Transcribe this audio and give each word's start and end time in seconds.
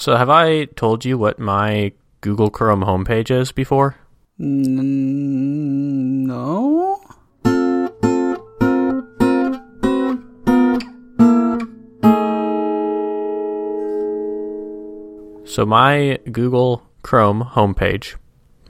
So, 0.00 0.16
have 0.16 0.30
I 0.30 0.64
told 0.64 1.04
you 1.04 1.18
what 1.18 1.38
my 1.38 1.92
Google 2.22 2.48
Chrome 2.48 2.80
homepage 2.80 3.30
is 3.30 3.52
before? 3.52 3.96
No. 4.38 4.98
So, 15.44 15.66
my 15.66 16.18
Google 16.32 16.82
Chrome 17.02 17.44
homepage 17.44 18.14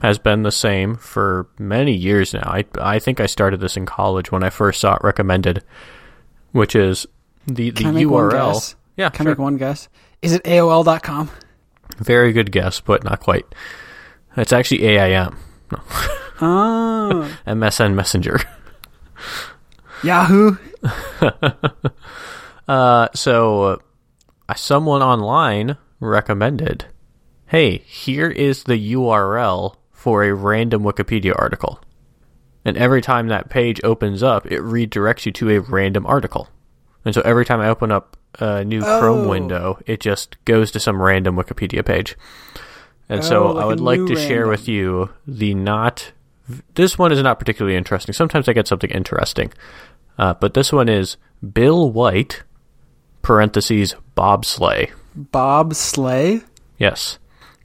has 0.01 0.19
been 0.19 0.43
the 0.43 0.51
same 0.51 0.97
for 0.97 1.47
many 1.57 1.93
years 1.93 2.33
now. 2.33 2.43
I, 2.43 2.65
I 2.77 2.99
think 2.99 3.21
I 3.21 3.27
started 3.27 3.61
this 3.61 3.77
in 3.77 3.85
college 3.85 4.33
when 4.33 4.43
I 4.43 4.49
first 4.49 4.81
saw 4.81 4.95
it 4.95 5.01
recommended, 5.01 5.63
which 6.51 6.75
is 6.75 7.07
the, 7.47 7.69
the 7.69 7.83
Can 7.83 7.87
I 7.87 7.91
make 7.91 8.09
one 8.09 8.31
URL. 8.31 8.75
Yeah, 8.97 9.09
Can 9.11 9.23
sure. 9.23 9.31
I 9.31 9.35
make 9.35 9.39
one 9.39 9.55
guess? 9.55 9.87
Is 10.21 10.33
it 10.33 10.43
AOL.com? 10.43 11.29
Very 11.97 12.31
good 12.33 12.51
guess, 12.51 12.79
but 12.79 13.03
not 13.03 13.19
quite. 13.19 13.45
It's 14.37 14.53
actually 14.53 14.83
AIM, 14.85 15.35
Oh. 16.41 17.37
MSN 17.47 17.93
Messenger. 17.95 18.39
Yahoo. 20.03 20.57
Uh, 22.67 23.09
so 23.13 23.81
uh, 24.47 24.53
someone 24.55 25.01
online 25.01 25.75
recommended, 25.99 26.85
"Hey, 27.47 27.79
here 27.79 28.29
is 28.29 28.63
the 28.63 28.93
URL 28.93 29.75
for 29.91 30.23
a 30.23 30.33
random 30.33 30.83
Wikipedia 30.83 31.33
article." 31.37 31.81
And 32.63 32.77
every 32.77 33.01
time 33.01 33.27
that 33.27 33.49
page 33.49 33.81
opens 33.83 34.23
up, 34.23 34.45
it 34.45 34.61
redirects 34.61 35.25
you 35.25 35.33
to 35.33 35.49
a 35.49 35.59
random 35.59 36.05
article. 36.05 36.47
And 37.05 37.13
so 37.15 37.21
every 37.21 37.45
time 37.45 37.59
I 37.61 37.69
open 37.69 37.91
up 37.91 38.17
a 38.39 38.63
new 38.63 38.81
Chrome 38.81 39.25
Oh. 39.25 39.29
window, 39.29 39.79
it 39.85 39.99
just 39.99 40.37
goes 40.45 40.71
to 40.71 40.79
some 40.79 41.01
random 41.01 41.35
Wikipedia 41.35 41.83
page. 41.85 42.15
And 43.09 43.23
so 43.23 43.47
Oh, 43.47 43.51
like 43.53 43.63
I 43.63 43.67
would 43.67 43.79
like 43.81 44.05
to 44.07 44.15
share 44.15 44.47
with 44.47 44.67
you 44.67 45.09
the 45.27 45.53
not. 45.53 46.11
This 46.75 46.97
one 46.97 47.11
is 47.11 47.21
not 47.21 47.39
particularly 47.39 47.75
interesting. 47.77 48.13
Sometimes 48.13 48.47
I 48.47 48.53
get 48.53 48.67
something 48.67 48.89
interesting. 48.91 49.51
Uh, 50.17 50.33
but 50.35 50.53
this 50.53 50.71
one 50.71 50.87
is 50.89 51.17
Bill 51.53 51.91
White, 51.91 52.43
parentheses, 53.21 53.95
Bob 54.15 54.43
bobsleigh. 54.43 54.91
Bob 55.15 55.73
Slay. 55.73 56.41
Yes. 56.77 57.17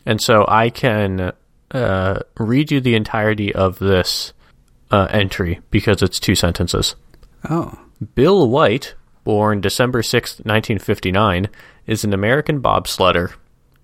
And 0.04 0.20
so 0.20 0.44
I 0.48 0.70
can 0.70 1.32
uh, 1.70 2.20
read 2.38 2.70
you 2.70 2.80
the 2.80 2.94
entirety 2.94 3.54
of 3.54 3.78
this 3.78 4.32
uh, 4.90 5.08
entry 5.10 5.60
because 5.70 6.02
it's 6.02 6.18
two 6.20 6.34
sentences. 6.34 6.94
Oh. 7.48 7.78
Bill 8.14 8.48
White, 8.48 8.94
born 9.26 9.60
December 9.60 10.02
sixth, 10.02 10.36
1959, 10.38 11.48
is 11.86 12.04
an 12.04 12.14
American 12.14 12.62
bobsledder. 12.62 13.34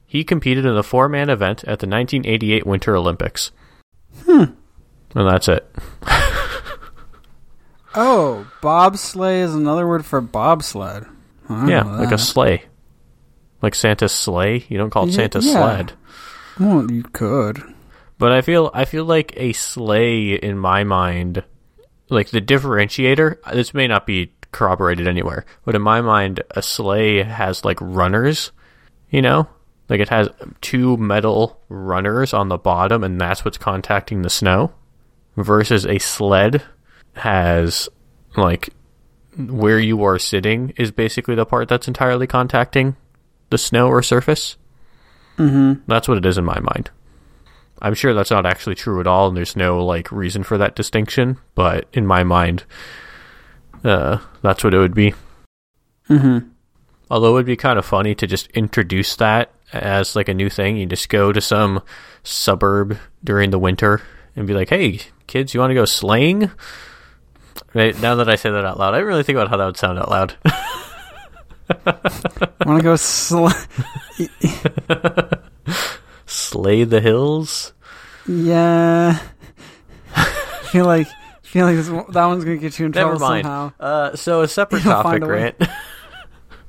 He 0.06 0.24
competed 0.24 0.64
in 0.64 0.74
the 0.74 0.82
four 0.82 1.08
man 1.08 1.28
event 1.28 1.64
at 1.64 1.80
the 1.80 1.86
1988 1.86 2.64
Winter 2.64 2.96
Olympics. 2.96 3.50
Hmm. 4.24 4.44
And 5.14 5.28
that's 5.28 5.48
it. 5.48 5.68
Oh, 7.94 8.46
bobsleigh 8.62 9.42
is 9.42 9.54
another 9.54 9.86
word 9.86 10.06
for 10.06 10.20
bobsled. 10.22 11.06
Yeah, 11.50 11.82
like 11.82 12.12
a 12.12 12.16
sleigh. 12.16 12.64
Like 13.60 13.74
Santa's 13.74 14.12
sleigh. 14.12 14.64
You 14.70 14.78
don't 14.78 14.88
call 14.88 15.04
it 15.04 15.10
Yeah, 15.10 15.16
Santa's 15.16 15.44
yeah. 15.44 15.52
sled. 15.52 15.92
Well, 16.58 16.90
you 16.90 17.02
could. 17.02 17.62
But 18.16 18.32
I 18.32 18.40
feel 18.40 18.70
I 18.72 18.86
feel 18.86 19.04
like 19.04 19.34
a 19.36 19.52
sleigh 19.52 20.32
in 20.32 20.56
my 20.56 20.84
mind, 20.84 21.44
like 22.08 22.30
the 22.30 22.40
differentiator. 22.40 23.36
This 23.52 23.74
may 23.74 23.86
not 23.88 24.06
be 24.06 24.32
corroborated 24.53 25.08
anywhere, 25.08 25.45
but 25.64 25.75
in 25.75 25.83
my 25.83 26.00
mind, 26.00 26.42
a 26.53 26.62
sleigh 26.62 27.22
has 27.22 27.64
like 27.64 27.78
runners. 27.81 28.53
You 29.11 29.22
know, 29.22 29.48
like 29.89 30.00
it 30.00 30.08
has 30.08 30.28
two 30.61 30.97
metal 30.97 31.61
runners 31.69 32.33
on 32.33 32.48
the 32.48 32.58
bottom, 32.58 33.05
and 33.05 33.20
that's 33.20 33.45
what's 33.45 33.58
contacting 33.58 34.23
the 34.23 34.30
snow. 34.30 34.73
Versus 35.36 35.86
a 35.86 35.98
sled 35.98 36.62
has 37.14 37.89
like 38.36 38.70
where 39.36 39.79
you 39.79 40.02
are 40.05 40.18
sitting 40.18 40.73
is 40.77 40.91
basically 40.91 41.35
the 41.35 41.46
part 41.46 41.68
that's 41.68 41.89
entirely 41.89 42.27
contacting 42.27 42.96
the 43.51 43.58
snow 43.58 43.89
or 43.89 44.02
surface. 44.02 44.57
Mm-hmm. 45.39 45.83
That's 45.86 46.08
what 46.08 46.18
it 46.18 46.27
is 46.27 46.39
in 46.39 46.45
my 46.45 46.61
mind. 46.61 46.91
I'm 47.80 47.95
sure 47.95 48.14
that's 48.14 48.30
not 48.30 48.46
actually 48.46 48.77
true 48.77 49.01
at 49.01 49.07
all, 49.07 49.29
and 49.29 49.36
there's 49.36 49.57
no 49.57 49.85
like 49.85 50.12
reason 50.12 50.45
for 50.45 50.57
that 50.58 50.77
distinction. 50.77 51.39
But 51.55 51.89
in 51.92 52.07
my 52.07 52.23
mind, 52.23 52.64
uh, 53.83 54.18
that's 54.42 54.63
what 54.64 54.75
it 54.75 54.79
would 54.79 54.95
be. 54.95 55.14
Mm-hmm. 56.08 56.48
Although 57.11 57.30
it 57.30 57.35
would 57.35 57.47
be 57.47 57.57
kind 57.57 57.79
of 57.79 57.85
funny 57.85 58.14
to 58.14 58.27
just 58.27 58.48
introduce 58.48 59.17
that 59.17 59.53
as 59.73 60.14
like 60.17 60.29
a 60.29 60.35
new 60.35 60.51
thing. 60.51 60.77
You 60.77 60.86
just 60.86 61.08
go 61.08 61.33
to 61.33 61.41
some 61.41 61.83
suburb 62.23 62.98
during 63.25 63.51
the 63.51 63.58
winter 63.58 64.03
and 64.36 64.47
be 64.47 64.55
like, 64.55 64.69
"Hey, 64.69 65.01
kids, 65.27 65.55
you 65.55 65.61
want 65.61 65.70
to 65.70 65.75
go 65.75 65.85
sleighing?" 65.85 66.51
Right, 67.75 67.98
now 68.01 68.17
that 68.17 68.29
I 68.29 68.36
say 68.36 68.51
that 68.51 68.64
out 68.64 68.79
loud, 68.79 68.95
I 68.95 68.98
didn't 68.98 69.08
really 69.08 69.23
think 69.23 69.36
about 69.36 69.48
how 69.48 69.57
that 69.57 69.67
would 69.67 69.77
sound 69.77 69.98
out 69.98 70.11
loud. 70.11 70.36
Want 72.67 72.80
to 72.80 72.83
go 72.83 72.97
sl- 72.97 73.48
Slay 76.27 76.85
the 76.85 77.01
hills. 77.01 77.73
Yeah. 78.27 79.19
I 80.17 80.24
feel 80.70 80.85
like 80.85 81.09
feel 81.52 81.67
like 81.67 81.77
this, 81.77 81.89
that 81.89 82.27
one's 82.27 82.45
gonna 82.45 82.57
get 82.57 82.79
you 82.79 82.86
in 82.86 82.92
Never 82.92 83.11
trouble 83.11 83.27
mind. 83.29 83.45
somehow. 83.45 83.73
Uh, 83.79 84.17
so 84.17 84.40
a 84.42 84.48
separate 84.48 84.85
You'll 84.85 84.95
topic, 84.95 85.11
find 85.11 85.24
a 85.24 85.27
way. 85.27 85.52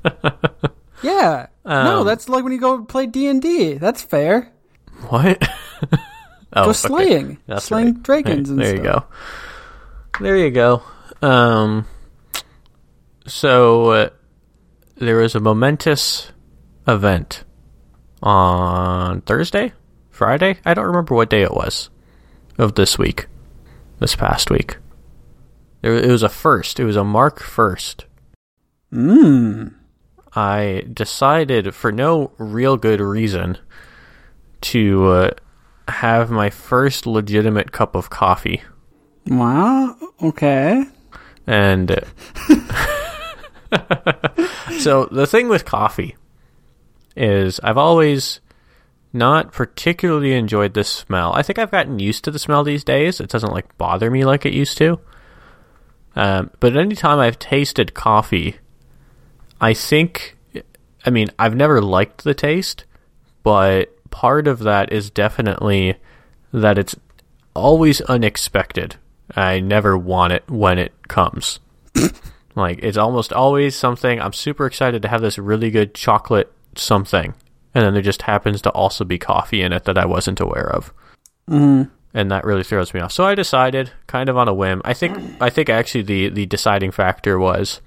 Grant. 0.03 0.33
Yeah. 1.01 1.47
no, 1.65 1.99
Um, 1.99 2.05
that's 2.05 2.29
like 2.29 2.43
when 2.45 2.53
you 2.53 2.59
go 2.61 2.83
play 2.85 3.07
D 3.07 3.27
and 3.27 3.41
D. 3.41 3.73
That's 3.73 4.01
fair. 4.01 4.53
What? 5.09 5.41
oh, 5.91 5.97
Go 6.55 6.61
okay. 6.69 6.73
slaying, 6.73 7.37
That's 7.45 7.65
slaying 7.65 7.95
right. 7.95 8.03
dragons 8.03 8.49
and 8.49 8.57
there 8.59 8.75
you 8.75 8.81
go. 8.83 9.03
There 10.21 10.37
you 10.37 10.49
go. 10.51 10.81
Um, 11.21 11.85
so 13.25 13.89
uh, 13.89 14.09
there 14.95 15.17
was 15.17 15.35
a 15.35 15.41
momentous 15.41 16.31
event 16.87 17.43
on 18.21 19.21
Thursday, 19.21 19.73
Friday. 20.09 20.57
I 20.63 20.73
don't 20.73 20.85
remember 20.85 21.15
what 21.15 21.29
day 21.29 21.41
it 21.41 21.53
was 21.53 21.89
of 22.57 22.75
this 22.75 22.97
week, 22.97 23.27
this 24.03 24.15
past 24.17 24.51
week. 24.51 24.77
There, 25.81 25.95
it 25.95 26.11
was 26.11 26.23
a 26.23 26.29
first. 26.29 26.77
It 26.77 26.83
was 26.83 26.97
a 26.97 27.05
Mark 27.05 27.39
first. 27.41 28.05
Mmm. 28.91 29.73
I 30.35 30.83
decided, 30.91 31.73
for 31.73 31.91
no 31.91 32.31
real 32.37 32.75
good 32.75 32.99
reason, 32.99 33.57
to 34.61 35.07
uh, 35.07 35.31
have 35.87 36.29
my 36.29 36.49
first 36.49 37.07
legitimate 37.07 37.71
cup 37.71 37.95
of 37.95 38.09
coffee. 38.09 38.61
Wow. 39.25 39.95
Okay. 40.21 40.83
And 41.47 41.91
uh, 41.91 42.01
so 44.79 45.05
the 45.11 45.27
thing 45.27 45.47
with 45.47 45.63
coffee 45.63 46.17
is 47.15 47.61
I've 47.61 47.77
always 47.77 48.41
not 49.13 49.51
particularly 49.51 50.33
enjoyed 50.33 50.73
the 50.73 50.83
smell. 50.83 51.33
I 51.33 51.43
think 51.43 51.59
I've 51.59 51.71
gotten 51.71 51.99
used 51.99 52.23
to 52.23 52.31
the 52.31 52.39
smell 52.39 52.63
these 52.63 52.83
days. 52.83 53.19
It 53.19 53.29
doesn't 53.29 53.53
like 53.53 53.77
bother 53.77 54.09
me 54.09 54.25
like 54.25 54.45
it 54.45 54.53
used 54.53 54.77
to. 54.79 54.99
Um, 56.15 56.49
but 56.59 56.75
anytime 56.75 57.19
I've 57.19 57.37
tasted 57.37 57.93
coffee, 57.93 58.57
I 59.61 59.73
think, 59.73 60.35
I 61.05 61.11
mean, 61.11 61.29
I've 61.37 61.55
never 61.55 61.81
liked 61.81 62.23
the 62.23 62.33
taste, 62.33 62.85
but 63.43 63.89
part 64.09 64.47
of 64.47 64.59
that 64.59 64.91
is 64.91 65.09
definitely 65.09 65.95
that 66.51 66.77
it's 66.77 66.95
always 67.55 68.01
unexpected. 68.01 68.95
I 69.35 69.59
never 69.59 69.97
want 69.97 70.33
it 70.33 70.49
when 70.49 70.79
it 70.79 71.07
comes. 71.07 71.59
like, 72.55 72.79
it's 72.81 72.97
almost 72.97 73.31
always 73.31 73.75
something. 73.75 74.19
I'm 74.19 74.33
super 74.33 74.65
excited 74.65 75.01
to 75.03 75.07
have 75.07 75.21
this 75.21 75.37
really 75.37 75.71
good 75.71 75.93
chocolate 75.93 76.51
something. 76.75 77.35
And 77.75 77.83
then 77.85 77.93
there 77.93 78.03
just 78.03 78.23
happens 78.23 78.61
to 78.61 78.69
also 78.71 79.03
be 79.03 79.17
coffee 79.17 79.61
in 79.61 79.73
it 79.73 79.85
that 79.85 79.97
I 79.97 80.05
wasn't 80.05 80.39
aware 80.39 80.69
of 80.69 80.93
Mm. 81.49 81.89
and 82.13 82.31
that 82.31 82.45
really 82.45 82.63
throws 82.63 82.93
me 82.93 83.01
off. 83.01 83.11
So 83.11 83.25
I 83.25 83.35
decided, 83.35 83.91
kind 84.07 84.29
of 84.29 84.37
on 84.37 84.47
a 84.47 84.53
whim. 84.53 84.81
I 84.85 84.93
think 84.93 85.17
I 85.41 85.49
think 85.49 85.69
actually 85.69 86.03
the 86.03 86.29
the 86.29 86.45
deciding 86.45 86.91
factor 86.91 87.37
was 87.39 87.81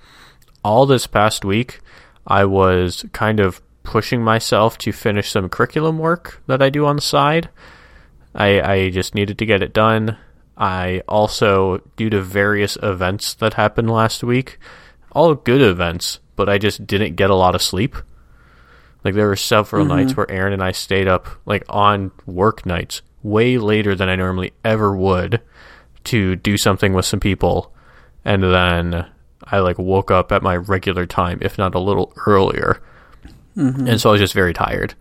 all 0.65 0.85
this 0.87 1.06
past 1.06 1.44
week 1.44 1.81
I 2.27 2.44
was 2.44 3.05
kind 3.12 3.38
of 3.41 3.62
pushing 3.85 4.23
myself 4.23 4.77
to 4.79 4.91
finish 4.93 5.31
some 5.31 5.49
curriculum 5.49 5.99
work 5.99 6.43
that 6.49 6.61
I 6.61 6.71
do 6.71 6.85
on 6.87 6.97
the 6.97 7.03
side. 7.03 7.49
I 8.35 8.61
I 8.61 8.91
just 8.91 9.15
needed 9.15 9.39
to 9.39 9.47
get 9.47 9.62
it 9.62 9.73
done. 9.73 10.17
I 10.59 11.03
also 11.06 11.79
due 11.97 12.11
to 12.11 12.21
various 12.21 12.77
events 12.82 13.32
that 13.35 13.55
happened 13.55 13.91
last 13.91 14.25
week, 14.25 14.59
all 15.12 15.35
good 15.35 15.62
events, 15.62 16.19
but 16.35 16.49
I 16.49 16.59
just 16.59 16.87
didn't 16.87 17.15
get 17.17 17.31
a 17.31 17.35
lot 17.37 17.55
of 17.55 17.62
sleep. 17.62 17.94
Like 19.06 19.14
there 19.14 19.29
were 19.29 19.37
several 19.37 19.87
mm-hmm. 19.87 19.99
nights 19.99 20.17
where 20.17 20.29
Aaron 20.29 20.53
and 20.53 20.64
I 20.64 20.73
stayed 20.73 21.06
up 21.06 21.29
like 21.47 21.62
on 21.69 22.11
work 22.26 22.67
nights 22.67 23.03
way 23.23 23.56
later 23.56 23.94
than 23.94 24.08
I 24.08 24.17
normally 24.17 24.53
ever 24.64 24.97
would 24.97 25.41
to 26.05 26.35
do 26.35 26.58
something 26.58 26.93
with 26.93 27.05
some 27.05 27.20
people 27.20 27.73
and 28.25 28.43
then 28.43 29.06
I 29.44 29.61
like 29.61 29.79
woke 29.79 30.11
up 30.11 30.32
at 30.32 30.43
my 30.43 30.56
regular 30.56 31.06
time 31.06 31.38
if 31.41 31.56
not 31.56 31.76
a 31.76 31.79
little 31.79 32.12
earlier 32.26 32.82
mm-hmm. 33.56 33.87
and 33.87 34.00
so 34.00 34.08
I 34.08 34.12
was 34.12 34.20
just 34.20 34.35
very 34.35 34.53
tired. 34.53 34.94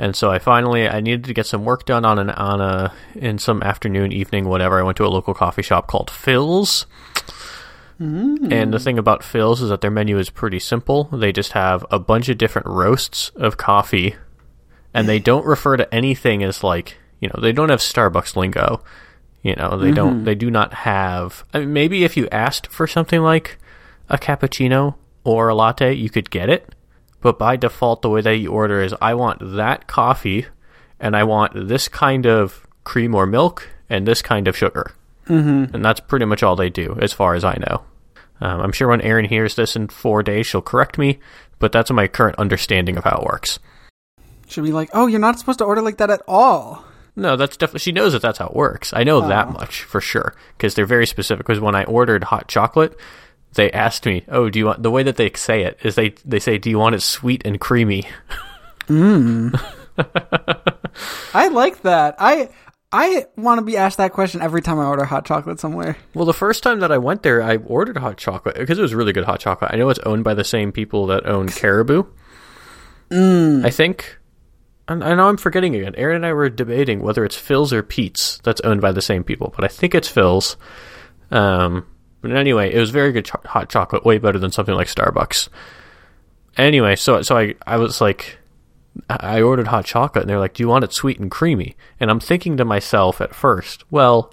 And 0.00 0.16
so 0.16 0.32
I 0.32 0.40
finally 0.40 0.88
I 0.88 1.00
needed 1.00 1.22
to 1.26 1.32
get 1.34 1.46
some 1.46 1.64
work 1.64 1.84
done 1.84 2.04
on 2.04 2.18
an 2.18 2.30
on 2.30 2.60
a 2.60 2.92
in 3.14 3.38
some 3.38 3.62
afternoon, 3.62 4.10
evening, 4.10 4.48
whatever. 4.48 4.80
I 4.80 4.82
went 4.82 4.96
to 4.96 5.06
a 5.06 5.08
local 5.08 5.34
coffee 5.34 5.62
shop 5.62 5.86
called 5.86 6.08
Philz. 6.08 6.86
Mm. 8.00 8.52
And 8.52 8.74
the 8.74 8.78
thing 8.78 8.98
about 8.98 9.22
Philz 9.22 9.62
is 9.62 9.68
that 9.68 9.80
their 9.80 9.90
menu 9.90 10.18
is 10.18 10.30
pretty 10.30 10.58
simple. 10.58 11.04
They 11.12 11.32
just 11.32 11.52
have 11.52 11.86
a 11.90 11.98
bunch 11.98 12.28
of 12.28 12.38
different 12.38 12.66
roasts 12.66 13.30
of 13.36 13.56
coffee, 13.56 14.16
and 14.92 15.08
they 15.08 15.18
don't 15.30 15.46
refer 15.46 15.76
to 15.76 15.94
anything 15.94 16.42
as 16.42 16.64
like 16.64 16.96
you 17.20 17.28
know 17.28 17.40
they 17.40 17.52
don't 17.52 17.68
have 17.68 17.80
Starbucks 17.80 18.36
lingo. 18.36 18.82
You 19.42 19.54
know 19.56 19.76
they 19.76 19.92
don't 19.92 20.16
mm-hmm. 20.16 20.24
they 20.24 20.34
do 20.34 20.50
not 20.50 20.74
have. 20.74 21.44
I 21.52 21.60
mean, 21.60 21.72
maybe 21.72 22.04
if 22.04 22.16
you 22.16 22.28
asked 22.32 22.68
for 22.68 22.86
something 22.86 23.20
like 23.20 23.58
a 24.08 24.18
cappuccino 24.18 24.96
or 25.22 25.48
a 25.48 25.54
latte, 25.54 25.92
you 25.94 26.10
could 26.10 26.30
get 26.30 26.48
it. 26.48 26.74
But 27.20 27.38
by 27.38 27.56
default, 27.56 28.02
the 28.02 28.10
way 28.10 28.20
that 28.20 28.36
you 28.36 28.50
order 28.50 28.82
is 28.82 28.94
I 29.00 29.14
want 29.14 29.38
that 29.56 29.86
coffee, 29.86 30.46
and 31.00 31.16
I 31.16 31.24
want 31.24 31.68
this 31.68 31.88
kind 31.88 32.26
of 32.26 32.66
cream 32.84 33.14
or 33.14 33.24
milk, 33.24 33.68
and 33.88 34.06
this 34.06 34.20
kind 34.20 34.46
of 34.48 34.56
sugar. 34.56 34.92
Mm-hmm. 35.26 35.74
And 35.74 35.84
that's 35.84 36.00
pretty 36.00 36.24
much 36.24 36.42
all 36.42 36.56
they 36.56 36.70
do, 36.70 36.98
as 37.00 37.12
far 37.12 37.34
as 37.34 37.44
I 37.44 37.56
know. 37.68 37.82
Um, 38.40 38.60
I'm 38.60 38.72
sure 38.72 38.88
when 38.88 39.00
Erin 39.00 39.24
hears 39.24 39.54
this 39.54 39.76
in 39.76 39.88
four 39.88 40.22
days, 40.22 40.46
she'll 40.46 40.60
correct 40.62 40.98
me, 40.98 41.18
but 41.58 41.72
that's 41.72 41.90
my 41.90 42.08
current 42.08 42.38
understanding 42.38 42.96
of 42.96 43.04
how 43.04 43.18
it 43.18 43.24
works. 43.24 43.58
She'll 44.48 44.64
be 44.64 44.72
like, 44.72 44.90
oh, 44.92 45.06
you're 45.06 45.20
not 45.20 45.38
supposed 45.38 45.58
to 45.58 45.64
order 45.64 45.80
like 45.80 45.98
that 45.98 46.10
at 46.10 46.22
all. 46.28 46.84
No, 47.16 47.36
that's 47.36 47.56
definitely. 47.56 47.80
She 47.80 47.92
knows 47.92 48.12
that 48.12 48.22
that's 48.22 48.38
how 48.38 48.48
it 48.48 48.56
works. 48.56 48.92
I 48.92 49.04
know 49.04 49.28
that 49.28 49.52
much 49.52 49.84
for 49.84 50.00
sure 50.00 50.34
because 50.56 50.74
they're 50.74 50.84
very 50.84 51.06
specific. 51.06 51.46
Because 51.46 51.60
when 51.60 51.76
I 51.76 51.84
ordered 51.84 52.24
hot 52.24 52.48
chocolate, 52.48 52.98
they 53.54 53.70
asked 53.70 54.04
me, 54.04 54.24
"Oh, 54.28 54.50
do 54.50 54.58
you 54.58 54.66
want?" 54.66 54.82
The 54.82 54.90
way 54.90 55.04
that 55.04 55.16
they 55.16 55.30
say 55.34 55.62
it 55.62 55.78
is 55.84 55.94
they 55.94 56.14
they 56.24 56.40
say, 56.40 56.58
"Do 56.58 56.70
you 56.70 56.78
want 56.78 56.96
it 56.96 57.02
sweet 57.02 57.42
and 57.44 57.60
creamy?" 57.60 58.08
Mmm. 58.88 59.54
I 61.34 61.48
like 61.48 61.82
that. 61.82 62.16
I 62.18 62.48
I 62.96 63.26
want 63.36 63.58
to 63.58 63.64
be 63.64 63.76
asked 63.76 63.96
that 63.96 64.12
question 64.12 64.40
every 64.40 64.62
time 64.62 64.78
I 64.78 64.86
order 64.86 65.04
hot 65.04 65.26
chocolate 65.26 65.58
somewhere. 65.58 65.96
Well, 66.14 66.26
the 66.26 66.32
first 66.32 66.62
time 66.62 66.78
that 66.78 66.92
I 66.92 66.98
went 66.98 67.24
there, 67.24 67.42
I 67.42 67.56
ordered 67.56 67.96
hot 67.96 68.18
chocolate 68.18 68.54
because 68.54 68.78
it 68.78 68.82
was 68.82 68.94
really 68.94 69.12
good 69.12 69.24
hot 69.24 69.40
chocolate. 69.40 69.72
I 69.74 69.76
know 69.76 69.88
it's 69.88 69.98
owned 70.00 70.22
by 70.22 70.34
the 70.34 70.44
same 70.44 70.70
people 70.70 71.06
that 71.08 71.26
own 71.26 71.48
Caribou. 71.48 72.04
I 73.10 73.70
think. 73.70 74.18
And 74.86 75.02
I 75.02 75.14
know 75.14 75.28
I'm 75.28 75.38
forgetting 75.38 75.74
again. 75.74 75.94
Aaron 75.96 76.16
and 76.16 76.26
I 76.26 76.32
were 76.34 76.48
debating 76.48 77.00
whether 77.00 77.24
it's 77.24 77.36
Philz 77.36 77.72
or 77.72 77.82
Peet's 77.82 78.38
that's 78.44 78.60
owned 78.60 78.80
by 78.80 78.92
the 78.92 79.02
same 79.02 79.24
people, 79.24 79.52
but 79.56 79.64
I 79.64 79.68
think 79.68 79.94
it's 79.94 80.12
Philz. 80.12 80.54
Um, 81.32 81.86
but 82.20 82.30
anyway, 82.30 82.72
it 82.72 82.78
was 82.78 82.90
very 82.90 83.10
good 83.10 83.24
cho- 83.24 83.40
hot 83.44 83.70
chocolate, 83.70 84.04
way 84.04 84.18
better 84.18 84.38
than 84.38 84.52
something 84.52 84.74
like 84.74 84.86
Starbucks. 84.86 85.48
Anyway, 86.56 86.94
so 86.94 87.22
so 87.22 87.36
I 87.36 87.54
I 87.66 87.76
was 87.78 88.00
like, 88.00 88.38
I 89.08 89.40
ordered 89.40 89.68
hot 89.68 89.84
chocolate, 89.84 90.22
and 90.22 90.30
they're 90.30 90.38
like, 90.38 90.54
"Do 90.54 90.62
you 90.62 90.68
want 90.68 90.84
it 90.84 90.92
sweet 90.92 91.18
and 91.18 91.30
creamy?" 91.30 91.76
And 91.98 92.10
I'm 92.10 92.20
thinking 92.20 92.56
to 92.58 92.64
myself 92.64 93.20
at 93.20 93.34
first, 93.34 93.84
well, 93.90 94.32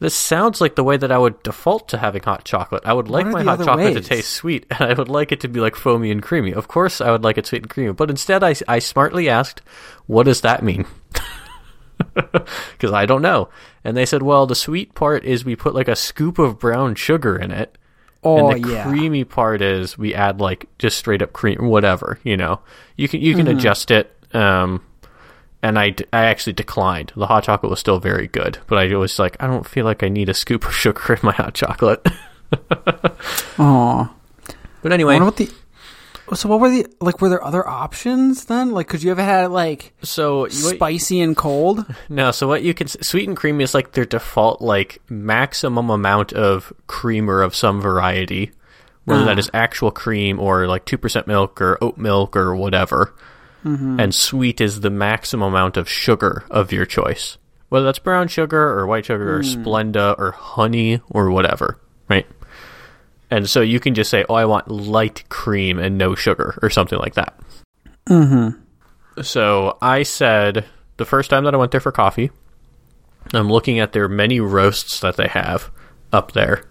this 0.00 0.14
sounds 0.14 0.62
like 0.62 0.76
the 0.76 0.84
way 0.84 0.96
that 0.96 1.12
I 1.12 1.18
would 1.18 1.42
default 1.42 1.88
to 1.90 1.98
having 1.98 2.22
hot 2.22 2.44
chocolate. 2.44 2.82
I 2.86 2.94
would 2.94 3.08
like 3.08 3.26
my 3.26 3.42
hot 3.42 3.62
chocolate 3.62 3.94
to 3.94 4.00
taste 4.00 4.30
sweet, 4.30 4.66
and 4.70 4.90
I 4.90 4.94
would 4.94 5.08
like 5.08 5.30
it 5.30 5.40
to 5.40 5.48
be 5.48 5.60
like 5.60 5.76
foamy 5.76 6.10
and 6.10 6.22
creamy. 6.22 6.52
Of 6.52 6.68
course, 6.68 7.00
I 7.00 7.10
would 7.10 7.22
like 7.22 7.36
it 7.36 7.46
sweet 7.46 7.62
and 7.62 7.70
creamy, 7.70 7.92
but 7.92 8.10
instead, 8.10 8.42
I, 8.42 8.54
I 8.66 8.78
smartly 8.78 9.28
asked, 9.28 9.62
"What 10.06 10.24
does 10.24 10.40
that 10.40 10.62
mean?" 10.62 10.86
Because 12.14 12.92
I 12.92 13.04
don't 13.04 13.20
know. 13.20 13.50
And 13.84 13.94
they 13.94 14.06
said, 14.06 14.22
"Well, 14.22 14.46
the 14.46 14.54
sweet 14.54 14.94
part 14.94 15.22
is 15.24 15.44
we 15.44 15.54
put 15.54 15.74
like 15.74 15.86
a 15.86 15.94
scoop 15.94 16.38
of 16.38 16.58
brown 16.58 16.94
sugar 16.94 17.36
in 17.36 17.50
it." 17.50 17.76
Oh 18.22 18.50
and 18.50 18.62
the 18.64 18.72
yeah. 18.72 18.84
creamy 18.84 19.24
part 19.24 19.62
is 19.62 19.96
we 19.96 20.14
add 20.14 20.40
like 20.40 20.66
just 20.78 20.98
straight 20.98 21.22
up 21.22 21.32
cream, 21.32 21.68
whatever. 21.68 22.18
You 22.22 22.36
know, 22.36 22.60
you 22.96 23.08
can 23.08 23.20
you 23.20 23.34
can 23.34 23.46
Mm-hmm. 23.46 23.58
adjust 23.58 23.90
it. 23.90 24.14
Um, 24.34 24.82
and 25.62 25.78
I, 25.78 25.90
d- 25.90 26.04
I 26.12 26.24
actually 26.24 26.54
declined. 26.54 27.12
The 27.16 27.26
hot 27.26 27.44
chocolate 27.44 27.68
was 27.70 27.80
still 27.80 27.98
very 27.98 28.26
good, 28.26 28.58
but 28.66 28.78
I 28.78 28.94
was 28.96 29.18
like, 29.18 29.36
I 29.40 29.46
don't 29.46 29.66
feel 29.66 29.84
like 29.84 30.02
I 30.02 30.08
need 30.08 30.28
a 30.30 30.34
scoop 30.34 30.64
of 30.66 30.74
sugar 30.84 31.12
in 31.14 31.18
my 31.22 31.32
hot 31.32 31.52
chocolate. 31.54 32.06
Aw. 33.58 34.12
but 34.82 34.92
I 34.92 34.94
anyway, 34.94 35.14
wonder 35.14 35.24
what 35.26 35.36
the. 35.36 35.50
So 36.34 36.48
what 36.48 36.60
were 36.60 36.70
the 36.70 36.86
like? 37.00 37.20
Were 37.20 37.28
there 37.28 37.42
other 37.42 37.66
options 37.66 38.44
then? 38.44 38.70
Like, 38.70 38.88
could 38.88 39.02
you 39.02 39.10
have 39.10 39.18
had 39.18 39.50
like 39.50 39.92
so 40.02 40.40
what, 40.40 40.52
spicy 40.52 41.20
and 41.20 41.36
cold? 41.36 41.84
no, 42.08 42.30
so 42.30 42.46
what 42.46 42.62
you 42.62 42.74
can 42.74 42.88
sweet 42.88 43.28
and 43.28 43.36
creamy 43.36 43.64
is 43.64 43.74
like 43.74 43.92
their 43.92 44.04
default 44.04 44.60
like 44.60 45.00
maximum 45.08 45.90
amount 45.90 46.32
of 46.32 46.72
creamer 46.86 47.42
of 47.42 47.54
some 47.54 47.80
variety, 47.80 48.52
whether 49.04 49.24
that 49.24 49.36
ah. 49.36 49.40
is 49.40 49.50
actual 49.52 49.90
cream 49.90 50.38
or 50.38 50.66
like 50.66 50.84
two 50.84 50.98
percent 50.98 51.26
milk 51.26 51.60
or 51.60 51.78
oat 51.82 51.98
milk 51.98 52.36
or 52.36 52.54
whatever. 52.54 53.14
Mm-hmm. 53.64 54.00
and 54.00 54.14
sweet 54.14 54.58
is 54.58 54.80
the 54.80 54.88
maximum 54.88 55.52
amount 55.52 55.76
of 55.76 55.86
sugar 55.86 56.44
of 56.50 56.72
your 56.72 56.86
choice. 56.86 57.36
Whether 57.68 57.84
that's 57.84 57.98
brown 57.98 58.28
sugar 58.28 58.58
or 58.58 58.86
white 58.86 59.04
sugar 59.04 59.36
or 59.36 59.42
hmm. 59.42 59.48
Splenda 59.48 60.18
or 60.18 60.30
honey 60.30 61.02
or 61.10 61.30
whatever, 61.30 61.78
right? 62.08 62.26
And 63.30 63.48
so 63.48 63.60
you 63.60 63.78
can 63.80 63.94
just 63.94 64.10
say, 64.10 64.24
"Oh, 64.28 64.34
I 64.34 64.44
want 64.44 64.70
light 64.70 65.28
cream 65.28 65.78
and 65.78 65.96
no 65.96 66.14
sugar" 66.14 66.58
or 66.62 66.70
something 66.70 66.98
like 66.98 67.14
that. 67.14 67.38
Mm-hmm. 68.08 69.22
So 69.22 69.78
I 69.80 70.02
said 70.02 70.64
the 70.96 71.04
first 71.04 71.30
time 71.30 71.44
that 71.44 71.54
I 71.54 71.56
went 71.56 71.70
there 71.72 71.80
for 71.80 71.92
coffee, 71.92 72.30
I'm 73.32 73.48
looking 73.48 73.78
at 73.78 73.92
their 73.92 74.08
many 74.08 74.40
roasts 74.40 75.00
that 75.00 75.16
they 75.16 75.28
have 75.28 75.70
up 76.12 76.32
there. 76.32 76.64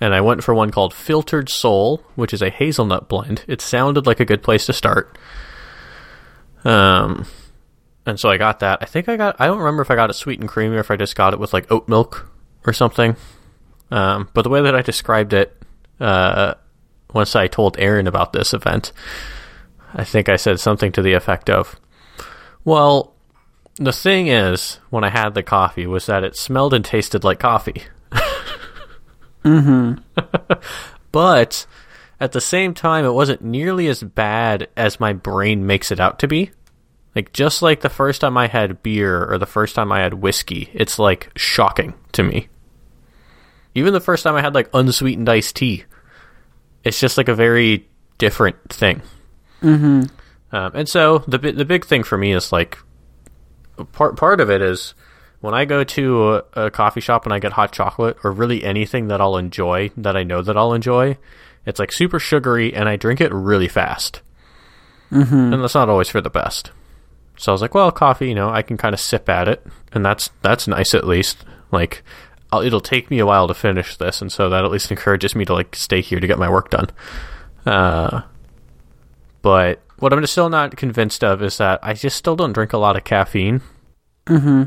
And 0.00 0.14
I 0.14 0.20
went 0.20 0.42
for 0.42 0.54
one 0.54 0.70
called 0.70 0.92
Philtered 0.92 1.48
Soul, 1.48 2.02
which 2.16 2.34
is 2.34 2.42
a 2.42 2.50
hazelnut 2.50 3.08
blend. 3.08 3.44
It 3.46 3.60
sounded 3.60 4.06
like 4.06 4.20
a 4.20 4.24
good 4.24 4.42
place 4.42 4.66
to 4.66 4.72
start. 4.72 5.16
Um, 6.64 7.26
and 8.04 8.18
so 8.18 8.28
I 8.28 8.36
got 8.36 8.60
that. 8.60 8.80
I 8.82 8.86
think 8.86 9.08
I 9.08 9.16
got. 9.16 9.36
I 9.38 9.46
don't 9.46 9.58
remember 9.58 9.82
if 9.82 9.90
I 9.90 9.94
got 9.94 10.10
it 10.10 10.14
sweet 10.14 10.40
and 10.40 10.48
creamy 10.48 10.76
or 10.76 10.80
if 10.80 10.90
I 10.90 10.96
just 10.96 11.16
got 11.16 11.32
it 11.32 11.38
with 11.38 11.52
like 11.52 11.70
oat 11.70 11.88
milk 11.88 12.30
or 12.66 12.72
something. 12.72 13.16
Um, 13.90 14.28
but 14.34 14.42
the 14.42 14.48
way 14.48 14.62
that 14.62 14.74
I 14.74 14.82
described 14.82 15.32
it, 15.32 15.56
uh, 16.00 16.54
once 17.12 17.36
I 17.36 17.46
told 17.46 17.78
Aaron 17.78 18.06
about 18.06 18.32
this 18.32 18.52
event, 18.52 18.92
I 19.94 20.04
think 20.04 20.28
I 20.28 20.36
said 20.36 20.58
something 20.58 20.92
to 20.92 21.02
the 21.02 21.12
effect 21.12 21.48
of, 21.48 21.76
"Well, 22.64 23.14
the 23.76 23.92
thing 23.92 24.26
is, 24.28 24.80
when 24.90 25.04
I 25.04 25.10
had 25.10 25.34
the 25.34 25.42
coffee, 25.42 25.86
was 25.86 26.06
that 26.06 26.24
it 26.24 26.36
smelled 26.36 26.74
and 26.74 26.84
tasted 26.84 27.24
like 27.24 27.38
coffee." 27.38 27.84
Hmm. 29.44 29.96
but 31.12 31.66
at 32.18 32.32
the 32.32 32.40
same 32.40 32.72
time, 32.72 33.04
it 33.04 33.12
wasn't 33.12 33.42
nearly 33.42 33.88
as 33.88 34.02
bad 34.02 34.68
as 34.76 34.98
my 34.98 35.12
brain 35.12 35.66
makes 35.66 35.92
it 35.92 36.00
out 36.00 36.18
to 36.20 36.28
be. 36.28 36.50
Like, 37.14 37.32
just 37.32 37.60
like 37.60 37.80
the 37.80 37.90
first 37.90 38.22
time 38.22 38.38
I 38.38 38.46
had 38.46 38.82
beer 38.82 39.30
or 39.30 39.36
the 39.36 39.44
first 39.44 39.74
time 39.74 39.92
I 39.92 40.00
had 40.00 40.14
whiskey, 40.14 40.70
it's 40.72 40.98
like 40.98 41.30
shocking 41.36 41.92
to 42.12 42.22
me. 42.22 42.48
Even 43.74 43.92
the 43.92 44.00
first 44.00 44.22
time 44.22 44.34
I 44.34 44.40
had 44.40 44.54
like 44.54 44.70
unsweetened 44.72 45.28
iced 45.28 45.56
tea, 45.56 45.84
it's 46.84 47.00
just 47.00 47.16
like 47.16 47.28
a 47.28 47.34
very 47.34 47.88
different 48.18 48.56
thing. 48.72 49.02
Mm-hmm. 49.62 50.02
Um, 50.54 50.72
and 50.74 50.88
so 50.88 51.18
the 51.26 51.38
the 51.38 51.64
big 51.64 51.84
thing 51.84 52.02
for 52.04 52.16
me 52.16 52.32
is 52.32 52.52
like 52.52 52.78
part 53.92 54.16
part 54.16 54.40
of 54.40 54.50
it 54.50 54.62
is 54.62 54.94
when 55.40 55.54
I 55.54 55.64
go 55.64 55.84
to 55.84 56.34
a, 56.34 56.42
a 56.54 56.70
coffee 56.70 57.00
shop 57.00 57.26
and 57.26 57.32
I 57.32 57.38
get 57.38 57.52
hot 57.52 57.72
chocolate 57.72 58.16
or 58.24 58.30
really 58.30 58.64
anything 58.64 59.08
that 59.08 59.20
I'll 59.20 59.36
enjoy 59.36 59.90
that 59.96 60.16
I 60.16 60.22
know 60.22 60.40
that 60.42 60.56
I'll 60.56 60.72
enjoy, 60.72 61.18
it's 61.66 61.78
like 61.78 61.92
super 61.92 62.18
sugary 62.18 62.72
and 62.72 62.88
I 62.88 62.96
drink 62.96 63.20
it 63.20 63.32
really 63.32 63.68
fast. 63.68 64.22
Mm-hmm. 65.10 65.52
And 65.52 65.62
that's 65.62 65.74
not 65.74 65.88
always 65.88 66.08
for 66.08 66.20
the 66.20 66.30
best. 66.30 66.70
So 67.36 67.52
I 67.52 67.54
was 67.54 67.62
like, 67.62 67.74
well, 67.74 67.90
coffee, 67.90 68.28
you 68.28 68.34
know, 68.34 68.48
I 68.48 68.62
can 68.62 68.76
kind 68.76 68.94
of 68.94 69.00
sip 69.00 69.28
at 69.28 69.48
it, 69.48 69.66
and 69.92 70.04
that's 70.04 70.30
that's 70.42 70.68
nice 70.68 70.94
at 70.94 71.06
least. 71.06 71.44
Like, 71.72 72.02
I'll, 72.54 72.62
it'll 72.62 72.80
take 72.80 73.10
me 73.10 73.18
a 73.18 73.26
while 73.26 73.48
to 73.48 73.54
finish 73.54 73.96
this, 73.96 74.22
and 74.22 74.30
so 74.30 74.48
that 74.50 74.64
at 74.64 74.70
least 74.70 74.90
encourages 74.90 75.34
me 75.34 75.44
to 75.44 75.54
like 75.54 75.74
stay 75.76 76.00
here 76.00 76.20
to 76.20 76.26
get 76.26 76.38
my 76.38 76.48
work 76.48 76.70
done. 76.70 76.90
Uh, 77.66 78.22
but 79.42 79.80
what 79.98 80.12
I'm 80.12 80.26
still 80.26 80.48
not 80.48 80.76
convinced 80.76 81.22
of 81.22 81.42
is 81.42 81.58
that 81.58 81.80
I 81.82 81.94
just 81.94 82.16
still 82.16 82.36
don't 82.36 82.52
drink 82.52 82.72
a 82.72 82.78
lot 82.78 82.96
of 82.96 83.04
caffeine. 83.04 83.60
Mm-hmm. 84.26 84.64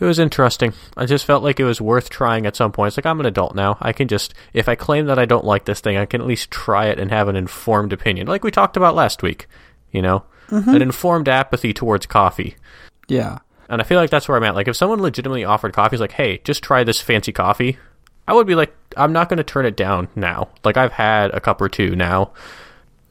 It 0.00 0.04
was 0.04 0.18
interesting. 0.18 0.72
I 0.96 1.06
just 1.06 1.24
felt 1.24 1.44
like 1.44 1.60
it 1.60 1.64
was 1.64 1.80
worth 1.80 2.10
trying 2.10 2.44
at 2.44 2.56
some 2.56 2.72
point. 2.72 2.88
It's 2.88 2.96
like 2.96 3.06
I'm 3.06 3.20
an 3.20 3.26
adult 3.26 3.54
now. 3.54 3.78
I 3.80 3.92
can 3.92 4.08
just, 4.08 4.34
if 4.52 4.68
I 4.68 4.74
claim 4.74 5.06
that 5.06 5.18
I 5.18 5.26
don't 5.26 5.44
like 5.44 5.64
this 5.64 5.80
thing, 5.80 5.96
I 5.96 6.06
can 6.06 6.20
at 6.20 6.26
least 6.26 6.50
try 6.50 6.86
it 6.86 6.98
and 6.98 7.10
have 7.12 7.28
an 7.28 7.36
informed 7.36 7.92
opinion, 7.92 8.26
like 8.26 8.42
we 8.42 8.50
talked 8.50 8.76
about 8.76 8.96
last 8.96 9.22
week. 9.22 9.46
You 9.92 10.02
know, 10.02 10.24
an 10.48 10.82
informed 10.82 11.28
apathy 11.28 11.72
towards 11.72 12.06
coffee. 12.06 12.56
Yeah. 13.06 13.38
And 13.72 13.80
I 13.80 13.84
feel 13.84 13.98
like 13.98 14.10
that's 14.10 14.28
where 14.28 14.36
I'm 14.36 14.44
at. 14.44 14.54
Like, 14.54 14.68
if 14.68 14.76
someone 14.76 15.00
legitimately 15.00 15.44
offered 15.44 15.72
coffee, 15.72 15.96
is 15.96 16.00
like, 16.00 16.12
hey, 16.12 16.42
just 16.44 16.62
try 16.62 16.84
this 16.84 17.00
fancy 17.00 17.32
coffee, 17.32 17.78
I 18.28 18.34
would 18.34 18.46
be 18.46 18.54
like, 18.54 18.76
I'm 18.98 19.14
not 19.14 19.30
going 19.30 19.38
to 19.38 19.44
turn 19.44 19.64
it 19.64 19.78
down 19.78 20.08
now. 20.14 20.50
Like, 20.62 20.76
I've 20.76 20.92
had 20.92 21.30
a 21.30 21.40
cup 21.40 21.58
or 21.62 21.70
two 21.70 21.96
now, 21.96 22.32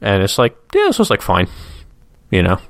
and 0.00 0.22
it's 0.22 0.38
like, 0.38 0.56
yeah, 0.72 0.84
this 0.86 1.00
was 1.00 1.10
like 1.10 1.20
fine, 1.20 1.48
you 2.30 2.44
know. 2.44 2.60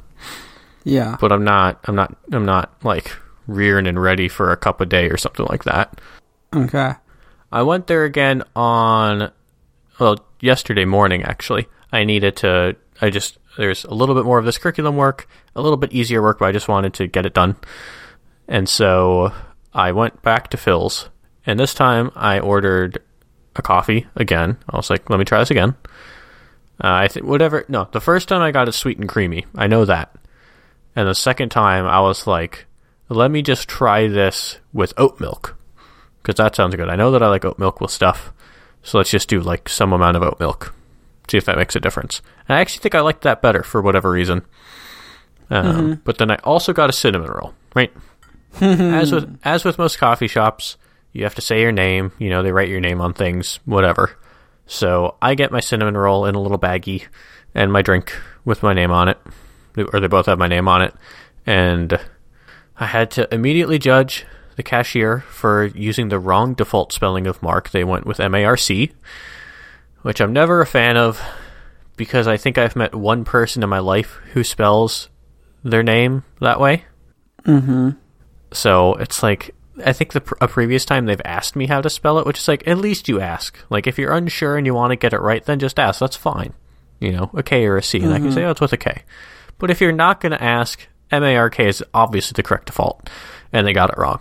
Yeah. 0.85 1.19
But 1.21 1.33
I'm 1.33 1.45
not, 1.45 1.81
I'm 1.85 1.95
not, 1.95 2.17
I'm 2.33 2.47
not 2.47 2.73
like 2.83 3.15
rearing 3.47 3.87
and 3.87 4.01
ready 4.01 4.27
for 4.27 4.51
a 4.51 4.57
cup 4.57 4.81
a 4.81 4.87
day 4.87 5.11
or 5.11 5.19
something 5.19 5.45
like 5.51 5.65
that. 5.65 6.01
Okay. 6.57 6.93
I 7.53 7.63
went 7.63 7.89
there 7.89 8.05
again 8.05 8.43
on, 8.57 9.31
well, 10.01 10.17
yesterday 10.41 10.87
morning 10.87 11.25
actually. 11.25 11.69
I 11.93 12.05
needed 12.05 12.37
to 12.37 12.75
I 13.03 13.11
just 13.11 13.39
there's 13.59 13.85
a 13.85 13.93
little 13.93 14.15
bit 14.15 14.25
more 14.25 14.39
of 14.39 14.45
this 14.45 14.59
curriculum 14.59 14.97
work, 14.97 15.29
a 15.57 15.61
little 15.61 15.77
bit 15.77 15.93
easier 15.93 16.23
work, 16.23 16.39
but 16.39 16.47
I 16.47 16.53
just 16.53 16.69
wanted 16.69 16.95
to 16.95 17.09
get 17.09 17.27
it 17.27 17.35
done. 17.35 17.57
And 18.49 18.69
so 18.69 19.33
I 19.75 19.93
went 19.93 20.23
back 20.23 20.49
to 20.51 20.57
Philz, 20.57 21.09
and 21.45 21.59
this 21.59 21.75
time 21.75 22.13
I 22.15 22.39
ordered 22.39 23.03
a 23.57 23.63
coffee 23.63 24.07
again. 24.15 24.57
I 24.69 24.77
was 24.77 24.89
like, 24.89 25.11
let 25.11 25.19
me 25.19 25.25
try 25.25 25.41
this 25.41 25.51
again. 25.51 25.75
Uh, 26.83 27.05
I 27.05 27.09
think 27.09 27.27
whatever. 27.27 27.65
No, 27.69 27.89
the 27.91 28.01
first 28.01 28.29
time 28.29 28.41
I 28.41 28.53
got 28.53 28.69
it 28.69 28.73
sweet 28.73 28.99
and 28.99 29.09
creamy. 29.09 29.47
I 29.55 29.67
know 29.67 29.85
that. 29.85 30.15
And 30.95 31.09
the 31.09 31.15
second 31.15 31.51
time 31.51 31.87
I 31.87 32.01
was 32.01 32.27
like, 32.27 32.67
let 33.09 33.31
me 33.31 33.43
just 33.43 33.69
try 33.69 34.07
this 34.07 34.59
with 34.73 34.95
oat 34.97 35.21
milk 35.21 35.57
because 36.23 36.37
that 36.37 36.55
sounds 36.55 36.77
good. 36.77 36.89
I 36.89 36.97
know 36.97 37.11
that 37.11 37.23
I 37.23 37.29
like 37.29 37.45
oat 37.45 37.59
milk 37.59 37.81
with 37.81 37.91
stuff, 37.91 38.33
so 38.83 38.99
let's 38.99 39.11
just 39.11 39.29
do 39.29 39.41
like 39.41 39.69
some 39.69 39.93
amount 39.93 40.17
of 40.17 40.23
oat 40.23 40.39
milk. 40.39 40.75
See 41.33 41.39
if 41.39 41.47
that 41.47 41.57
makes 41.57 41.75
a 41.75 41.81
difference. 41.81 42.21
And 42.47 42.59
I 42.59 42.61
actually 42.61 42.83
think 42.83 42.95
I 42.95 43.01
liked 43.01 43.23
that 43.23 43.41
better 43.41 43.63
for 43.63 43.81
whatever 43.81 44.11
reason. 44.11 44.43
Um, 45.49 46.03
But 46.05 46.19
then 46.19 46.31
I 46.31 46.37
also 46.45 46.75
got 46.75 46.91
a 46.91 46.93
cinnamon 46.93 47.31
roll. 47.31 47.55
Right, 47.75 47.91
as 48.61 49.13
with 49.13 49.39
as 49.43 49.65
with 49.65 49.79
most 49.79 49.97
coffee 49.97 50.29
shops, 50.29 50.77
you 51.15 51.25
have 51.25 51.35
to 51.37 51.41
say 51.41 51.63
your 51.63 51.73
name. 51.73 52.13
You 52.19 52.29
know, 52.29 52.43
they 52.43 52.53
write 52.53 52.69
your 52.69 52.81
name 52.81 53.01
on 53.01 53.15
things, 53.15 53.61
whatever. 53.65 54.11
So 54.67 55.17
I 55.23 55.35
get 55.35 55.51
my 55.51 55.61
cinnamon 55.61 55.97
roll 55.97 56.27
in 56.27 56.35
a 56.35 56.39
little 56.39 56.59
baggie 56.59 57.07
and 57.55 57.73
my 57.73 57.81
drink 57.81 58.15
with 58.45 58.63
my 58.63 58.75
name 58.75 58.91
on 58.91 59.09
it, 59.09 59.17
or 59.91 60.01
they 60.01 60.09
both 60.09 60.27
have 60.27 60.39
my 60.39 60.49
name 60.49 60.69
on 60.69 60.83
it, 60.83 60.95
and 61.47 61.99
I 62.77 62.85
had 62.85 63.11
to 63.13 63.33
immediately 63.35 63.79
judge 63.79 64.27
the 64.57 64.63
cashier 64.63 65.21
for 65.21 65.65
using 65.65 66.11
the 66.11 66.19
wrong 66.19 66.53
default 66.53 66.93
spelling 66.93 67.27
of 67.27 67.43
Mark. 67.43 67.71
They 67.71 67.85
went 67.85 68.05
with 68.07 68.21
M 68.21 68.35
A 68.35 68.45
R 68.45 68.59
C, 68.59 68.93
which 70.03 70.21
I'm 70.21 70.33
never 70.33 70.61
a 70.61 70.67
fan 70.67 70.97
of 70.97 71.21
because 71.97 72.27
I 72.27 72.37
think 72.37 72.59
I've 72.59 72.77
met 72.77 72.95
one 72.95 73.25
person 73.25 73.63
in 73.63 73.69
my 73.69 73.79
life 73.79 74.19
who 74.33 74.45
spells 74.45 75.09
their 75.65 75.83
name 75.83 76.25
that 76.41 76.61
way. 76.61 76.85
Mm-hmm. 77.45 77.91
So 78.53 78.95
it's 78.95 79.23
like 79.23 79.55
I 79.85 79.93
think 79.93 80.13
the 80.13 80.37
a 80.41 80.49
previous 80.49 80.85
time 80.85 81.07
they've 81.07 81.21
asked 81.25 81.57
me 81.57 81.67
how 81.67 81.81
to 81.81 81.91
spell 81.91 82.19
it, 82.19 82.27
which 82.27 82.39
is 82.39 82.49
like 82.49 82.67
at 82.67 82.79
least 82.79 83.09
you 83.09 83.21
ask. 83.21 83.57
Like 83.71 83.87
if 83.87 83.99
you're 83.99 84.13
unsure 84.13 84.57
and 84.57 84.67
you 84.67 84.75
want 84.75 84.91
to 84.91 84.97
get 84.97 85.13
it 85.13 85.21
right, 85.21 85.45
then 85.45 85.59
just 85.59 85.79
ask. 85.79 86.01
That's 86.01 86.17
fine. 86.17 86.53
You 87.01 87.13
know, 87.13 87.31
a 87.35 87.43
K 87.43 87.67
or 87.67 87.77
a 87.77 87.83
C, 87.83 87.99
and 87.99 88.15
I 88.15 88.19
can 88.19 88.31
say 88.31 88.45
oh 88.45 88.51
it's 88.51 88.61
with 88.61 88.73
a 88.73 88.77
K. 88.77 89.03
But 89.59 89.71
if 89.71 89.81
you're 89.81 89.93
not 89.93 90.21
going 90.21 90.33
to 90.33 90.43
ask, 90.43 90.87
M 91.11 91.25
A 91.25 91.37
R 91.37 91.51
K 91.51 91.67
is 91.67 91.83
obviously 91.95 92.35
the 92.35 92.43
correct 92.43 92.67
default, 92.67 93.09
and 93.53 93.67
they 93.67 93.73
got 93.73 93.91
it 93.91 93.99
wrong. 93.99 94.21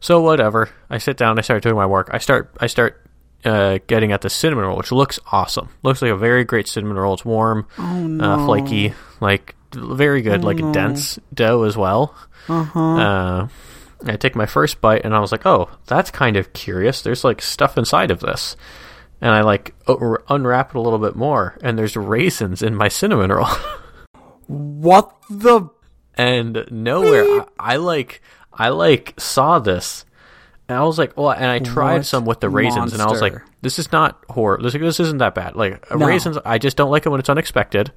So 0.00 0.20
whatever. 0.20 0.68
I 0.90 0.98
sit 0.98 1.16
down. 1.16 1.38
I 1.38 1.42
start 1.42 1.62
doing 1.62 1.76
my 1.76 1.86
work. 1.86 2.10
I 2.12 2.18
start. 2.18 2.54
I 2.60 2.66
start 2.66 3.07
uh, 3.44 3.78
getting 3.86 4.12
at 4.12 4.20
the 4.22 4.30
cinnamon 4.30 4.64
roll, 4.64 4.76
which 4.76 4.92
looks 4.92 5.18
awesome. 5.32 5.68
Looks 5.82 6.02
like 6.02 6.10
a 6.10 6.16
very 6.16 6.44
great 6.44 6.68
cinnamon 6.68 6.96
roll. 6.96 7.14
It's 7.14 7.24
warm, 7.24 7.66
Oh 7.78 8.06
no. 8.06 8.24
uh, 8.24 8.46
flaky, 8.46 8.94
like 9.20 9.54
very 9.74 10.22
good, 10.22 10.44
like 10.44 10.58
no. 10.58 10.72
dense 10.72 11.18
dough 11.32 11.62
as 11.64 11.76
well. 11.76 12.14
Uh-huh. 12.48 12.80
Uh, 12.96 13.48
I 14.06 14.16
take 14.16 14.34
my 14.36 14.46
first 14.46 14.80
bite 14.80 15.04
and 15.04 15.14
I 15.14 15.18
was 15.20 15.32
like, 15.32 15.44
oh, 15.44 15.68
that's 15.86 16.10
kind 16.10 16.36
of 16.36 16.52
curious. 16.52 17.02
There's 17.02 17.24
like 17.24 17.42
stuff 17.42 17.76
inside 17.76 18.10
of 18.10 18.20
this. 18.20 18.56
And 19.20 19.32
I 19.34 19.40
like 19.42 19.74
o- 19.88 20.18
unwrap 20.28 20.70
it 20.70 20.76
a 20.78 20.80
little 20.80 21.00
bit 21.00 21.16
more, 21.16 21.58
and 21.62 21.76
there's 21.76 21.96
raisins 21.96 22.62
in 22.62 22.76
my 22.76 22.86
cinnamon 22.86 23.32
roll. 23.32 23.48
what 24.46 25.12
the? 25.28 25.68
and 26.14 26.64
nowhere, 26.70 27.24
I, 27.58 27.74
I 27.74 27.76
like, 27.76 28.22
I 28.52 28.68
like 28.70 29.14
saw 29.18 29.58
this, 29.58 30.04
and 30.68 30.78
I 30.78 30.84
was 30.84 30.98
like, 30.98 31.16
well, 31.16 31.30
and 31.30 31.46
I 31.46 31.58
tried 31.60 31.98
What 31.98 32.06
some 32.06 32.24
with 32.24 32.40
the 32.40 32.50
raisins, 32.50 32.92
and 32.92 33.00
I 33.00 33.06
was 33.06 33.20
like, 33.20 33.34
this 33.62 33.78
is 33.78 33.90
not 33.90 34.22
horror. 34.28 34.60
This, 34.62 34.74
this 34.74 35.00
isn't 35.00 35.18
that 35.18 35.34
bad. 35.34 35.56
Like 35.56 35.90
No. 35.90 36.06
raisins, 36.06 36.38
I 36.44 36.58
just 36.58 36.76
don't 36.76 36.90
like 36.90 37.06
it 37.06 37.08
when 37.08 37.20
it's 37.20 37.28
unexpected. 37.28 37.92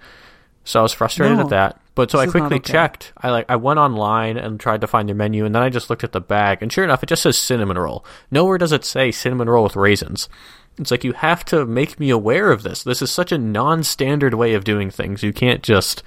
So 0.64 0.80
I 0.80 0.84
was 0.84 0.94
frustrated 0.94 1.38
No, 1.38 1.44
at 1.44 1.50
that. 1.50 1.82
But 1.96 2.12
so 2.12 2.20
I 2.20 2.26
this 2.26 2.30
is 2.30 2.36
not 2.36 2.48
quickly 2.48 2.58
okay. 2.58 2.72
checked. 2.72 3.14
I 3.18 3.32
like 3.32 3.46
I 3.50 3.56
went 3.58 3.80
online 3.80 4.38
and 4.38 4.60
tried 4.60 4.82
to 4.82 4.88
find 4.88 5.10
their 5.10 5.16
menu, 5.16 5.44
and 5.46 5.54
then 5.54 5.62
I 5.64 5.70
just 5.70 5.90
looked 5.90 6.04
at 6.04 6.12
the 6.14 6.22
bag, 6.22 6.62
and 6.62 6.72
sure 6.72 6.84
enough, 6.84 7.04
it 7.04 7.10
just 7.10 7.24
says 7.24 7.38
cinnamon 7.38 7.78
roll. 7.78 8.06
Nowhere 8.30 8.58
does 8.58 8.72
it 8.72 8.86
say 8.86 9.12
cinnamon 9.12 9.50
roll 9.50 9.64
with 9.64 9.76
raisins. 9.76 10.30
It's 10.78 10.92
like 10.92 11.04
you 11.04 11.14
have 11.14 11.44
to 11.46 11.66
make 11.66 12.00
me 12.00 12.10
aware 12.10 12.52
of 12.52 12.64
this. 12.64 12.84
This 12.84 13.02
is 13.02 13.12
such 13.12 13.32
a 13.34 13.38
non-standard 13.38 14.34
way 14.36 14.54
of 14.54 14.64
doing 14.64 14.90
things. 14.90 15.22
You 15.24 15.34
can't 15.34 15.62
just 15.62 16.04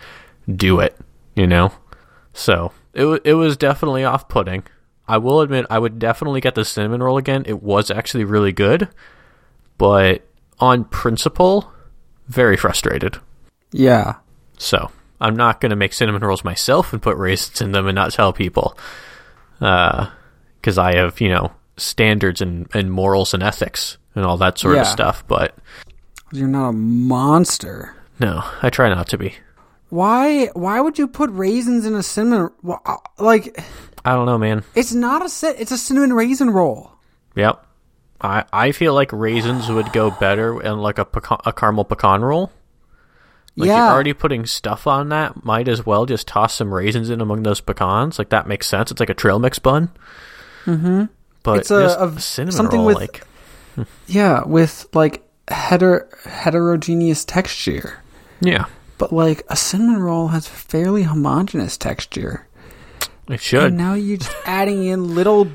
do 0.50 0.80
it, 0.80 0.96
you 1.34 1.46
know. 1.46 1.72
So 2.32 2.72
it 2.94 3.20
it 3.24 3.34
was 3.34 3.56
definitely 3.58 4.04
off-putting. 4.04 4.64
I 5.06 5.18
will 5.18 5.40
admit, 5.40 5.66
I 5.70 5.78
would 5.78 5.98
definitely 5.98 6.40
get 6.40 6.54
the 6.54 6.64
cinnamon 6.64 7.02
roll 7.02 7.18
again. 7.18 7.44
It 7.46 7.62
was 7.62 7.90
actually 7.90 8.24
really 8.24 8.52
good, 8.52 8.88
but 9.78 10.22
on 10.60 10.84
principle, 10.84 11.70
very 12.28 12.56
frustrated. 12.56 13.18
Yeah. 13.70 14.14
So 14.56 14.90
I'm 15.20 15.36
not 15.36 15.60
going 15.60 15.70
to 15.70 15.76
make 15.76 15.92
cinnamon 15.92 16.22
rolls 16.22 16.44
myself 16.44 16.92
and 16.92 17.02
put 17.02 17.16
raisins 17.16 17.60
in 17.60 17.72
them 17.72 17.86
and 17.86 17.94
not 17.94 18.12
tell 18.12 18.32
people, 18.32 18.78
because 19.58 20.78
I 20.78 20.96
have 20.96 21.20
you 21.20 21.28
know 21.28 21.52
standards 21.76 22.40
and, 22.40 22.68
and 22.72 22.90
morals 22.90 23.34
and 23.34 23.42
ethics 23.42 23.98
and 24.14 24.24
all 24.24 24.36
that 24.38 24.58
sort 24.58 24.76
of 24.78 24.86
stuff. 24.86 25.24
But 25.26 25.56
You're 26.32 26.48
not 26.48 26.68
a 26.70 26.72
monster. 26.72 27.94
no, 28.20 28.42
I 28.62 28.70
try 28.70 28.88
not 28.88 29.08
to 29.08 29.18
be. 29.18 29.34
Why? 29.90 30.46
Why 30.54 30.80
would 30.80 30.98
you 30.98 31.06
put 31.08 31.30
raisins 31.30 31.84
in 31.86 31.94
a 31.94 32.02
cinnamon? 32.02 32.50
uh, 32.66 32.96
Like, 33.18 33.62
I 34.04 34.12
don't 34.14 34.26
know, 34.26 34.38
man. 34.38 34.64
it's 34.74 34.92
not 34.92 35.24
a 35.24 35.28
cin- 35.28 35.54
It's 35.58 35.70
a 35.72 35.78
cinnamon 35.78 36.12
raisin 36.12 36.50
roll. 36.50 36.92
Yep. 37.36 37.64
I 38.20 38.44
I 38.52 38.72
feel 38.72 38.94
like 38.94 39.12
raisins 39.12 39.68
would 39.68 39.92
go 39.92 40.10
better 40.10 40.60
in 40.62 40.78
like 40.78 40.98
a 40.98 41.04
pecan, 41.04 41.38
a 41.44 41.52
caramel 41.52 41.84
pecan 41.84 42.22
roll. 42.22 42.52
Like 43.56 43.68
Yeah. 43.68 43.78
you're 43.86 43.92
already 43.94 44.12
putting 44.12 44.46
stuff 44.46 44.86
on 44.86 45.08
that, 45.10 45.44
might 45.44 45.68
as 45.68 45.86
well 45.86 46.06
just 46.06 46.26
toss 46.28 46.54
some 46.54 46.72
raisins 46.74 47.08
in 47.10 47.20
among 47.20 47.42
those 47.44 47.60
pecans. 47.60 48.18
Like 48.18 48.30
that 48.30 48.46
makes 48.46 48.66
sense. 48.66 48.90
It's 48.90 49.00
like 49.00 49.10
a 49.10 49.14
trail 49.14 49.38
mix 49.38 49.58
bun. 49.58 49.90
Mm-hmm. 50.66 51.04
But 51.42 51.58
It's 51.60 51.70
a- 51.70 51.96
a- 51.98 52.20
cinnamon 52.20 52.52
something 52.52 52.78
roll, 52.80 52.86
with- 52.86 52.96
like 52.96 53.22
Yeah, 54.06 54.42
with 54.44 54.86
like 54.92 55.22
heter- 55.48 56.06
heterogeneous 56.26 57.24
texture. 57.24 57.98
yeah, 58.40 58.66
But 58.98 59.12
like 59.12 59.42
a 59.48 59.56
cinnamon 59.56 60.00
roll 60.02 60.28
has 60.28 60.46
fairly 60.46 61.02
homogeneous 61.04 61.76
texture. 61.76 62.46
It 63.28 63.40
should. 63.40 63.64
And 63.64 63.76
now 63.76 63.94
you're 63.94 64.18
just 64.18 64.34
adding 64.46 64.84
in 64.86 65.14
little 65.14 65.48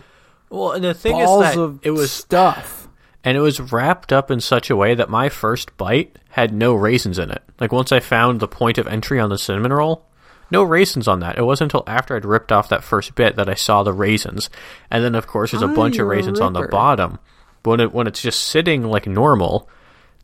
Well, 0.49 0.71
and 0.73 0.83
the 0.83 0.93
thing 0.93 1.13
balls 1.13 1.45
is 1.45 1.55
that 1.55 1.61
of 1.61 1.79
it 1.83 1.91
was 1.91 2.11
stuff. 2.11 2.87
and 3.23 3.37
it 3.37 3.41
was 3.41 3.59
wrapped 3.59 4.11
up 4.13 4.31
in 4.31 4.39
such 4.39 4.69
a 4.69 4.75
way 4.75 4.95
that 4.95 5.09
my 5.09 5.29
first 5.29 5.75
bite 5.77 6.17
had 6.29 6.53
no 6.53 6.73
raisins 6.73 7.19
in 7.19 7.29
it. 7.31 7.43
Like 7.59 7.71
once 7.71 7.91
I 7.91 7.99
found 7.99 8.39
the 8.39 8.47
point 8.47 8.77
of 8.77 8.87
entry 8.87 9.19
on 9.19 9.29
the 9.29 9.37
cinnamon 9.37 9.73
roll, 9.73 10.05
no 10.51 10.63
raisins 10.63 11.07
on 11.07 11.19
that. 11.19 11.37
It 11.37 11.43
wasn't 11.43 11.73
until 11.73 11.83
after 11.87 12.15
I'd 12.15 12.25
ripped 12.25 12.51
off 12.51 12.69
that 12.69 12.83
first 12.83 13.13
bit 13.15 13.35
that 13.35 13.49
I 13.49 13.53
saw 13.53 13.83
the 13.83 13.93
raisins, 13.93 14.49
and 14.89 15.03
then 15.03 15.13
of 15.15 15.27
course 15.27 15.51
there's 15.51 15.61
a 15.63 15.67
Ah, 15.67 15.75
bunch 15.75 15.97
of 15.99 16.07
raisins 16.07 16.39
on 16.39 16.53
the 16.53 16.67
bottom. 16.67 17.19
But 17.61 17.69
when 17.71 17.79
it 17.81 17.93
when 17.93 18.07
it's 18.07 18.21
just 18.21 18.41
sitting 18.41 18.83
like 18.83 19.05
normal, 19.05 19.69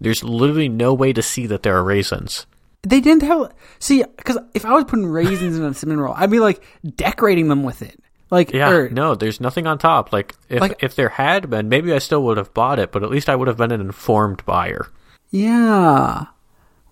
there's 0.02 0.24
literally 0.24 0.70
no 0.70 0.94
way 0.94 1.14
to 1.14 1.22
see 1.22 1.46
that 1.48 1.62
there 1.64 1.78
are 1.78 1.84
raisins. 1.84 2.48
They 2.86 3.02
didn't 3.02 3.24
have 3.24 3.52
see 3.80 4.04
because 4.18 4.38
if 4.54 4.66
I 4.66 4.74
was 4.74 4.84
putting 4.86 5.06
raisins 5.08 5.58
in 5.58 5.64
a 5.64 5.74
cinnamon 5.74 6.02
roll, 6.04 6.14
I'd 6.16 6.30
be 6.32 6.40
like 6.40 6.62
decorating 6.96 7.48
them 7.48 7.64
with 7.64 7.82
it. 7.82 8.00
Like 8.32 8.52
Yeah, 8.54 8.70
or- 8.70 8.90
no, 8.90 9.16
there's 9.16 9.40
nothing 9.42 9.68
on 9.68 9.78
top. 9.78 10.12
Like 10.14 10.34
if 10.50 10.62
Like- 10.62 10.84
if 10.84 10.96
there 10.96 11.10
had 11.10 11.50
been, 11.50 11.70
maybe 11.70 11.94
I 11.94 12.00
still 12.00 12.24
would 12.24 12.38
have 12.38 12.54
bought 12.54 12.80
it, 12.80 12.92
but 12.92 13.04
at 13.04 13.10
least 13.10 13.30
I 13.30 13.36
would 13.36 13.48
have 13.48 13.58
been 13.58 13.72
an 13.72 13.82
informed 13.82 14.46
buyer. 14.46 14.88
yeah. 15.32 16.26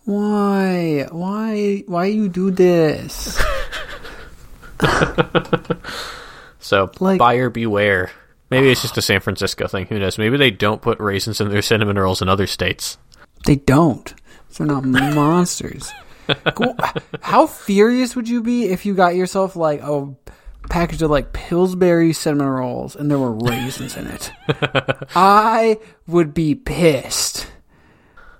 Why? 0.05 1.07
Why? 1.12 1.83
Why 1.88 2.05
you 2.07 2.27
do 2.27 2.51
this? 2.51 3.41
So 6.59 6.91
Like- 7.00 7.19
buyer 7.19 7.50
beware. 7.50 8.12
Maybe 8.50 8.69
it's 8.69 8.81
just 8.81 8.97
a 8.97 9.01
San 9.01 9.19
Francisco 9.19 9.67
thing. 9.67 9.85
Who 9.88 9.97
knows? 10.00 10.17
Maybe 10.17 10.38
they 10.38 10.51
don't 10.51 10.81
put 10.81 11.00
raisins 11.00 11.41
in 11.41 11.50
their 11.50 11.62
cinnamon 11.62 11.97
rolls 11.97 12.21
in 12.21 12.29
other 12.29 12.47
states. 12.47 12.97
They 13.45 13.55
don't. 13.57 14.13
They're 14.57 14.67
not 14.67 14.86
monsters. 14.86 15.91
How 17.22 17.48
furious 17.48 18.15
would 18.15 18.29
you 18.29 18.41
be 18.41 18.65
if 18.65 18.86
you 18.86 18.93
got 18.93 19.15
yourself 19.15 19.55
like 19.55 19.81
a 19.81 20.13
package 20.69 21.01
of 21.01 21.10
like 21.12 21.33
Pillsbury 21.33 22.13
cinnamon 22.13 22.48
rolls 22.48 22.95
and 22.95 23.10
there 23.12 23.19
were 23.19 23.33
raisins 23.33 23.98
in 23.98 24.07
it? 24.07 24.31
I 25.15 25.79
would 26.07 26.33
be 26.33 26.55
pissed. 26.55 27.48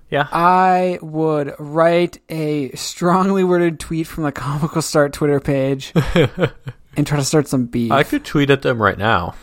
Yeah. 0.10 0.28
I 0.32 1.00
would 1.02 1.56
write 1.58 2.20
a 2.30 2.72
strongly 2.76 3.44
worded 3.44 3.80
tweet 3.80 4.06
from 4.06 4.24
the 4.26 4.32
Comical 4.32 4.82
Start 4.84 5.12
Twitter 5.12 5.40
page 5.40 5.92
and 6.96 7.08
try 7.08 7.18
to 7.18 7.26
start 7.26 7.48
some 7.48 7.66
beef. 7.66 7.92
I 7.92 8.04
could 8.04 8.24
tweet 8.24 8.52
at 8.52 8.62
them 8.62 8.80
right 8.82 8.98
now. 8.98 9.34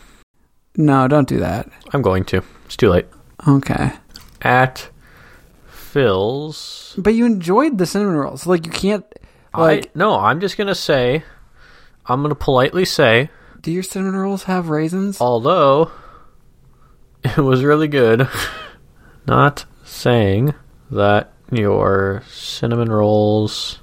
no, 0.77 1.09
don't 1.09 1.27
do 1.27 1.39
that. 1.39 1.69
I'm 1.93 2.01
going 2.01 2.23
to. 2.25 2.41
It's 2.65 2.77
too 2.77 2.89
late. 2.89 3.05
Okay. 3.45 3.91
At 4.43 4.87
Philz. 5.93 7.01
But 7.01 7.13
you 7.13 7.25
enjoyed 7.25 7.77
the 7.77 7.85
cinnamon 7.85 8.15
rolls. 8.15 8.47
Like 8.47 8.65
you 8.65 8.71
can't 8.71 9.05
like 9.57 9.87
I, 9.87 9.89
no, 9.95 10.15
I'm 10.17 10.39
just 10.39 10.57
gonna 10.57 10.75
say. 10.75 11.23
I'm 12.05 12.21
gonna 12.21 12.35
politely 12.35 12.85
say, 12.85 13.29
do 13.61 13.71
your 13.71 13.83
cinnamon 13.83 14.15
rolls 14.15 14.43
have 14.43 14.69
raisins? 14.69 15.19
although 15.21 15.91
it 17.23 17.37
was 17.37 17.63
really 17.63 17.87
good, 17.87 18.27
not 19.27 19.65
saying 19.83 20.53
that 20.89 21.31
your 21.51 22.23
cinnamon 22.29 22.91
rolls 22.91 23.79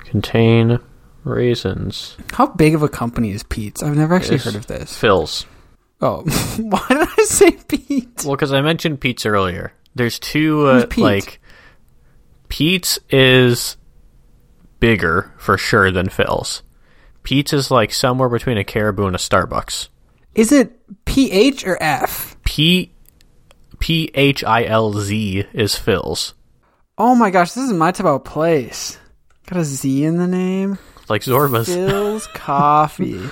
contain 0.00 0.78
raisins. 1.24 2.16
How 2.32 2.46
big 2.46 2.74
of 2.74 2.82
a 2.82 2.88
company 2.88 3.32
is 3.32 3.42
Peet's? 3.42 3.82
I've 3.82 3.96
never 3.96 4.14
actually 4.14 4.36
It's 4.36 4.44
heard 4.44 4.54
of 4.54 4.66
this. 4.66 4.92
Philz. 4.98 5.46
Oh, 6.00 6.22
why 6.58 6.84
did 6.88 7.08
I 7.18 7.24
say 7.24 7.50
Peet? 7.52 8.22
Well, 8.24 8.36
because 8.36 8.52
I 8.52 8.60
mentioned 8.60 9.00
Peet's 9.00 9.26
earlier. 9.26 9.72
There's 9.96 10.18
two, 10.18 10.66
uh, 10.66 10.86
Peet? 10.86 11.02
like, 11.02 11.40
Peet's 12.48 12.98
is 13.10 13.76
bigger 14.78 15.32
for 15.38 15.56
sure 15.58 15.90
than 15.90 16.08
Philz. 16.08 16.62
Peet's 17.22 17.52
is 17.52 17.70
like 17.70 17.92
somewhere 17.92 18.28
between 18.28 18.58
a 18.58 18.62
Caribou 18.64 19.06
and 19.06 19.16
a 19.16 19.18
Starbucks. 19.18 19.88
Is 20.34 20.52
it 20.52 20.78
PH 21.06 21.66
or 21.66 21.78
F? 21.82 22.36
P 22.44 22.92
P 23.80 24.10
H 24.14 24.44
I 24.44 24.64
L 24.64 24.92
Z 24.92 25.46
is 25.52 25.74
Philz. 25.74 26.34
Oh 26.98 27.14
my 27.14 27.30
gosh, 27.30 27.52
this 27.52 27.64
is 27.64 27.72
my 27.72 27.90
type 27.90 28.06
of 28.06 28.22
place. 28.24 28.98
Got 29.46 29.60
a 29.60 29.64
Z 29.64 30.04
in 30.04 30.18
the 30.18 30.26
name. 30.26 30.78
Like 31.08 31.22
Zorba's. 31.22 31.68
Philz 31.68 32.26
Coffee. 32.34 33.28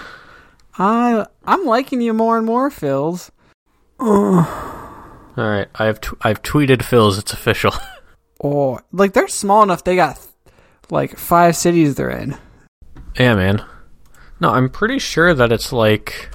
I 0.78 1.26
I'm 1.44 1.64
liking 1.66 2.00
you 2.00 2.14
more 2.14 2.38
and 2.38 2.46
more, 2.46 2.70
Philz. 2.70 3.30
All 5.36 5.48
right, 5.48 5.68
I've 5.74 6.00
t- 6.00 6.16
I've 6.20 6.42
tweeted 6.42 6.78
Philz. 6.78 7.18
It's 7.18 7.32
official. 7.32 7.72
Oh, 8.42 8.78
like 8.92 9.14
they're 9.14 9.28
small 9.28 9.62
enough. 9.62 9.84
They 9.84 9.96
got 9.96 10.18
like 10.90 11.16
five 11.16 11.56
cities 11.56 11.94
they're 11.94 12.10
in. 12.10 12.36
yeah, 13.18 13.34
man. 13.34 13.64
No, 14.38 14.50
I'm 14.50 14.68
pretty 14.68 14.98
sure 14.98 15.32
that 15.32 15.50
it's 15.50 15.72
like 15.72 16.30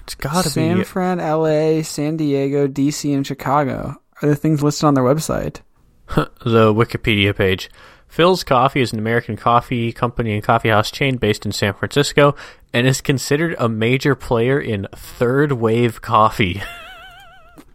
it's 0.00 0.14
got 0.14 0.44
to 0.44 0.50
San 0.50 0.78
be 0.78 0.84
Fran, 0.84 1.18
L.A., 1.18 1.82
San 1.82 2.16
Diego, 2.16 2.68
D.C., 2.68 3.12
and 3.12 3.26
Chicago 3.26 4.00
are 4.22 4.28
the 4.28 4.36
things 4.36 4.62
listed 4.62 4.84
on 4.84 4.94
their 4.94 5.02
website. 5.02 5.62
the 6.14 6.72
Wikipedia 6.72 7.34
page. 7.34 7.68
Philz 8.08 8.46
Coffee 8.46 8.82
is 8.82 8.92
an 8.92 9.00
American 9.00 9.36
coffee 9.36 9.92
company 9.92 10.34
and 10.34 10.44
coffeehouse 10.44 10.92
chain 10.92 11.16
based 11.16 11.44
in 11.44 11.50
San 11.50 11.74
Francisco 11.74 12.36
and 12.72 12.86
is 12.86 13.00
considered 13.00 13.56
a 13.58 13.68
major 13.68 14.14
player 14.14 14.60
in 14.60 14.86
third 14.94 15.52
wave 15.52 16.00
coffee. 16.02 16.62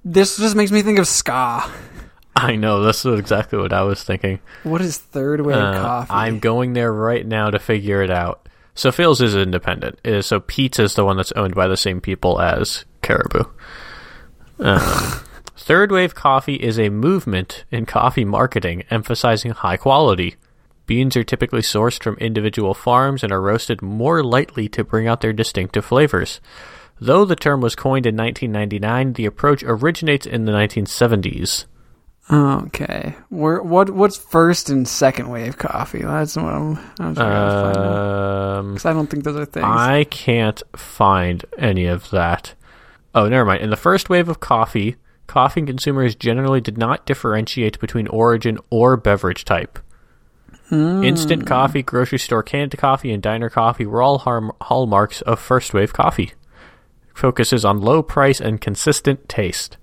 This 0.03 0.37
just 0.37 0.55
makes 0.55 0.71
me 0.71 0.81
think 0.81 0.99
of 0.99 1.07
ska. 1.07 1.69
I 2.35 2.55
know, 2.55 2.81
this 2.81 3.05
is 3.05 3.19
exactly 3.19 3.59
what 3.59 3.73
I 3.73 3.83
was 3.83 4.03
thinking. 4.03 4.39
What 4.63 4.81
is 4.81 4.97
third 4.97 5.41
wave 5.41 5.57
Uh, 5.57 5.81
coffee? 5.81 6.11
I'm 6.11 6.39
going 6.39 6.73
there 6.73 6.91
right 6.91 7.25
now 7.25 7.51
to 7.51 7.59
figure 7.59 8.01
it 8.01 8.09
out. 8.09 8.47
So 8.73 8.89
Philz 8.89 9.21
is 9.21 9.35
independent. 9.35 9.99
Uh, 10.07 10.21
So 10.21 10.39
Peet's 10.39 10.79
is 10.79 10.95
the 10.95 11.05
one 11.05 11.17
that's 11.17 11.33
owned 11.33 11.53
by 11.55 11.67
the 11.67 11.77
same 11.77 12.01
people 12.01 12.39
as 12.41 12.85
Caribou. 13.01 13.43
Uh, 14.59 15.19
third 15.57 15.91
wave 15.91 16.15
coffee 16.15 16.55
is 16.55 16.79
a 16.79 16.89
movement 16.89 17.65
in 17.69 17.85
coffee 17.85 18.25
marketing 18.25 18.83
emphasizing 18.89 19.51
high 19.51 19.77
quality. 19.77 20.35
Beans 20.87 21.15
are 21.15 21.23
typically 21.23 21.61
sourced 21.61 22.01
from 22.01 22.15
individual 22.15 22.73
farms 22.73 23.23
and 23.23 23.31
are 23.31 23.41
roasted 23.41 23.81
more 23.81 24.23
lightly 24.23 24.67
to 24.69 24.83
bring 24.83 25.07
out 25.07 25.21
their 25.21 25.33
distinctive 25.33 25.85
flavors. 25.85 26.39
Though 27.03 27.25
the 27.25 27.35
term 27.35 27.61
was 27.61 27.75
coined 27.75 28.05
in 28.05 28.15
1999, 28.15 29.13
the 29.13 29.25
approach 29.25 29.63
originates 29.65 30.27
in 30.27 30.45
the 30.45 30.51
1970s. 30.51 31.65
Okay. 32.31 33.15
Where, 33.29 33.61
what 33.61 33.89
what's 33.89 34.15
first 34.17 34.69
and 34.69 34.87
second 34.87 35.29
wave 35.29 35.57
coffee? 35.57 36.03
That's 36.03 36.35
what 36.35 36.45
I'm, 36.45 36.77
I'm 36.99 37.15
trying 37.15 37.15
to 37.15 37.73
find 37.73 37.77
out. 37.77 38.57
Um, 38.59 38.75
'Cause 38.75 38.85
I 38.85 38.93
don't 38.93 39.07
think 39.07 39.23
those 39.23 39.35
are 39.35 39.45
things. 39.45 39.65
I 39.67 40.05
can't 40.11 40.61
find 40.75 41.43
any 41.57 41.87
of 41.87 42.09
that. 42.11 42.53
Oh, 43.15 43.27
never 43.27 43.43
mind. 43.45 43.63
In 43.63 43.71
the 43.71 43.75
first 43.75 44.07
wave 44.09 44.29
of 44.29 44.39
coffee, 44.39 44.95
coffee 45.27 45.63
consumers 45.63 46.15
generally 46.15 46.61
did 46.61 46.77
not 46.77 47.05
differentiate 47.05 47.79
between 47.79 48.07
origin 48.07 48.59
or 48.69 48.95
beverage 48.95 49.43
type. 49.43 49.79
Instant 50.71 51.45
coffee, 51.45 51.83
grocery 51.83 52.19
store 52.19 52.43
canned 52.43 52.77
coffee, 52.77 53.11
and 53.11 53.21
diner 53.21 53.49
coffee 53.49 53.85
were 53.85 54.01
all 54.01 54.19
harm- 54.19 54.53
hallmarks 54.61 55.21
of 55.23 55.37
first 55.39 55.73
wave 55.73 55.91
coffee. 55.91 56.31
Focuses 57.13 57.65
on 57.65 57.81
low 57.81 58.01
price 58.01 58.39
and 58.39 58.61
consistent 58.61 59.27
taste. 59.29 59.77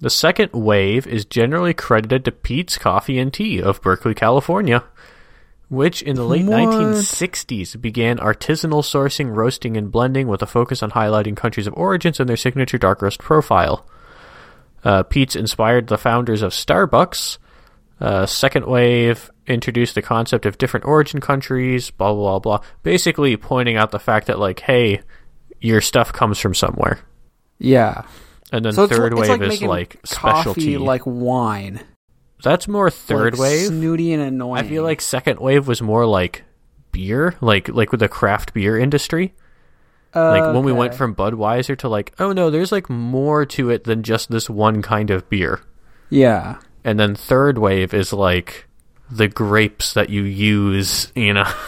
The 0.00 0.10
second 0.10 0.52
wave 0.52 1.06
is 1.06 1.24
generally 1.24 1.72
credited 1.72 2.24
to 2.24 2.32
Peet's 2.32 2.76
Coffee 2.78 3.18
and 3.18 3.32
Tea 3.32 3.62
of 3.62 3.80
Berkeley, 3.80 4.14
California, 4.14 4.84
which 5.68 6.02
in 6.02 6.16
the 6.16 6.24
late 6.24 6.44
What? 6.44 6.68
1960s 6.68 7.80
began 7.80 8.18
artisanal 8.18 8.82
sourcing, 8.82 9.34
roasting, 9.34 9.76
and 9.76 9.90
blending 9.90 10.28
with 10.28 10.42
a 10.42 10.46
focus 10.46 10.82
on 10.82 10.90
highlighting 10.90 11.36
countries 11.36 11.66
of 11.66 11.74
origins 11.74 12.20
and 12.20 12.28
their 12.28 12.36
signature 12.36 12.78
dark 12.78 13.00
roast 13.02 13.20
profile. 13.20 13.86
Uh, 14.84 15.02
Peet's 15.04 15.34
inspired 15.36 15.86
the 15.86 15.96
founders 15.96 16.42
of 16.42 16.52
Starbucks. 16.52 17.38
Uh, 18.00 18.26
second 18.26 18.66
wave 18.66 19.30
introduced 19.46 19.94
the 19.94 20.02
concept 20.02 20.44
of 20.44 20.58
different 20.58 20.84
origin 20.84 21.20
countries, 21.20 21.90
blah, 21.90 22.12
blah, 22.12 22.38
blah, 22.38 22.58
blah. 22.58 22.66
Basically 22.82 23.36
pointing 23.36 23.76
out 23.76 23.92
the 23.92 23.98
fact 23.98 24.26
that, 24.26 24.38
like, 24.38 24.60
hey, 24.60 25.00
your 25.64 25.80
stuff 25.80 26.12
comes 26.12 26.38
from 26.38 26.54
somewhere. 26.54 27.00
yeah. 27.58 28.02
And 28.52 28.64
then 28.64 28.72
So 28.74 28.86
third 28.86 29.12
it's 29.14 29.20
wave 29.28 29.40
like 29.40 29.52
is 29.52 29.62
like 29.62 29.90
coffee 30.02 30.06
specialty. 30.06 30.78
like 30.78 31.02
wine. 31.06 31.80
That's 32.42 32.68
more 32.68 32.88
third 32.90 33.32
Like 33.32 33.40
wave. 33.40 33.66
Snooty 33.68 34.12
and 34.12 34.22
annoying. 34.22 34.64
I 34.64 34.68
feel 34.68 34.82
like 34.84 35.00
second 35.00 35.40
wave 35.40 35.66
was 35.66 35.82
more 35.82 36.06
like 36.06 36.44
beer, 36.92 37.34
like 37.40 37.68
like 37.68 37.90
with 37.90 37.98
the 38.00 38.08
craft 38.08 38.54
beer 38.54 38.78
industry. 38.78 39.34
Like 40.14 40.54
when 40.54 40.62
we 40.62 40.70
went 40.72 40.94
from 40.94 41.16
Budweiser 41.16 41.76
to 41.78 41.88
like, 41.88 42.12
oh 42.20 42.30
no, 42.32 42.50
there's 42.50 42.70
like 42.70 42.88
more 42.88 43.44
to 43.46 43.70
it 43.70 43.82
than 43.84 44.04
just 44.04 44.30
this 44.30 44.48
one 44.48 44.80
kind 44.82 45.10
of 45.10 45.28
beer. 45.28 45.60
Yeah. 46.10 46.58
And 46.84 47.00
then 47.00 47.16
third 47.16 47.58
wave 47.58 47.92
is 47.94 48.12
like 48.12 48.68
the 49.10 49.26
grapes 49.26 49.94
that 49.94 50.10
you 50.10 50.22
use, 50.22 51.10
you 51.16 51.32
know. 51.32 51.50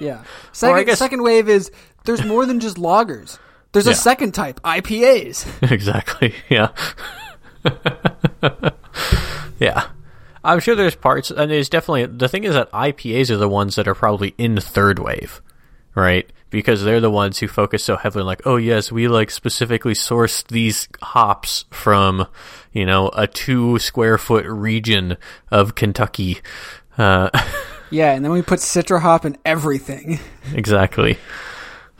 Yeah. 0.00 0.24
Second, 0.50 0.86
guess- 0.86 0.98
second 0.98 1.22
wave 1.22 1.48
is 1.48 1.70
there's 2.04 2.24
more 2.24 2.46
than 2.46 2.60
just 2.60 2.76
lagers. 2.76 3.38
There's 3.72 3.86
Yeah. 3.86 3.92
a 3.92 3.96
second 3.96 4.32
type, 4.32 4.60
IPAs. 4.62 5.46
exactly. 5.70 6.34
Yeah. 6.50 6.68
yeah. 9.58 9.86
I'm 10.44 10.58
sure 10.60 10.74
there's 10.74 10.96
parts, 10.96 11.30
and 11.30 11.50
there's 11.50 11.68
definitely 11.68 12.06
the 12.06 12.28
thing 12.28 12.44
is 12.44 12.54
that 12.54 12.70
IPAs 12.72 13.30
are 13.30 13.36
the 13.36 13.48
ones 13.48 13.76
that 13.76 13.86
are 13.86 13.94
probably 13.94 14.34
in 14.38 14.60
third 14.60 14.98
wave, 14.98 15.40
right? 15.94 16.28
Because 16.50 16.82
they're 16.82 17.00
the 17.00 17.10
ones 17.10 17.38
who 17.38 17.46
focus 17.48 17.84
so 17.84 17.96
heavily, 17.96 18.22
on 18.22 18.26
like, 18.26 18.42
oh 18.44 18.56
yes, 18.56 18.90
we 18.90 19.06
like 19.08 19.30
specifically 19.30 19.94
sourced 19.94 20.46
these 20.48 20.88
hops 21.00 21.64
from, 21.70 22.26
you 22.72 22.84
know, 22.84 23.08
a 23.10 23.26
two 23.28 23.78
square 23.78 24.18
foot 24.18 24.44
region 24.46 25.16
of 25.50 25.74
Kentucky. 25.74 26.38
Uh, 26.98 27.30
Yeah, 27.90 28.12
and 28.14 28.24
then 28.24 28.32
we 28.32 28.40
put 28.40 28.60
Citra 28.60 29.02
hop 29.02 29.26
in 29.26 29.36
everything. 29.44 30.18
exactly. 30.54 31.18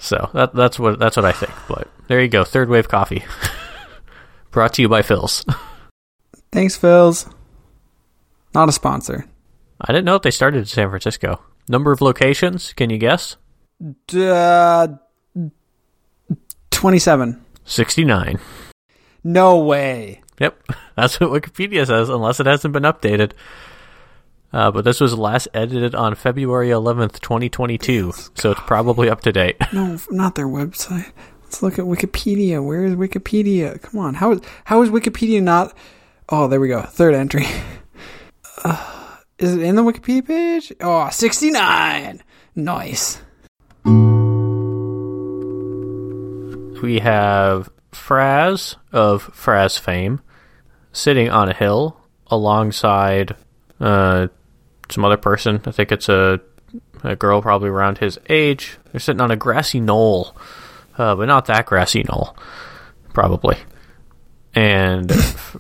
So 0.03 0.31
that 0.35 0.53
that's 0.53 0.81
what 0.81 0.99
that's 0.99 1.17
what 1.17 1.25
I 1.25 1.31
think. 1.31 1.53
But 1.69 1.87
there 2.09 2.21
you 2.21 2.27
go, 2.27 2.43
third 2.43 2.69
wave 2.69 2.89
coffee, 2.89 3.25
brought 4.51 4.75
to 4.75 4.83
you 4.83 4.89
by 4.89 5.01
Philz. 5.01 5.45
Thanks, 6.51 6.77
Philz. 6.77 7.33
Not 8.53 8.69
a 8.69 8.73
sponsor. 8.73 9.27
I 9.81 9.93
didn't 9.93 10.05
know 10.05 10.17
if 10.17 10.23
they 10.23 10.33
started 10.33 10.59
in 10.59 10.65
San 10.65 10.89
Francisco. 10.89 11.41
Number 11.69 11.93
of 11.93 12.01
locations? 12.01 12.73
Can 12.73 12.91
you 12.91 12.99
guess? 12.99 13.37
Uh, 14.13 14.89
27. 16.73 17.45
69. 17.65 18.41
No 19.23 19.59
way. 19.59 20.21
Yep, 20.41 20.63
that's 20.97 21.21
what 21.21 21.31
Wikipedia 21.31 21.87
says, 21.87 22.09
unless 22.09 22.41
it 22.41 22.47
hasn't 22.47 22.75
been 22.75 22.83
updated. 22.83 23.33
Uh, 24.53 24.71
but 24.71 24.85
this 24.85 25.01
was 25.01 25.17
last 25.17 25.49
edited 25.55 25.95
on 25.95 26.15
February 26.15 26.69
11th, 26.69 27.21
2022, 27.21 28.13
so 28.35 28.51
it's 28.51 28.61
probably 28.61 29.09
up 29.09 29.23
to 29.23 29.33
date. 29.33 29.57
No, 29.73 29.99
not 30.11 30.35
their 30.35 30.47
website. 30.47 31.11
Let's 31.45 31.63
look 31.63 31.79
at 31.79 31.87
Wikipedia. 31.87 32.63
Where 32.65 32.85
is 32.85 32.95
Wikipedia? 32.95 33.81
Come 33.81 34.01
on. 34.01 34.15
How 34.15 34.33
is 34.33 34.41
how 34.65 34.83
is 34.83 34.91
Wikipedia 34.91 35.43
not? 35.43 35.75
Oh, 36.29 36.47
there 36.49 36.61
we 36.61 36.69
go. 36.69 36.83
Third 36.83 37.15
entry. 37.15 37.47
Uh, 38.65 39.17
is 39.39 39.57
it 39.57 39.63
in 39.63 39.75
the 39.75 39.83
Wikipedia 39.83 40.25
page? 40.25 40.73
Oh, 40.81 41.09
69. 41.11 42.23
Nice. 42.55 43.19
We 46.81 47.01
have 47.01 47.69
Fraz 47.91 48.77
of 48.93 49.25
Fraz 49.35 49.81
fame 49.81 50.21
sitting 50.93 51.29
on 51.29 51.49
a 51.49 51.55
hill 51.55 51.97
alongside 52.29 53.35
uh, 53.81 54.29
some 54.91 55.05
other 55.05 55.17
person. 55.17 55.61
I 55.67 55.71
think 55.71 55.93
it's 55.93 56.09
a, 56.09 56.41
a 57.03 57.17
girl 57.17 57.43
probably 57.43 57.69
around 57.69 57.99
his 57.99 58.19
age. 58.29 58.79
They're 58.91 59.01
sitting 59.01 59.21
on 59.21 59.31
a 59.31 59.37
grassy 59.37 59.81
knoll, 59.81 60.37
uh, 60.99 61.15
but 61.15 61.27
not 61.27 61.47
that 61.47 61.67
grassy 61.67 62.05
knoll, 62.09 62.37
probably. 63.13 63.57
And 64.55 65.11
F- 65.13 65.57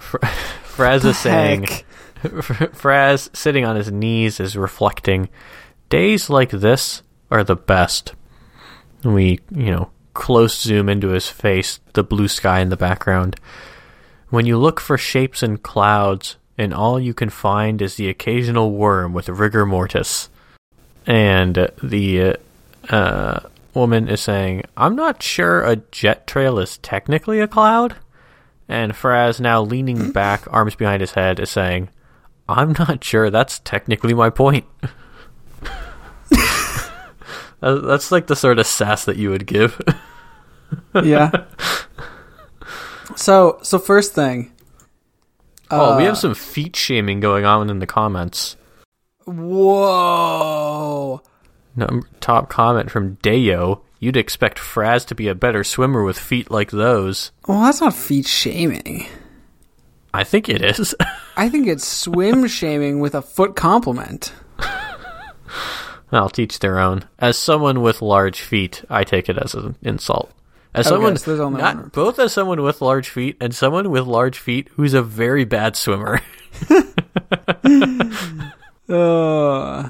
Fraz 0.76 1.04
is 1.04 1.18
saying. 1.18 1.66
Fraz 2.22 3.35
sitting 3.35 3.64
on 3.64 3.76
his 3.76 3.90
knees 3.90 4.38
is 4.38 4.56
reflecting, 4.56 5.28
days 5.88 6.30
like 6.30 6.50
this 6.50 7.02
are 7.30 7.42
the 7.42 7.56
best. 7.56 8.14
And 9.02 9.14
we, 9.14 9.40
you 9.50 9.72
know, 9.72 9.90
close 10.14 10.61
zoom 10.61 10.88
into 10.88 11.08
his 11.08 11.28
face, 11.28 11.80
the 11.94 12.04
blue 12.04 12.28
sky 12.28 12.61
in 12.61 12.68
the 12.68 12.76
background. 12.76 13.37
When 14.30 14.46
you 14.46 14.56
look 14.56 14.80
for 14.80 14.96
shapes 14.96 15.42
in 15.42 15.58
clouds, 15.58 16.37
and 16.58 16.72
all 16.74 17.00
you 17.00 17.14
can 17.14 17.30
find 17.30 17.80
is 17.82 17.96
the 17.96 18.08
occasional 18.08 18.72
worm 18.72 19.12
with 19.12 19.28
rigor 19.28 19.66
mortis. 19.66 20.28
And 21.06 21.70
the 21.82 22.36
uh, 22.88 23.40
woman 23.74 24.08
is 24.08 24.20
saying, 24.20 24.64
I'm 24.76 24.94
not 24.94 25.22
sure 25.22 25.62
a 25.62 25.76
jet 25.76 26.26
trail 26.26 26.58
is 26.58 26.78
technically 26.78 27.40
a 27.40 27.48
cloud. 27.48 27.96
And 28.68 28.92
Fraz, 28.92 29.40
now 29.40 29.62
leaning 29.62 30.12
back, 30.12 30.44
arms 30.50 30.74
behind 30.74 31.00
his 31.00 31.12
head, 31.12 31.40
is 31.40 31.50
saying, 31.50 31.88
I'm 32.48 32.74
not 32.78 33.02
sure 33.02 33.30
that's 33.30 33.58
technically 33.60 34.14
my 34.14 34.30
point. 34.30 34.64
Uh, 37.62 37.76
That's 37.76 38.10
like 38.10 38.26
the 38.26 38.34
sort 38.34 38.58
of 38.58 38.66
sass 38.66 39.04
that 39.04 39.16
you 39.16 39.30
would 39.30 39.46
give. 39.46 39.80
Yeah. 40.94 41.30
so 43.14 43.58
so 43.62 43.78
first 43.78 44.14
thing. 44.14 44.51
Oh, 45.72 45.96
we 45.96 46.04
uh, 46.04 46.06
have 46.06 46.18
some 46.18 46.35
feet 46.35 46.76
shaming 46.76 47.20
going 47.20 47.44
on 47.44 47.70
in 47.70 47.78
the 47.78 47.87
comments. 47.87 48.56
Whoa. 49.24 51.22
Num- 51.74 52.06
top 52.20 52.48
comment 52.50 52.90
from 52.90 53.16
Dayo. 53.16 53.82
You'd 53.98 54.16
expect 54.16 54.58
Fraz 54.58 55.06
to 55.06 55.14
be 55.14 55.28
a 55.28 55.35
better 55.35 55.62
swimmer 55.64 56.02
with 56.02 56.18
feet 56.18 56.50
like 56.50 56.70
those. 56.70 57.30
Well, 57.46 57.62
that's 57.62 57.80
not 57.80 57.94
feet 57.94 58.26
shaming. 58.26 59.06
I 60.12 60.24
think 60.24 60.48
it 60.48 60.62
is. 60.62 60.94
I 61.37 61.48
think 61.48 61.66
it's 61.68 61.87
swim 61.87 62.46
shaming 62.46 63.00
with 63.00 63.14
a 63.14 63.22
foot 63.22 63.56
compliment. 63.56 64.32
I'll 66.12 66.28
teach 66.28 66.58
their 66.58 66.78
own. 66.78 67.04
As 67.18 67.38
someone 67.38 67.80
with 67.80 68.02
large 68.02 68.42
feet, 68.42 68.85
I 68.90 69.04
take 69.04 69.30
it 69.30 69.38
as 69.38 69.54
an 69.54 69.76
insult. 69.80 70.30
As 70.74 70.87
Okay, 70.87 70.94
someone, 70.94 71.16
so 71.18 71.30
there's 71.30 71.40
only 71.40 71.61
not, 71.61 71.76
one. 71.76 71.88
both 71.92 72.18
as 72.18 72.32
someone 72.32 72.62
with 72.62 72.80
large 72.80 73.08
feet 73.11 73.37
and 73.40 73.54
someone 73.54 73.90
with 73.90 74.04
large 74.06 74.38
feet 74.38 74.68
who's 74.76 74.94
a 74.94 75.02
very 75.02 75.44
bad 75.44 75.76
swimmer. 75.76 76.20
Uh, 78.88 79.88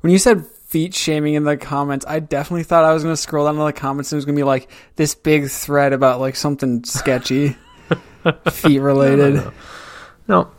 when 0.00 0.10
you 0.12 0.18
said 0.18 0.46
feet 0.46 0.94
shaming 0.94 1.34
in 1.34 1.44
the 1.44 1.56
comments, 1.56 2.06
I 2.08 2.20
definitely 2.20 2.62
thought 2.62 2.84
I 2.84 2.94
was 2.94 3.02
going 3.02 3.12
to 3.12 3.20
scroll 3.20 3.44
down 3.44 3.56
to 3.56 3.64
the 3.64 3.72
comments 3.74 4.10
and 4.10 4.16
it 4.16 4.18
was 4.18 4.24
going 4.24 4.36
to 4.36 4.40
be 4.40 4.44
like 4.44 4.70
this 4.96 5.14
big 5.14 5.50
thread 5.50 5.92
about 5.92 6.18
like 6.20 6.34
something 6.36 6.82
sketchy, 6.84 7.56
feet 8.50 8.78
related. 8.78 9.42
no. 10.28 10.50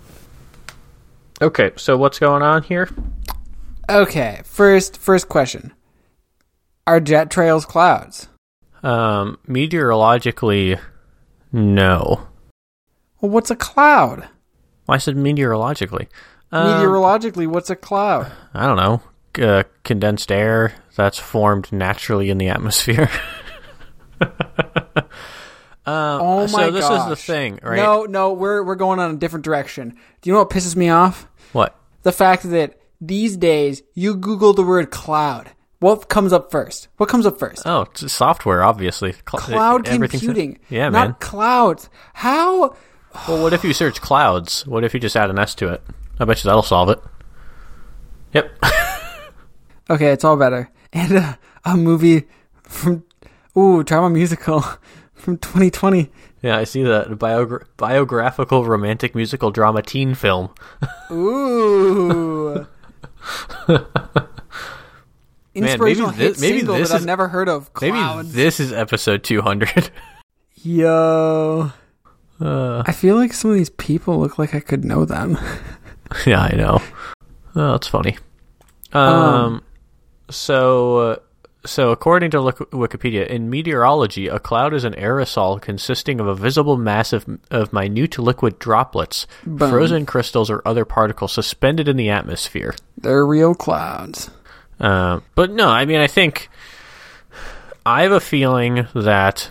Okay, 1.42 1.72
so 1.78 1.98
what's 1.98 2.20
going 2.20 2.44
on 2.44 2.62
here? 2.64 2.90
Okay, 3.90 4.42
first 4.44 4.98
first 4.98 5.30
question: 5.30 5.74
Are 6.86 7.00
jet 7.00 7.32
trails 7.32 7.66
clouds? 7.66 8.28
Um, 8.84 9.38
meteorologically, 9.48 10.78
no. 11.52 12.28
Well, 13.22 13.32
what's 13.32 13.52
a 13.52 13.56
cloud? 13.56 14.22
Well, 14.88 14.96
I 14.96 14.98
said 14.98 15.16
meteorologically. 15.16 16.08
Um, 16.52 16.82
Meteorologically, 16.82 17.48
what's 17.48 17.70
a 17.70 17.76
cloud? 17.76 18.32
I 18.54 18.66
don't 18.66 18.78
know. 18.78 19.02
Uh, 19.40 19.64
condensed 19.84 20.32
air 20.32 20.74
that's 20.96 21.20
formed 21.20 21.72
naturally 21.72 22.30
in 22.30 22.38
the 22.40 22.50
atmosphere. 22.50 23.10
um, 24.22 24.32
Oh 25.86 26.48
my 26.48 26.66
so 26.66 26.72
this 26.72 26.90
is 26.90 27.06
the 27.08 27.16
thing, 27.16 27.60
right? 27.62 27.78
No, 27.78 28.06
no, 28.06 28.34
we're 28.34 28.64
we're 28.64 28.76
going 28.76 29.00
on 29.00 29.12
a 29.12 29.18
different 29.18 29.46
direction. 29.46 29.90
Do 30.22 30.30
you 30.30 30.34
know 30.34 30.40
what 30.40 30.50
pisses 30.50 30.76
me 30.76 30.90
off? 30.90 31.28
What? 31.54 31.76
The 32.04 32.12
fact 32.12 32.50
that 32.50 32.80
these 33.00 33.38
days 33.38 33.84
you 33.94 34.16
Google 34.16 34.54
the 34.54 34.64
word 34.64 34.90
cloud. 34.92 35.52
What 35.80 36.10
comes 36.10 36.34
up 36.34 36.52
first? 36.52 36.90
What 36.98 37.08
comes 37.10 37.26
up 37.26 37.40
first? 37.40 37.64
Oh, 37.66 37.88
software, 37.96 38.64
obviously. 38.64 39.14
Cl- 39.14 39.42
Cloud 39.42 39.86
computing. 39.86 40.60
Yeah, 40.70 40.90
not 40.90 41.08
man. 41.08 41.16
clouds. 41.20 41.90
How? 42.14 42.76
Well, 43.28 43.42
what 43.44 43.54
if 43.54 43.64
you 43.64 43.74
search 43.74 44.02
clouds? 44.02 44.68
What 44.68 44.84
if 44.84 44.94
you 44.94 45.00
just 45.00 45.16
add 45.16 45.30
an 45.30 45.40
S 45.40 45.56
to 45.56 45.70
it? 45.74 45.82
I 46.20 46.26
bet 46.26 46.44
you 46.44 46.48
that'll 46.50 46.64
solve 46.64 46.90
it. 46.90 47.00
Yep. 48.34 48.52
Okay, 49.92 50.12
it's 50.12 50.24
all 50.24 50.38
better. 50.38 50.70
And 50.94 51.14
uh, 51.18 51.34
a 51.66 51.76
movie 51.76 52.28
from 52.62 53.04
ooh 53.58 53.82
drama 53.84 54.12
musical 54.12 54.62
from 55.16 55.40
2020. 55.40 56.12
yeah, 56.44 56.58
I 56.60 56.64
see 56.66 56.84
that. 56.84 57.08
Biogra- 57.10 57.66
biographical 57.76 58.66
romantic 58.66 59.16
musical 59.16 59.50
drama 59.50 59.82
teen 59.82 60.14
film. 60.14 60.52
Ooh. 61.12 62.68
Man, 65.56 65.64
maybe 65.64 65.72
Inspirational 65.72 66.12
thi- 66.12 66.24
maybe 66.42 66.60
single 66.60 66.76
this 66.78 66.90
that 66.90 66.96
is- 66.96 67.02
I've 67.02 67.08
never 67.08 67.28
heard 67.28 67.50
of. 67.50 67.70
Maybe 67.82 68.28
this 68.30 68.60
is 68.60 68.72
episode 68.72 69.24
200. 69.24 69.90
Yo. 70.64 71.72
Uh, 72.40 72.84
I 72.86 72.92
feel 72.92 73.16
like 73.16 73.34
some 73.34 73.52
of 73.52 73.58
these 73.58 73.70
people 73.72 74.20
look 74.20 74.38
like 74.38 74.54
I 74.56 74.60
could 74.60 74.86
know 74.86 75.06
them. 75.06 75.38
yeah, 76.26 76.42
I 76.42 76.56
know. 76.56 76.82
Oh, 77.56 77.72
that's 77.74 77.88
funny. 77.88 78.18
Um, 78.94 79.02
Um, 79.04 79.64
so, 80.30 80.98
uh, 80.98 81.16
so 81.66 81.92
according 81.92 82.32
to 82.32 82.38
Wikipedia, 82.38 83.28
in 83.28 83.50
meteorology, 83.50 84.28
a 84.28 84.40
cloud 84.40 84.74
is 84.74 84.84
an 84.86 84.94
aerosol 84.94 85.60
consisting 85.62 86.20
of 86.20 86.28
a 86.28 86.36
visible 86.36 86.78
mass 86.78 87.12
of, 87.12 87.26
of 87.52 87.74
minute 87.74 88.18
liquid 88.18 88.60
droplets, 88.60 89.28
Boom. 89.46 89.70
frozen 89.70 90.06
crystals, 90.06 90.50
or 90.50 90.62
other 90.66 90.86
particles 90.86 91.34
suspended 91.34 91.88
in 91.90 91.98
the 91.98 92.10
atmosphere. 92.10 92.74
They're 92.98 93.26
real 93.26 93.56
clouds. 93.56 94.30
Uh, 94.80 95.20
but 95.36 95.52
no, 95.52 95.68
I 95.68 95.86
mean, 95.86 96.00
I 96.00 96.08
think 96.08 96.50
I 97.86 98.04
have 98.04 98.12
a 98.12 98.20
feeling 98.20 98.88
that 98.94 99.50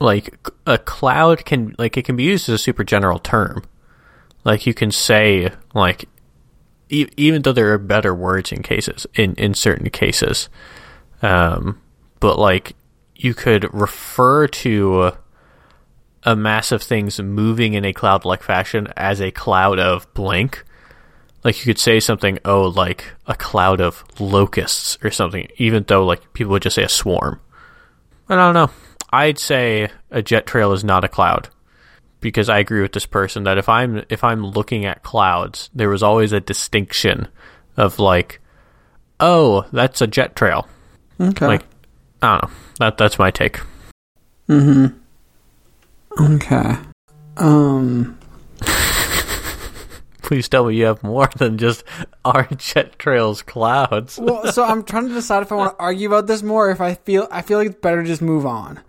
like 0.00 0.38
a 0.66 0.78
cloud 0.78 1.44
can 1.44 1.74
like 1.78 1.96
it 1.96 2.04
can 2.04 2.16
be 2.16 2.24
used 2.24 2.48
as 2.48 2.54
a 2.54 2.58
super 2.58 2.84
general 2.84 3.18
term. 3.18 3.64
Like 4.44 4.66
you 4.66 4.74
can 4.74 4.90
say 4.90 5.50
like 5.74 6.08
e- 6.88 7.08
even 7.16 7.42
though 7.42 7.52
there 7.52 7.72
are 7.72 7.78
better 7.78 8.14
words 8.14 8.52
in 8.52 8.62
cases 8.62 9.06
in 9.14 9.34
in 9.34 9.54
certain 9.54 9.90
cases, 9.90 10.48
um, 11.22 11.80
but 12.20 12.38
like 12.38 12.74
you 13.14 13.34
could 13.34 13.72
refer 13.72 14.46
to 14.46 15.12
a 16.24 16.36
mass 16.36 16.72
of 16.72 16.82
things 16.82 17.20
moving 17.20 17.74
in 17.74 17.84
a 17.84 17.92
cloud-like 17.92 18.42
fashion 18.42 18.88
as 18.96 19.20
a 19.20 19.30
cloud 19.30 19.78
of 19.78 20.12
blank 20.12 20.64
like 21.46 21.58
you 21.58 21.64
could 21.64 21.78
say 21.78 22.00
something 22.00 22.38
oh 22.44 22.64
like 22.64 23.04
a 23.26 23.34
cloud 23.34 23.80
of 23.80 24.04
locusts 24.20 24.98
or 25.02 25.10
something 25.10 25.46
even 25.56 25.84
though 25.86 26.04
like 26.04 26.32
people 26.32 26.50
would 26.50 26.62
just 26.62 26.74
say 26.74 26.82
a 26.82 26.88
swarm 26.88 27.40
i 28.28 28.34
don't 28.34 28.54
know 28.54 28.68
i'd 29.12 29.38
say 29.38 29.88
a 30.10 30.20
jet 30.20 30.44
trail 30.44 30.72
is 30.72 30.82
not 30.82 31.04
a 31.04 31.08
cloud 31.08 31.48
because 32.20 32.48
i 32.48 32.58
agree 32.58 32.82
with 32.82 32.92
this 32.92 33.06
person 33.06 33.44
that 33.44 33.58
if 33.58 33.68
i'm 33.68 34.04
if 34.08 34.24
i'm 34.24 34.44
looking 34.44 34.84
at 34.84 35.04
clouds 35.04 35.70
there 35.72 35.88
was 35.88 36.02
always 36.02 36.32
a 36.32 36.40
distinction 36.40 37.28
of 37.76 38.00
like 38.00 38.40
oh 39.20 39.64
that's 39.72 40.00
a 40.00 40.06
jet 40.06 40.34
trail 40.34 40.68
Okay. 41.20 41.46
like 41.46 41.62
i 42.22 42.32
don't 42.32 42.42
know 42.42 42.56
that 42.80 42.98
that's 42.98 43.18
my 43.18 43.30
take 43.30 43.60
mm-hmm. 44.48 44.86
Okay. 46.18 46.74
Um. 47.36 48.18
please 50.26 50.48
tell 50.48 50.66
me 50.66 50.74
you 50.76 50.84
have 50.84 51.02
more 51.02 51.28
than 51.36 51.56
just 51.56 51.84
our 52.24 52.46
jet 52.56 52.98
trails 52.98 53.40
clouds 53.42 54.18
Well, 54.18 54.52
so 54.52 54.64
I'm 54.64 54.82
trying 54.82 55.08
to 55.08 55.14
decide 55.14 55.42
if 55.42 55.52
I 55.52 55.54
want 55.54 55.78
to 55.78 55.82
argue 55.82 56.08
about 56.08 56.26
this 56.26 56.42
more. 56.42 56.68
Or 56.68 56.70
if 56.72 56.80
I 56.80 56.94
feel 56.94 57.28
I 57.30 57.40
feel 57.42 57.56
like 57.58 57.68
it's 57.68 57.80
better 57.80 58.02
to 58.02 58.06
just 58.08 58.20
move 58.20 58.44
on. 58.44 58.80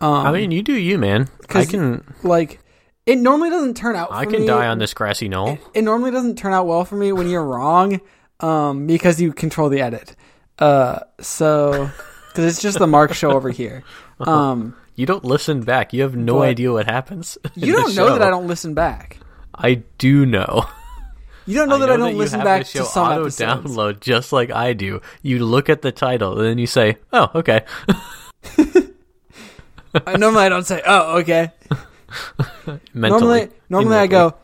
Um, 0.00 0.26
i 0.26 0.32
mean 0.32 0.50
you 0.50 0.62
do 0.62 0.74
you 0.74 0.96
man 0.96 1.28
I 1.50 1.64
can 1.64 2.04
like 2.22 2.60
it 3.04 3.16
normally 3.16 3.50
doesn't 3.50 3.76
turn 3.76 3.96
out. 3.96 4.08
For 4.08 4.14
i 4.14 4.24
can 4.26 4.42
me. 4.42 4.46
die 4.46 4.66
on 4.66 4.78
this 4.78 4.92
grassy 4.94 5.28
knoll 5.28 5.58
It 5.74 5.82
normally 5.82 6.10
doesn't 6.10 6.36
turn 6.36 6.52
out 6.52 6.66
well 6.66 6.84
for 6.84 6.96
me 6.96 7.10
when 7.12 7.28
you're 7.28 7.44
wrong, 7.44 8.00
um, 8.40 8.86
because 8.86 9.20
you 9.20 9.32
control 9.32 9.68
the 9.70 9.80
edit. 9.80 10.14
Uh, 10.58 11.00
so 11.20 11.90
because 12.28 12.44
it's 12.52 12.62
just 12.62 12.78
the 12.78 12.86
Mark 12.86 13.14
show 13.14 13.30
over 13.32 13.50
here. 13.50 13.84
Um, 14.20 14.74
You 14.96 15.06
don't 15.06 15.24
listen 15.24 15.60
back. 15.60 15.92
You 15.92 16.02
have 16.02 16.16
no 16.16 16.42
idea 16.42 16.72
what 16.72 16.86
happens. 16.86 17.38
you 17.54 17.72
don't 17.72 17.94
know 17.94 18.18
that. 18.18 18.22
I 18.22 18.30
don't 18.30 18.48
listen 18.48 18.74
back. 18.74 19.18
I 19.54 19.82
do 19.98 20.26
know. 20.26 20.66
You 21.48 21.54
don't 21.54 21.68
know 21.70 21.78
that 21.78 21.90
I 21.90 21.96
don't 21.96 22.12
you 22.12 22.18
listen 22.18 22.40
back 22.44 22.66
show 22.66 22.80
to 22.80 22.84
some 22.84 23.08
auto 23.08 23.22
episodes. 23.22 23.64
download 23.64 24.00
just 24.00 24.32
like 24.32 24.50
I 24.50 24.74
do. 24.74 25.00
You 25.22 25.44
look 25.44 25.68
at 25.70 25.80
the 25.82 25.90
title 25.90 26.32
and 26.38 26.46
then 26.46 26.58
you 26.58 26.66
say, 26.66 26.98
"Oh, 27.12 27.30
okay." 27.34 27.64
I 30.06 30.16
normally 30.18 30.44
I 30.44 30.48
don't 30.50 30.66
say, 30.66 30.82
"Oh, 30.86 31.18
okay." 31.20 31.50
Mentally, 32.92 33.48
normally, 33.48 33.48
normally 33.70 33.96
I 33.96 34.06
go 34.06 34.34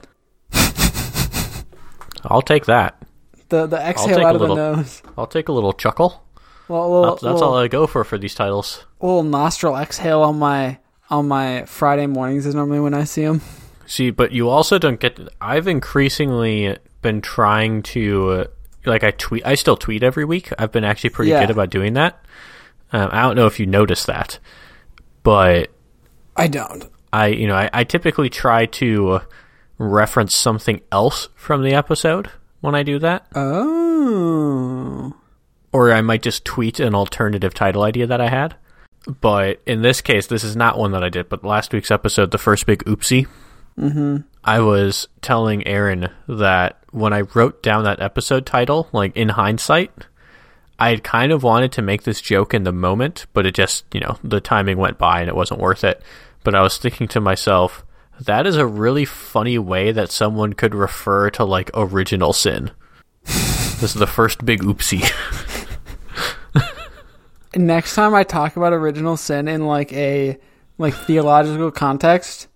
I'll 2.24 2.42
take 2.42 2.64
that. 2.66 3.02
the 3.50 3.66
the 3.66 3.76
exhale 3.76 4.24
out 4.24 4.34
of 4.34 4.40
little- 4.40 4.56
the 4.56 4.76
nose. 4.76 5.02
I'll 5.18 5.26
take 5.26 5.48
a 5.48 5.52
little 5.52 5.72
chuckle. 5.74 6.22
Well, 6.68 7.02
That's, 7.02 7.20
that's 7.22 7.42
all 7.42 7.58
I 7.58 7.68
go 7.68 7.86
for 7.86 8.02
for 8.04 8.16
these 8.16 8.34
titles. 8.34 8.86
little 9.00 9.22
nostril 9.22 9.76
exhale 9.76 10.22
on 10.22 10.38
my 10.38 10.78
on 11.10 11.28
my 11.28 11.66
Friday 11.66 12.06
mornings 12.06 12.46
is 12.46 12.54
normally 12.54 12.80
when 12.80 12.94
I 12.94 13.04
see 13.04 13.24
them. 13.24 13.42
See, 13.86 14.10
but 14.10 14.32
you 14.32 14.48
also 14.48 14.78
don't 14.78 14.98
get. 14.98 15.20
I've 15.42 15.68
increasingly 15.68 16.78
been 17.04 17.20
trying 17.20 17.84
to, 17.84 18.46
like, 18.84 19.04
I 19.04 19.12
tweet. 19.12 19.46
I 19.46 19.54
still 19.54 19.76
tweet 19.76 20.02
every 20.02 20.24
week. 20.24 20.50
I've 20.58 20.72
been 20.72 20.82
actually 20.82 21.10
pretty 21.10 21.30
Yeah. 21.30 21.40
good 21.42 21.50
about 21.50 21.70
doing 21.70 21.92
that. 21.94 22.24
Um, 22.92 23.10
I 23.12 23.22
don't 23.22 23.36
know 23.36 23.46
if 23.46 23.60
you 23.60 23.66
noticed 23.66 24.08
that, 24.08 24.40
but 25.22 25.70
I 26.36 26.48
don't. 26.48 26.90
I, 27.12 27.28
you 27.28 27.46
know, 27.46 27.54
I, 27.54 27.70
I 27.72 27.84
typically 27.84 28.28
try 28.28 28.66
to 28.66 29.20
reference 29.78 30.34
something 30.34 30.80
else 30.90 31.28
from 31.36 31.62
the 31.62 31.74
episode 31.74 32.30
when 32.60 32.74
I 32.74 32.82
do 32.82 32.98
that, 32.98 33.26
Oh. 33.34 35.12
or 35.72 35.92
I 35.92 36.00
might 36.00 36.22
just 36.22 36.44
tweet 36.44 36.80
an 36.80 36.94
alternative 36.94 37.54
title 37.54 37.82
idea 37.82 38.06
that 38.06 38.20
I 38.20 38.28
had. 38.28 38.56
But 39.20 39.60
in 39.66 39.82
this 39.82 40.00
case, 40.00 40.26
this 40.28 40.42
is 40.44 40.56
not 40.56 40.78
one 40.78 40.92
that 40.92 41.04
I 41.04 41.08
did. 41.10 41.28
But 41.28 41.44
last 41.44 41.72
week's 41.72 41.90
episode, 41.90 42.30
the 42.30 42.38
first 42.38 42.66
big 42.66 42.84
oopsie, 42.84 43.26
Mm-hmm. 43.78 44.18
I 44.44 44.60
was 44.60 45.08
telling 45.22 45.66
Aaron 45.66 46.10
that 46.28 46.78
when 46.90 47.12
I 47.14 47.22
wrote 47.22 47.62
down 47.62 47.84
that 47.84 48.00
episode 48.00 48.44
title, 48.44 48.88
like 48.92 49.16
in 49.16 49.30
hindsight, 49.30 49.90
I 50.78 50.90
had 50.90 51.02
kind 51.02 51.32
of 51.32 51.42
wanted 51.42 51.72
to 51.72 51.82
make 51.82 52.02
this 52.02 52.20
joke 52.20 52.52
in 52.52 52.64
the 52.64 52.72
moment, 52.72 53.26
but 53.32 53.46
it 53.46 53.54
just, 53.54 53.84
you 53.92 54.00
know, 54.00 54.18
the 54.22 54.40
timing 54.40 54.76
went 54.76 54.98
by 54.98 55.20
and 55.20 55.28
it 55.28 55.36
wasn't 55.36 55.60
worth 55.60 55.82
it. 55.82 56.02
But 56.42 56.54
I 56.54 56.60
was 56.60 56.76
thinking 56.76 57.08
to 57.08 57.20
myself, 57.20 57.86
that 58.20 58.46
is 58.46 58.56
a 58.56 58.66
really 58.66 59.06
funny 59.06 59.58
way 59.58 59.92
that 59.92 60.10
someone 60.10 60.52
could 60.52 60.74
refer 60.74 61.30
to 61.30 61.44
like 61.44 61.70
original 61.72 62.34
sin. 62.34 62.70
this 63.24 63.82
is 63.82 63.94
the 63.94 64.06
first 64.06 64.44
big 64.44 64.60
oopsie. 64.60 65.10
Next 67.56 67.94
time 67.94 68.14
I 68.14 68.24
talk 68.24 68.56
about 68.56 68.72
original 68.72 69.16
sin 69.16 69.48
in 69.48 69.66
like 69.66 69.92
a 69.92 70.38
like 70.76 70.94
theological 70.94 71.70
context, 71.70 72.48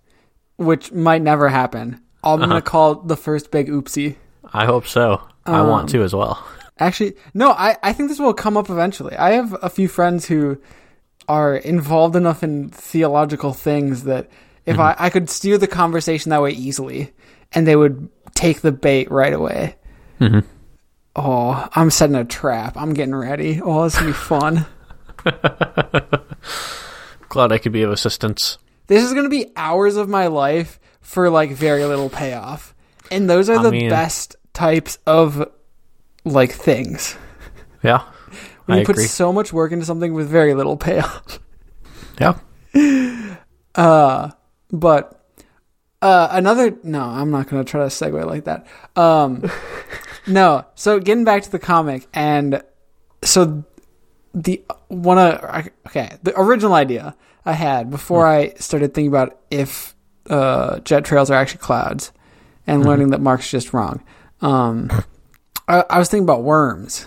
which 0.59 0.92
might 0.92 1.23
never 1.23 1.49
happen, 1.49 2.01
I'm 2.23 2.38
Uh-huh. 2.40 2.47
gonna 2.47 2.61
call 2.62 2.97
the 2.97 3.16
first 3.16 3.51
big 3.51 3.68
oopsie. 3.68 4.16
I 4.53 4.66
hope 4.66 4.87
so. 4.87 5.23
I 5.47 5.61
Um, 5.61 5.68
want 5.68 5.88
to 5.90 6.03
as 6.03 6.14
well. 6.14 6.44
Actually, 6.79 7.14
no, 7.35 7.51
I, 7.53 7.77
I 7.83 7.92
think 7.92 8.09
this 8.11 8.18
will 8.21 8.35
come 8.35 8.57
up 8.57 8.68
eventually. 8.71 9.16
I 9.16 9.31
have 9.33 9.57
a 9.62 9.71
few 9.71 9.88
friends 9.88 10.27
who 10.27 10.59
are 11.27 11.57
involved 11.57 12.14
enough 12.16 12.42
in 12.42 12.68
theological 12.71 13.53
things 13.53 14.05
that 14.05 14.29
if 14.66 14.79
I, 14.79 14.94
I 14.99 15.11
could 15.11 15.29
steer 15.31 15.59
the 15.59 15.66
conversation 15.66 16.31
that 16.31 16.42
way 16.42 16.51
easily 16.51 17.12
and 17.53 17.66
they 17.66 17.75
would 17.77 18.09
take 18.35 18.61
the 18.61 18.71
bait 18.73 19.11
right 19.11 19.33
away. 19.33 19.77
Mm-hmm. 20.21 20.40
Oh, 21.16 21.68
I'm 21.75 21.90
setting 21.90 22.14
a 22.16 22.25
trap. 22.25 22.77
I'm 22.77 22.94
getting 22.94 23.14
ready. 23.14 23.61
Oh, 23.62 23.85
this 23.85 23.99
will 23.99 24.09
be 24.09 24.12
fun. 24.12 24.66
Glad 27.29 27.53
I 27.53 27.59
could 27.59 27.73
be 27.73 27.83
of 27.83 27.90
assistance. 27.90 28.59
This 28.88 29.05
is 29.05 29.12
going 29.12 29.24
to 29.24 29.31
be 29.31 29.53
hours 29.55 29.96
of 29.96 30.09
my 30.09 30.27
life 30.27 30.81
for 31.01 31.31
like 31.31 31.53
very 31.53 31.85
little 31.85 32.11
payoff. 32.11 32.74
And 33.11 33.31
those 33.31 33.48
are 33.48 33.59
I 33.59 33.62
the 33.62 33.70
mean- 33.70 33.88
best 33.88 34.37
types 34.53 34.98
of 35.07 35.48
like 36.24 36.53
things. 36.53 37.16
Yeah. 37.83 38.03
When 38.66 38.77
I 38.77 38.81
you 38.81 38.87
put 38.87 38.96
agree. 38.96 39.07
so 39.07 39.33
much 39.33 39.53
work 39.53 39.72
into 39.72 39.87
something 39.87 40.12
with 40.12 40.29
very 40.29 40.55
little 40.55 40.77
payoff. 40.77 41.38
Yeah. 42.20 42.35
Uh, 43.74 44.31
but 44.72 45.24
uh, 46.03 46.27
another 46.33 46.77
no, 46.83 47.01
I'm 47.03 47.31
not 47.31 47.48
going 47.48 47.64
to 47.64 47.70
try 47.70 47.81
to 47.83 47.87
segue 47.87 48.27
like 48.27 48.44
that. 48.44 48.66
Um, 48.96 49.48
no, 50.27 50.64
so 50.74 50.98
getting 50.98 51.22
back 51.22 51.42
to 51.44 51.51
the 51.53 51.61
comic, 51.61 52.09
and 52.12 52.61
so 53.22 53.62
the 54.35 54.64
one 54.88 55.16
of 55.18 55.70
okay, 55.87 56.16
the 56.24 56.38
original 56.40 56.74
idea 56.74 57.14
I 57.48 57.52
had 57.54 57.90
before 57.90 58.26
I 58.26 58.50
started 58.54 58.92
thinking 58.94 59.08
about 59.11 59.38
if 59.50 59.94
uh, 60.28 60.80
jet 60.80 61.04
trails 61.04 61.30
are 61.30 61.34
actually 61.34 61.61
clouds, 61.61 62.12
and 62.66 62.84
learning 62.84 63.11
that 63.11 63.20
Mark's 63.20 63.50
just 63.50 63.72
wrong. 63.72 64.02
Um, 64.40 64.90
I, 65.68 65.84
I 65.88 65.98
was 65.98 66.08
thinking 66.08 66.24
about 66.24 66.42
worms. 66.42 67.06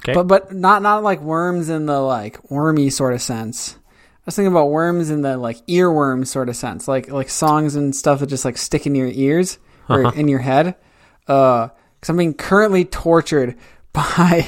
Okay. 0.00 0.14
But 0.14 0.28
but 0.28 0.52
not 0.54 0.80
not 0.82 1.02
like 1.02 1.20
worms 1.20 1.68
in 1.68 1.86
the 1.86 2.00
like 2.00 2.50
wormy 2.50 2.88
sort 2.90 3.14
of 3.14 3.20
sense. 3.20 3.76
I 3.76 4.22
was 4.26 4.36
thinking 4.36 4.52
about 4.52 4.70
worms 4.70 5.10
in 5.10 5.22
the 5.22 5.36
like 5.36 5.64
earworm 5.66 6.24
sort 6.26 6.48
of 6.48 6.54
sense, 6.56 6.86
like 6.86 7.10
like 7.10 7.28
songs 7.28 7.74
and 7.74 7.94
stuff 7.96 8.20
that 8.20 8.26
just 8.28 8.44
like 8.44 8.56
stick 8.58 8.86
in 8.86 8.94
your 8.94 9.08
ears 9.08 9.58
or 9.88 10.06
Uh-huh. 10.06 10.12
in 10.20 10.28
your 10.28 10.38
head. 10.40 10.76
Uh, 11.26 11.68
because 11.98 12.10
I'm 12.10 12.16
being 12.16 12.34
currently 12.34 12.84
tortured 12.84 13.56
by 13.92 14.46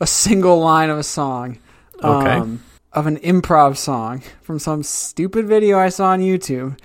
a 0.00 0.06
single 0.06 0.58
line 0.60 0.90
of 0.90 0.98
a 0.98 1.02
song, 1.02 1.58
Okay. 2.02 2.32
um, 2.32 2.62
of 2.94 3.06
an 3.06 3.18
improv 3.18 3.76
song 3.76 4.22
from 4.42 4.58
some 4.58 4.82
stupid 4.82 5.46
video 5.46 5.78
I 5.78 5.88
saw 5.88 6.10
on 6.10 6.20
YouTube. 6.20 6.78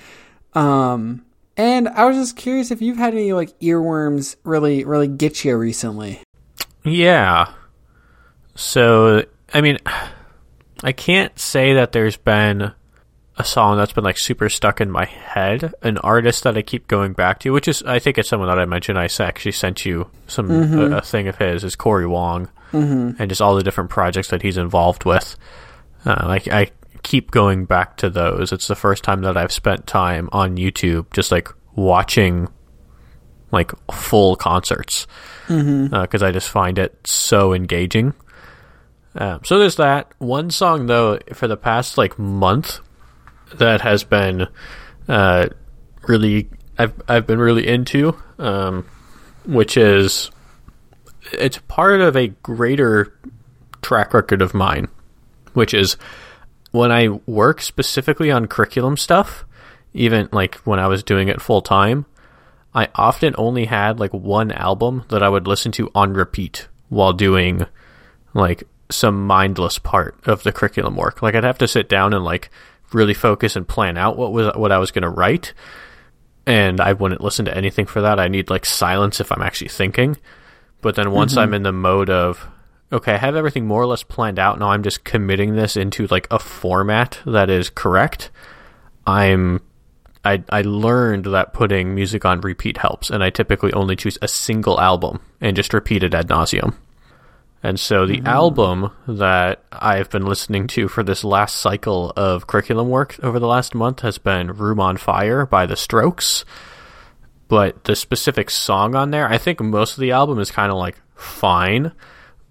Um, 0.53 1.25
and 1.55 1.87
I 1.87 2.05
was 2.05 2.17
just 2.17 2.35
curious 2.35 2.71
if 2.71 2.81
you've 2.81 2.97
had 2.97 3.13
any 3.13 3.33
like 3.33 3.57
earworms 3.59 4.35
really 4.43 4.83
really 4.85 5.07
get 5.07 5.45
you 5.45 5.55
recently. 5.55 6.21
Yeah. 6.83 7.53
So, 8.55 9.25
I 9.53 9.61
mean, 9.61 9.77
I 10.83 10.91
can't 10.91 11.37
say 11.37 11.75
that 11.75 11.91
there's 11.91 12.17
been 12.17 12.73
a 13.37 13.43
song 13.45 13.77
that's 13.77 13.93
been 13.93 14.03
like 14.03 14.17
super 14.17 14.49
stuck 14.49 14.81
in 14.81 14.91
my 14.91 15.05
head. 15.05 15.73
An 15.81 15.97
artist 15.99 16.43
that 16.43 16.57
I 16.57 16.61
keep 16.61 16.87
going 16.87 17.13
back 17.13 17.39
to, 17.39 17.51
which 17.51 17.67
is, 17.67 17.81
I 17.83 17.99
think 17.99 18.17
it's 18.17 18.27
someone 18.27 18.49
that 18.49 18.59
I 18.59 18.65
mentioned. 18.65 18.99
I 18.99 19.07
actually 19.19 19.53
sent 19.53 19.85
you 19.85 20.09
some 20.27 20.51
a, 20.51 20.97
a 20.97 21.01
thing 21.01 21.27
of 21.29 21.37
his 21.37 21.63
is 21.63 21.75
Corey 21.75 22.05
Wong, 22.05 22.49
mm-hmm. 22.73 23.21
and 23.21 23.29
just 23.29 23.41
all 23.41 23.55
the 23.55 23.63
different 23.63 23.89
projects 23.89 24.27
that 24.29 24.41
he's 24.41 24.57
involved 24.57 25.05
with. 25.05 25.37
Uh, 26.09 26.27
like 26.27 26.47
I 26.47 26.71
keep 27.03 27.29
going 27.29 27.65
back 27.65 27.97
to 27.97 28.09
those. 28.09 28.51
It's 28.51 28.67
the 28.67 28.75
first 28.75 29.03
time 29.03 29.21
that 29.21 29.37
I've 29.37 29.51
spent 29.51 29.85
time 29.85 30.27
on 30.31 30.57
YouTube 30.57 31.13
just 31.13 31.31
like 31.31 31.49
watching 31.75 32.47
like 33.51 33.71
full 33.91 34.35
concerts 34.35 35.05
because 35.47 36.23
I 36.23 36.31
just 36.31 36.49
find 36.49 36.79
it 36.79 36.95
so 37.05 37.53
engaging. 37.53 38.13
Um, 39.13 39.41
so 39.43 39.59
there's 39.59 39.75
that 39.75 40.11
one 40.17 40.49
song 40.49 40.87
though 40.87 41.19
for 41.33 41.47
the 41.47 41.57
past 41.57 41.97
like 41.97 42.17
month 42.17 42.79
that 43.55 43.81
has 43.81 44.03
been 44.03 44.47
uh, 45.07 45.49
really 46.07 46.49
I've 46.77 46.93
I've 47.07 47.27
been 47.27 47.39
really 47.39 47.67
into, 47.67 48.17
um, 48.39 48.85
which 49.45 49.77
is 49.77 50.31
it's 51.33 51.59
part 51.67 52.01
of 52.01 52.15
a 52.15 52.29
greater 52.29 53.13
track 53.81 54.13
record 54.13 54.41
of 54.41 54.53
mine, 54.53 54.87
which 55.59 55.73
is 55.73 55.97
when 56.71 56.89
I 56.89 57.09
work 57.27 57.61
specifically 57.61 58.31
on 58.31 58.47
curriculum 58.47 58.95
stuff, 58.95 59.43
even 59.93 60.29
like 60.31 60.55
when 60.59 60.79
I 60.79 60.87
was 60.87 61.03
doing 61.03 61.27
it 61.27 61.41
full 61.41 61.61
time, 61.61 62.05
I 62.73 62.87
often 62.95 63.35
only 63.37 63.65
had 63.65 63.99
like 63.99 64.13
one 64.13 64.53
album 64.53 65.03
that 65.09 65.21
I 65.21 65.27
would 65.27 65.47
listen 65.47 65.73
to 65.73 65.91
on 65.93 66.13
repeat 66.13 66.69
while 66.87 67.11
doing 67.11 67.65
like 68.33 68.63
some 68.89 69.27
mindless 69.27 69.79
part 69.79 70.15
of 70.25 70.43
the 70.43 70.53
curriculum 70.53 70.95
work. 70.95 71.21
Like 71.21 71.35
I'd 71.35 71.43
have 71.43 71.57
to 71.57 71.67
sit 71.67 71.89
down 71.89 72.13
and 72.13 72.23
like 72.23 72.49
really 72.93 73.13
focus 73.13 73.57
and 73.57 73.67
plan 73.67 73.97
out 73.97 74.17
what 74.17 74.31
was 74.31 74.55
what 74.55 74.71
I 74.71 74.77
was 74.77 74.91
going 74.91 75.03
to 75.03 75.09
write. 75.09 75.53
And 76.45 76.79
I 76.79 76.93
wouldn't 76.93 77.21
listen 77.21 77.43
to 77.45 77.55
anything 77.55 77.85
for 77.85 77.99
that. 78.01 78.17
I 78.17 78.29
need 78.29 78.49
like 78.49 78.65
silence 78.65 79.19
if 79.19 79.29
I'm 79.33 79.41
actually 79.41 79.67
thinking. 79.67 80.15
But 80.79 80.95
then 80.95 81.11
once 81.11 81.33
mm-hmm. 81.33 81.41
I'm 81.41 81.53
in 81.53 81.63
the 81.63 81.73
mode 81.73 82.09
of 82.09 82.47
okay, 82.91 83.13
I 83.13 83.17
have 83.17 83.35
everything 83.35 83.67
more 83.67 83.81
or 83.81 83.87
less 83.87 84.03
planned 84.03 84.39
out. 84.39 84.59
Now 84.59 84.69
I'm 84.69 84.83
just 84.83 85.03
committing 85.03 85.55
this 85.55 85.77
into 85.77 86.07
like 86.07 86.27
a 86.31 86.39
format 86.39 87.19
that 87.25 87.49
is 87.49 87.69
correct. 87.69 88.31
I'm 89.05 89.61
I 90.23 90.43
I 90.49 90.61
learned 90.61 91.25
that 91.25 91.53
putting 91.53 91.95
music 91.95 92.25
on 92.25 92.41
repeat 92.41 92.77
helps, 92.77 93.09
and 93.09 93.23
I 93.23 93.29
typically 93.29 93.73
only 93.73 93.95
choose 93.95 94.17
a 94.21 94.27
single 94.27 94.79
album 94.79 95.21
and 95.39 95.55
just 95.55 95.73
repeat 95.73 96.03
it 96.03 96.13
ad 96.13 96.27
nauseum. 96.27 96.75
And 97.61 97.79
so 97.79 98.05
the 98.05 98.17
mm-hmm. 98.17 98.27
album 98.27 98.91
that 99.07 99.63
I've 99.71 100.09
been 100.09 100.25
listening 100.25 100.67
to 100.67 100.87
for 100.87 101.03
this 101.03 101.23
last 101.25 101.55
cycle 101.57 102.13
of 102.15 102.47
curriculum 102.47 102.89
work 102.89 103.17
over 103.21 103.37
the 103.37 103.47
last 103.47 103.75
month 103.75 103.99
has 103.99 104.17
been 104.17 104.53
Room 104.53 104.79
on 104.79 104.95
Fire 104.95 105.45
by 105.45 105.65
The 105.65 105.75
Strokes. 105.75 106.45
But 107.49 107.83
the 107.83 107.95
specific 107.95 108.49
song 108.49 108.95
on 108.95 109.11
there, 109.11 109.27
I 109.27 109.37
think 109.37 109.59
most 109.59 109.97
of 109.97 110.01
the 110.01 110.11
album 110.11 110.39
is 110.39 110.51
kind 110.51 110.71
of 110.71 110.77
like 110.77 111.01
fine, 111.15 111.91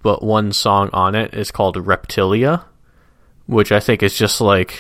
but 0.02 0.22
one 0.22 0.52
song 0.52 0.90
on 0.92 1.14
it 1.14 1.34
is 1.34 1.50
called 1.50 1.76
Reptilia, 1.76 2.64
which 3.46 3.72
I 3.72 3.80
think 3.80 4.02
is 4.02 4.16
just 4.16 4.40
like 4.40 4.78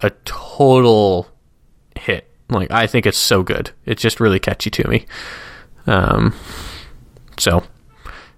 a 0.00 0.10
total 0.24 1.28
hit. 1.96 2.26
Like 2.48 2.70
I 2.70 2.86
think 2.86 3.06
it's 3.06 3.18
so 3.18 3.42
good. 3.42 3.70
It's 3.84 4.02
just 4.02 4.20
really 4.20 4.40
catchy 4.40 4.70
to 4.70 4.88
me. 4.88 5.06
Um, 5.86 6.34
so 7.38 7.64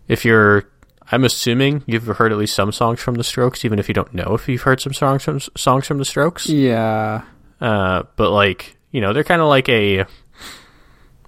if 0.09 0.25
you're, 0.25 0.69
I'm 1.13 1.25
assuming 1.25 1.83
you've 1.87 2.07
heard 2.07 2.33
at 2.33 2.39
least 2.39 2.55
some 2.55 2.73
songs 2.73 3.01
from 3.01 3.15
The 3.17 3.25
Strokes, 3.25 3.65
even 3.65 3.79
if 3.79 3.89
you 3.89 3.95
don't 3.95 4.15
know 4.15 4.35
if 4.35 4.49
you've 4.49 4.63
heard 4.63 4.81
some 4.81 4.93
songs 4.93 5.25
from 5.25 5.41
songs 5.57 5.87
from 5.87 5.99
The 5.99 6.05
Strokes. 6.05 6.49
Yeah. 6.49 7.23
Uh, 7.61 8.05
but 8.17 8.31
like 8.31 8.77
you 8.91 9.01
know, 9.01 9.13
they're 9.13 9.25
kind 9.25 9.41
of 9.41 9.49
like 9.49 9.69
a, 9.69 10.05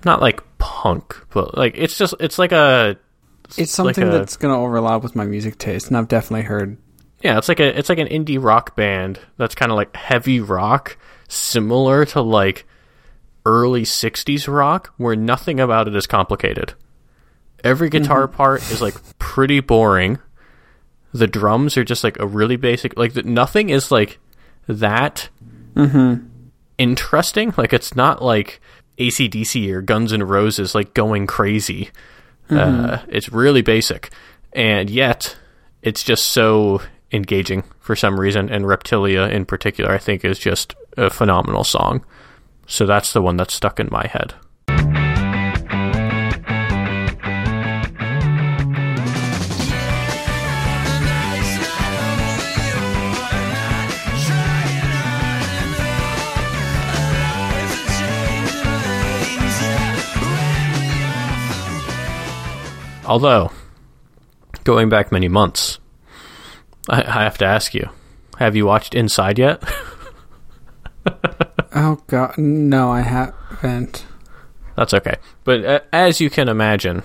not 0.04 0.20
like 0.20 0.42
punk, 0.58 1.16
but 1.30 1.56
like 1.56 1.74
it's 1.76 1.96
just 1.96 2.14
it's 2.20 2.38
like 2.38 2.52
a 2.52 2.96
It's 3.58 3.72
something 3.72 4.08
a- 4.08 4.10
that's 4.10 4.36
going 4.36 4.54
to 4.54 4.58
overlap 4.58 5.02
with 5.02 5.16
my 5.16 5.24
music 5.24 5.58
taste, 5.58 5.88
and 5.88 5.96
I've 5.96 6.08
definitely 6.08 6.42
heard. 6.42 6.76
Yeah, 7.22 7.38
it's 7.38 7.48
like 7.48 7.60
a 7.60 7.78
it's 7.78 7.88
like 7.88 7.98
an 7.98 8.08
indie 8.08 8.42
rock 8.42 8.74
band 8.74 9.20
that's 9.36 9.54
kind 9.54 9.70
of 9.70 9.76
like 9.76 9.94
heavy 9.94 10.40
rock, 10.40 10.96
similar 11.28 12.04
to 12.06 12.20
like 12.20 12.66
early 13.46 13.82
'60s 13.82 14.52
rock, 14.52 14.92
where 14.96 15.14
nothing 15.14 15.60
about 15.60 15.86
it 15.86 15.94
is 15.94 16.06
complicated. 16.06 16.74
Every 17.62 17.88
mm-hmm. 17.88 18.02
guitar 18.02 18.26
part 18.26 18.68
is 18.72 18.82
like 18.82 18.94
pretty 19.18 19.60
boring. 19.60 20.18
The 21.14 21.28
drums 21.28 21.76
are 21.76 21.84
just 21.84 22.02
like 22.02 22.18
a 22.18 22.26
really 22.26 22.56
basic, 22.56 22.96
like 22.96 23.12
the, 23.12 23.22
nothing 23.22 23.70
is 23.70 23.90
like 23.90 24.18
that 24.66 25.28
mm-hmm. 25.74 26.26
interesting. 26.78 27.54
Like 27.56 27.72
it's 27.72 27.94
not 27.94 28.22
like 28.22 28.60
ACDC 28.98 29.70
or 29.72 29.82
Guns 29.82 30.12
N' 30.12 30.22
Roses 30.22 30.74
like 30.74 30.94
going 30.94 31.26
crazy. 31.26 31.90
Uh, 32.58 33.02
it's 33.08 33.30
really 33.30 33.62
basic, 33.62 34.10
and 34.52 34.90
yet 34.90 35.36
it's 35.82 36.02
just 36.02 36.26
so 36.26 36.82
engaging 37.12 37.64
for 37.80 37.94
some 37.96 38.18
reason. 38.18 38.48
And 38.48 38.64
Reptilia 38.64 39.30
in 39.30 39.44
particular, 39.44 39.92
I 39.92 39.98
think, 39.98 40.24
is 40.24 40.38
just 40.38 40.74
a 40.96 41.10
phenomenal 41.10 41.64
song. 41.64 42.04
So 42.66 42.86
that's 42.86 43.12
the 43.12 43.22
one 43.22 43.36
that's 43.36 43.54
stuck 43.54 43.80
in 43.80 43.88
my 43.90 44.06
head. 44.06 44.34
Although, 63.12 63.52
going 64.64 64.88
back 64.88 65.12
many 65.12 65.28
months, 65.28 65.78
I, 66.88 67.02
I 67.02 67.24
have 67.24 67.36
to 67.38 67.44
ask 67.44 67.74
you: 67.74 67.90
Have 68.38 68.56
you 68.56 68.64
watched 68.64 68.94
Inside 68.94 69.38
yet? 69.38 69.62
Oh 71.74 72.02
god, 72.06 72.38
no, 72.38 72.90
I 72.90 73.00
haven't. 73.00 74.06
That's 74.76 74.94
okay. 74.94 75.16
But 75.42 75.64
uh, 75.64 75.80
as 75.92 76.20
you 76.20 76.30
can 76.30 76.48
imagine, 76.48 77.02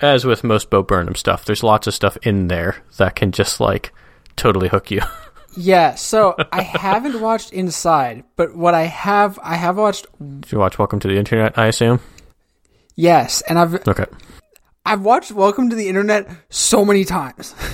as 0.00 0.24
with 0.24 0.44
most 0.44 0.70
Bo 0.70 0.82
Burnham 0.82 1.14
stuff, 1.14 1.44
there's 1.44 1.62
lots 1.62 1.86
of 1.86 1.94
stuff 1.94 2.16
in 2.22 2.48
there 2.48 2.82
that 2.98 3.14
can 3.14 3.30
just 3.32 3.60
like 3.60 3.92
totally 4.36 4.68
hook 4.68 4.90
you. 4.92 5.02
Yeah, 5.56 5.94
so 5.94 6.34
I 6.50 6.62
haven't 6.62 7.20
watched 7.20 7.52
Inside, 7.52 8.24
but 8.34 8.56
what 8.56 8.74
I 8.74 8.82
have, 8.82 9.38
I 9.40 9.54
have 9.54 9.76
watched. 9.76 10.06
Did 10.18 10.50
you 10.50 10.58
watch 10.58 10.80
Welcome 10.80 10.98
to 10.98 11.06
the 11.06 11.16
Internet? 11.16 11.56
I 11.56 11.68
assume. 11.68 12.00
Yes, 12.96 13.40
and 13.42 13.56
I've 13.56 13.86
Okay. 13.86 14.06
I've 14.86 15.00
watched 15.00 15.32
Welcome 15.32 15.70
to 15.70 15.76
the 15.76 15.88
Internet 15.88 16.28
so 16.50 16.84
many 16.84 17.04
times. 17.04 17.54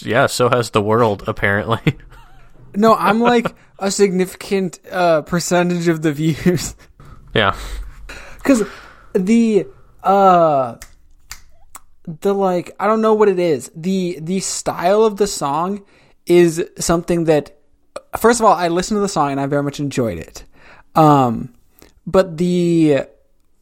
Yeah. 0.00 0.26
So 0.26 0.48
has 0.48 0.70
the 0.70 0.80
world 0.80 1.24
apparently. 1.26 1.80
No, 2.76 2.94
I'm 2.94 3.18
like 3.18 3.56
a 3.80 3.90
significant 3.90 4.78
uh, 4.92 5.22
percentage 5.22 5.88
of 5.88 6.02
the 6.02 6.12
views 6.12 6.76
yeah. 7.34 7.56
because 8.36 8.62
the 9.14 9.66
uh 10.02 10.76
the 12.06 12.34
like 12.34 12.74
I 12.78 12.86
don't 12.86 13.00
know 13.00 13.14
what 13.14 13.28
it 13.28 13.38
is. 13.38 13.70
The 13.74 14.18
the 14.20 14.40
style 14.40 15.04
of 15.04 15.16
the 15.16 15.26
song 15.26 15.84
is 16.26 16.64
something 16.78 17.24
that 17.24 17.58
first 18.18 18.40
of 18.40 18.46
all 18.46 18.54
I 18.54 18.68
listened 18.68 18.98
to 18.98 19.02
the 19.02 19.08
song 19.08 19.32
and 19.32 19.40
I 19.40 19.46
very 19.46 19.62
much 19.62 19.80
enjoyed 19.80 20.18
it. 20.18 20.44
Um, 20.94 21.54
but 22.06 22.36
the 22.36 23.06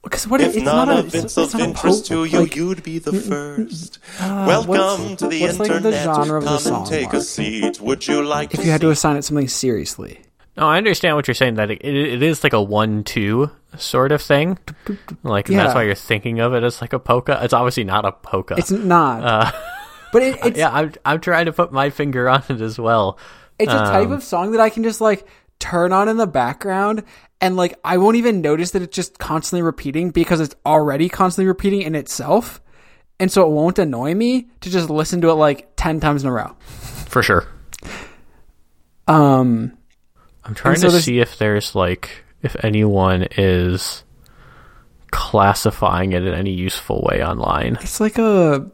because 0.07 0.27
what 0.29 0.41
it- 0.41 0.49
If 0.49 0.57
it's 0.57 0.65
none 0.65 0.89
not 0.89 0.97
a, 0.97 0.99
of 1.01 1.07
it's, 1.07 1.15
it's 1.25 1.37
it's 1.39 1.55
of 1.55 1.61
not 1.61 1.69
interest 1.69 2.09
po- 2.09 2.15
to 2.15 2.31
you, 2.31 2.41
like, 2.41 2.57
you'd 2.57 2.83
be 2.83 2.99
the 2.99 3.11
mm, 3.11 3.19
mm, 3.19 3.23
mm. 3.23 3.69
first. 3.69 3.99
Ah, 4.21 4.47
what's- 4.47 4.67
Welcome 4.69 5.17
to 5.17 5.27
the 5.29 5.41
what's, 5.43 5.59
like, 5.59 5.69
the 5.71 5.77
internet. 5.77 6.05
genre 6.05 6.39
of 6.39 6.45
the 6.45 6.51
Come 6.51 6.59
song, 6.59 6.81
and 6.83 6.87
take 6.87 7.03
Mark? 7.05 7.15
a 7.15 7.21
seat. 7.21 7.81
Would 7.81 8.07
you 8.07 8.23
like 8.25 8.55
if 8.55 8.61
to 8.61 8.67
you 8.67 8.73
had 8.73 8.81
to 8.83 8.91
assign 8.91 9.17
it 9.17 9.23
something 9.25 9.49
seriously. 9.49 10.21
No, 10.57 10.67
I 10.69 10.79
understand 10.79 11.17
what 11.17 11.29
you're 11.29 11.35
saying. 11.35 11.57
That 11.57 11.71
it, 11.71 11.85
it 11.85 12.23
is 12.23 12.43
like 12.43 12.55
a 12.55 12.63
one-two 12.63 13.51
sort 13.77 14.11
of 14.13 14.23
thing. 14.23 14.57
Like 15.23 15.49
Yeah. 15.51 15.65
that's 15.65 15.75
why 15.75 15.83
you're 15.83 15.95
thinking 15.95 16.41
of 16.41 16.55
it 16.55 16.63
as 16.65 16.81
like 16.81 16.95
a 16.95 16.99
polka. 16.99 17.39
It's 17.43 17.53
obviously 17.53 17.85
not 17.85 18.07
a 18.07 18.13
polka. 18.13 18.55
It's 18.57 18.71
not, 18.71 19.23
uh, 19.23 19.53
but 20.15 20.23
it, 20.23 20.39
it's 20.47 20.59
yeah, 20.59 20.71
I'm 20.73 20.93
I'm 21.05 21.21
trying 21.21 21.45
to 21.45 21.53
put 21.53 21.73
my 21.73 21.91
finger 21.91 22.27
on 22.31 22.43
it 22.49 22.63
as 22.63 22.79
well. 22.79 23.19
It's 23.59 23.71
a 23.73 23.77
type 23.77 24.07
Um, 24.07 24.13
of 24.13 24.23
song 24.23 24.53
that 24.53 24.61
I 24.63 24.71
can 24.71 24.83
just 24.83 25.01
like 25.03 25.27
turn 25.59 25.93
on 25.93 26.09
in 26.09 26.17
the 26.17 26.27
background 26.27 27.03
and 27.41 27.57
like 27.57 27.79
I 27.85 27.99
won't 27.99 28.17
even 28.17 28.41
notice 28.41 28.73
that 28.73 28.83
it's 28.83 28.95
just 28.95 29.19
constantly 29.19 29.63
repeating 29.63 30.11
because 30.11 30.41
it's 30.41 30.55
already 30.65 31.09
constantly 31.09 31.47
repeating 31.49 31.83
in 31.83 31.95
itself. 31.95 32.61
And 33.19 33.33
so 33.33 33.47
it 33.47 33.51
won't 33.51 33.79
annoy 33.79 34.15
me 34.15 34.49
to 34.61 34.71
just 34.71 34.91
listen 34.91 35.23
to 35.23 35.31
it 35.31 35.35
like 35.35 35.75
10 35.77 36.01
times 36.01 36.23
in 36.23 36.29
a 36.29 36.33
row. 36.33 36.55
For 37.09 37.23
sure. 37.23 37.47
Um 39.07 39.77
I'm 40.45 40.55
trying 40.55 40.77
so 40.77 40.91
to 40.91 41.01
see 41.01 41.19
if 41.21 41.39
there's 41.39 41.75
like 41.75 42.25
if 42.43 42.57
anyone 42.65 43.27
is 43.37 44.05
classifying 45.11 46.13
it 46.13 46.23
in 46.23 46.35
any 46.35 46.53
useful 46.53 47.03
way 47.11 47.25
online. 47.25 47.79
it's 47.81 48.01
like 48.01 48.19
a 48.19 48.71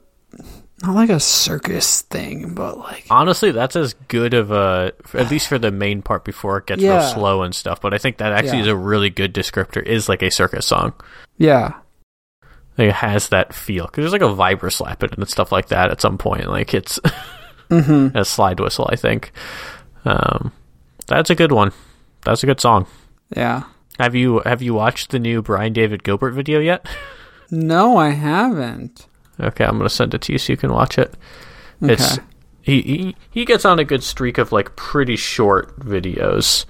not 0.82 0.94
like 0.94 1.10
a 1.10 1.20
circus 1.20 2.02
thing, 2.02 2.54
but 2.54 2.78
like 2.78 3.06
Honestly, 3.10 3.50
that's 3.52 3.76
as 3.76 3.94
good 4.08 4.34
of 4.34 4.50
a 4.50 4.92
at 5.14 5.30
least 5.30 5.48
for 5.48 5.58
the 5.58 5.70
main 5.70 6.02
part 6.02 6.24
before 6.24 6.58
it 6.58 6.66
gets 6.66 6.82
real 6.82 7.00
slow 7.02 7.42
and 7.42 7.54
stuff. 7.54 7.80
But 7.80 7.94
I 7.94 7.98
think 7.98 8.18
that 8.18 8.32
actually 8.32 8.58
Yeah. 8.58 8.62
is 8.64 8.68
a 8.68 8.76
really 8.76 9.10
good 9.10 9.32
descriptor. 9.34 9.82
Is 9.82 10.08
like 10.08 10.22
a 10.22 10.30
circus 10.30 10.66
song. 10.66 10.92
yeah. 11.38 11.74
Like, 12.78 12.88
it 12.88 12.94
has 12.94 13.28
that 13.28 13.54
feel 13.54 13.84
because 13.84 14.02
there's 14.02 14.12
like 14.12 14.22
a 14.22 14.34
vibra 14.34 14.72
slap 14.72 15.02
in 15.02 15.10
it 15.12 15.18
and 15.18 15.28
stuff 15.28 15.52
like 15.52 15.68
that 15.68 15.90
at 15.90 16.00
some 16.00 16.16
point. 16.18 16.48
Like 16.48 16.72
it's 16.74 16.98
Mm-hmm. 17.70 18.16
a 18.16 18.24
slide 18.24 18.60
whistle, 18.60 18.88
I 18.90 18.96
think. 18.96 19.32
Um, 20.04 20.52
that's 21.06 21.30
a 21.30 21.34
good 21.34 21.52
one. 21.52 21.72
That's 22.24 22.42
a 22.42 22.46
good 22.46 22.60
song. 22.60 22.86
Yeah. 23.36 23.64
Have 23.98 24.14
you 24.14 24.40
have 24.44 24.62
you 24.62 24.74
watched 24.74 25.10
the 25.10 25.18
new 25.18 25.42
Brian 25.42 25.72
David 25.72 26.02
Gilbert 26.02 26.32
video 26.32 26.58
yet? 26.60 26.86
No, 27.54 27.98
I 27.98 28.10
haven't. 28.10 29.06
Okay, 29.40 29.64
I'm 29.64 29.76
gonna 29.78 29.88
send 29.88 30.14
it 30.14 30.20
to 30.22 30.32
you 30.32 30.38
so 30.38 30.52
you 30.52 30.56
can 30.56 30.72
watch 30.72 30.98
it. 30.98 31.14
It's 31.80 32.18
he, 32.60 32.80
he 32.82 33.16
he 33.30 33.44
gets 33.44 33.64
on 33.64 33.78
a 33.78 33.84
good 33.84 34.02
streak 34.04 34.38
of 34.38 34.52
like 34.52 34.76
pretty 34.76 35.16
short 35.16 35.78
videos. 35.80 36.64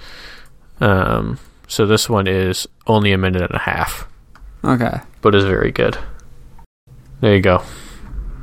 Um, 0.81 1.39
so 1.69 1.87
this 1.87 2.09
one 2.09 2.27
is 2.27 2.67
only 2.87 3.13
a 3.13 3.19
minute 3.19 3.43
and 3.43 3.55
a 3.55 3.59
half, 3.59 4.07
Okay. 4.65 5.01
but 5.21 5.35
is 5.35 5.45
very 5.45 5.71
good. 5.71 5.99
There 7.21 7.35
you 7.35 7.41
go. 7.43 7.63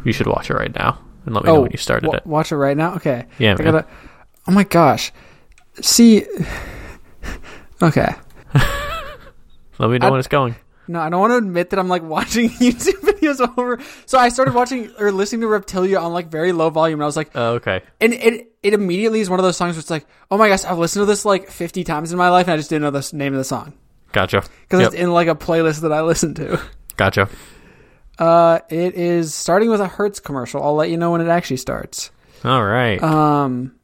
You 0.05 0.13
should 0.13 0.27
watch 0.27 0.49
it 0.49 0.53
right 0.53 0.73
now 0.75 0.99
and 1.25 1.33
let 1.35 1.43
me 1.43 1.51
know 1.51 1.61
when 1.61 1.71
you 1.71 1.77
started 1.77 2.07
wa- 2.07 2.13
it. 2.15 2.25
Watch 2.25 2.51
it 2.51 2.55
right 2.57 2.77
now. 2.77 2.93
Okay. 2.95 3.25
Yeah, 3.39 3.53
I 3.59 3.61
man. 3.63 3.73
gotta. 3.73 3.87
Oh 4.47 4.51
my 4.51 4.63
gosh. 4.63 5.11
See. 5.81 6.25
Okay. 7.81 8.13
Let 8.53 9.89
me 9.89 9.99
know 9.99 10.07
I- 10.07 10.09
when 10.11 10.19
it's 10.19 10.27
going. 10.27 10.55
No, 10.89 10.99
I 10.99 11.09
don't 11.09 11.19
want 11.21 11.31
to 11.31 11.37
admit 11.37 11.69
that 11.69 11.77
I'm 11.79 11.87
like 11.87 12.01
watching 12.03 12.49
YouTube 12.49 12.99
videos 13.01 13.39
over. 13.57 13.79
So 14.07 14.17
I 14.17 14.29
started 14.29 14.55
watching 14.55 14.91
or 14.97 15.11
listening 15.11 15.41
to 15.41 15.47
Reptilia 15.47 16.01
on 16.01 16.11
like 16.13 16.29
very 16.29 16.51
low 16.51 16.69
volume, 16.71 16.99
and 16.99 17.03
I 17.03 17.05
was 17.05 17.15
like, 17.15 17.29
Oh, 17.35 17.53
okay. 17.55 17.81
and 18.01 18.13
it 18.13 18.53
it 18.63 18.73
immediately 18.73 19.19
is 19.19 19.29
one 19.29 19.39
of 19.39 19.43
those 19.43 19.55
songs 19.55 19.75
where 19.75 19.81
it's 19.81 19.89
like, 19.91 20.05
oh 20.31 20.37
my 20.37 20.49
gosh, 20.49 20.65
I've 20.65 20.79
listened 20.79 21.03
to 21.03 21.05
this 21.05 21.25
like 21.25 21.49
50 21.51 21.83
times 21.83 22.11
in 22.11 22.17
my 22.17 22.29
life, 22.29 22.47
and 22.47 22.53
I 22.53 22.57
just 22.57 22.69
didn't 22.71 22.81
know 22.81 22.91
the 22.91 23.09
name 23.15 23.33
of 23.33 23.37
the 23.37 23.43
song 23.43 23.73
Gotcha. 24.11 24.43
because 24.63 24.79
Yep. 24.81 24.87
it's 24.93 24.95
in 25.01 25.13
like 25.13 25.27
a 25.27 25.35
playlist 25.35 25.81
that 25.81 25.93
I 25.93 26.01
listen 26.01 26.33
to. 26.33 26.59
Gotcha. 26.97 27.29
Uh, 28.17 28.59
it 28.69 28.95
is 28.95 29.33
starting 29.33 29.69
with 29.69 29.79
a 29.81 29.87
Hertz 29.87 30.19
commercial. 30.19 30.61
I'll 30.63 30.75
let 30.75 30.89
you 30.89 30.97
know 30.97 31.11
when 31.11 31.21
it 31.21 31.27
actually 31.29 31.57
starts. 31.57 32.09
All 32.43 32.63
right. 32.65 33.01
Um, 33.01 33.75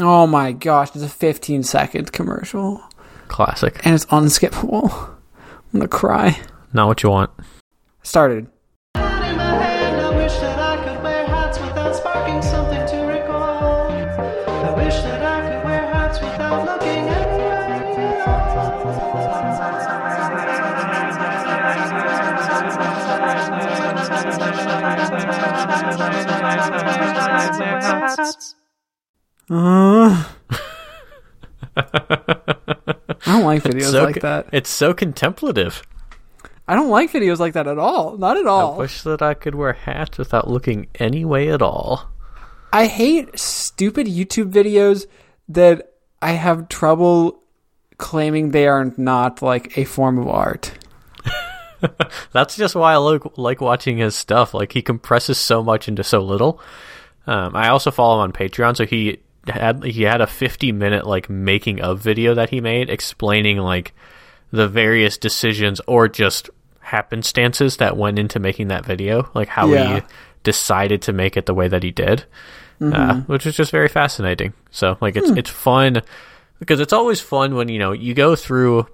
oh 0.00 0.26
my 0.26 0.52
gosh, 0.52 0.90
it's 0.94 1.02
a 1.02 1.08
15 1.08 1.62
second 1.64 2.12
commercial, 2.12 2.80
Classic. 3.28 3.80
and 3.86 3.94
it's 3.94 4.04
unskippable. 4.06 5.08
I'm 5.72 5.80
gonna 5.80 5.88
cry. 5.88 6.38
Not 6.74 6.88
what 6.88 7.02
you 7.02 7.08
want. 7.08 7.30
Started. 8.02 8.46
Hand 8.94 9.30
in 9.30 9.36
my 9.38 9.44
hand, 9.54 10.00
I 10.00 10.16
wish 10.16 10.32
that 10.34 10.58
I 10.58 10.76
could 10.84 11.02
wear 11.02 11.26
hats 11.26 11.58
without 11.58 11.96
sparking 11.96 12.42
something 12.42 12.86
to 12.88 12.96
recall. 13.06 13.90
I 13.90 14.74
wish 14.84 14.94
that 14.96 15.22
I 15.22 15.40
could 15.48 15.64
wear 15.64 15.86
hats 15.86 16.20
without 16.20 16.66
looking 16.66 17.08
anywhere. 17.08 17.48
Uh, 29.50 30.24
I 33.26 33.32
don't 33.32 33.44
like 33.44 33.62
videos 33.62 33.90
So 33.90 34.04
like 34.04 34.20
that. 34.20 34.48
It's 34.52 34.70
so 34.70 34.92
contemplative. 34.94 35.82
I 36.66 36.74
don't 36.74 36.90
like 36.90 37.12
videos 37.12 37.38
like 37.38 37.54
that 37.54 37.66
at 37.66 37.78
all. 37.78 38.16
Not 38.16 38.36
at 38.36 38.46
all. 38.46 38.74
I 38.74 38.78
wish 38.78 39.02
that 39.02 39.22
I 39.22 39.34
could 39.34 39.54
wear 39.54 39.72
hats 39.72 40.18
without 40.18 40.48
looking 40.48 40.88
any 40.94 41.24
way 41.24 41.48
at 41.48 41.62
all. 41.62 42.10
I 42.72 42.86
hate 42.86 43.38
stupid 43.38 44.06
YouTube 44.06 44.52
videos 44.52 45.06
that 45.48 45.92
I 46.20 46.32
have 46.32 46.68
trouble 46.68 47.42
claiming 47.98 48.50
they 48.50 48.66
are 48.66 48.92
not 48.96 49.42
like 49.42 49.76
a 49.76 49.84
form 49.84 50.18
of 50.18 50.28
art. 50.28 50.72
That's 52.32 52.56
just 52.56 52.74
why 52.74 52.94
I 52.94 52.96
like 52.96 53.36
like 53.36 53.60
watching 53.60 53.98
his 53.98 54.14
stuff. 54.14 54.54
Like 54.54 54.72
he 54.72 54.82
compresses 54.82 55.38
so 55.38 55.62
much 55.62 55.88
into 55.88 56.04
so 56.04 56.20
little. 56.20 56.60
Um, 57.26 57.54
I 57.54 57.68
also 57.68 57.90
follow 57.90 58.16
him 58.16 58.22
on 58.22 58.32
Patreon, 58.32 58.76
so 58.76 58.86
he 58.86 59.20
had 59.46 59.82
he 59.84 60.02
had 60.02 60.20
a 60.20 60.26
50 60.26 60.72
minute 60.72 61.06
like 61.06 61.28
making 61.30 61.80
of 61.80 61.98
video 62.00 62.34
that 62.34 62.50
he 62.50 62.60
made 62.60 62.88
explaining 62.90 63.58
like 63.58 63.92
the 64.50 64.68
various 64.68 65.18
decisions 65.18 65.80
or 65.86 66.08
just 66.08 66.48
happenstances 66.80 67.78
that 67.78 67.96
went 67.96 68.18
into 68.18 68.38
making 68.38 68.68
that 68.68 68.84
video, 68.84 69.30
like 69.34 69.48
how 69.48 69.66
Yeah. 69.72 70.00
he 70.00 70.02
decided 70.44 71.02
to 71.02 71.12
make 71.12 71.36
it 71.36 71.46
the 71.46 71.54
way 71.54 71.68
that 71.68 71.82
he 71.82 71.90
did, 71.90 72.24
uh, 72.80 73.20
which 73.22 73.46
is 73.46 73.56
just 73.56 73.70
very 73.70 73.88
fascinating. 73.88 74.52
So 74.70 74.96
like 75.00 75.16
it's 75.16 75.30
it's 75.30 75.50
fun 75.50 76.02
because 76.58 76.80
it's 76.80 76.92
always 76.92 77.20
fun 77.20 77.54
when 77.54 77.68
you 77.68 77.78
know 77.78 77.92
you 77.92 78.12
go 78.14 78.36
through 78.36 78.86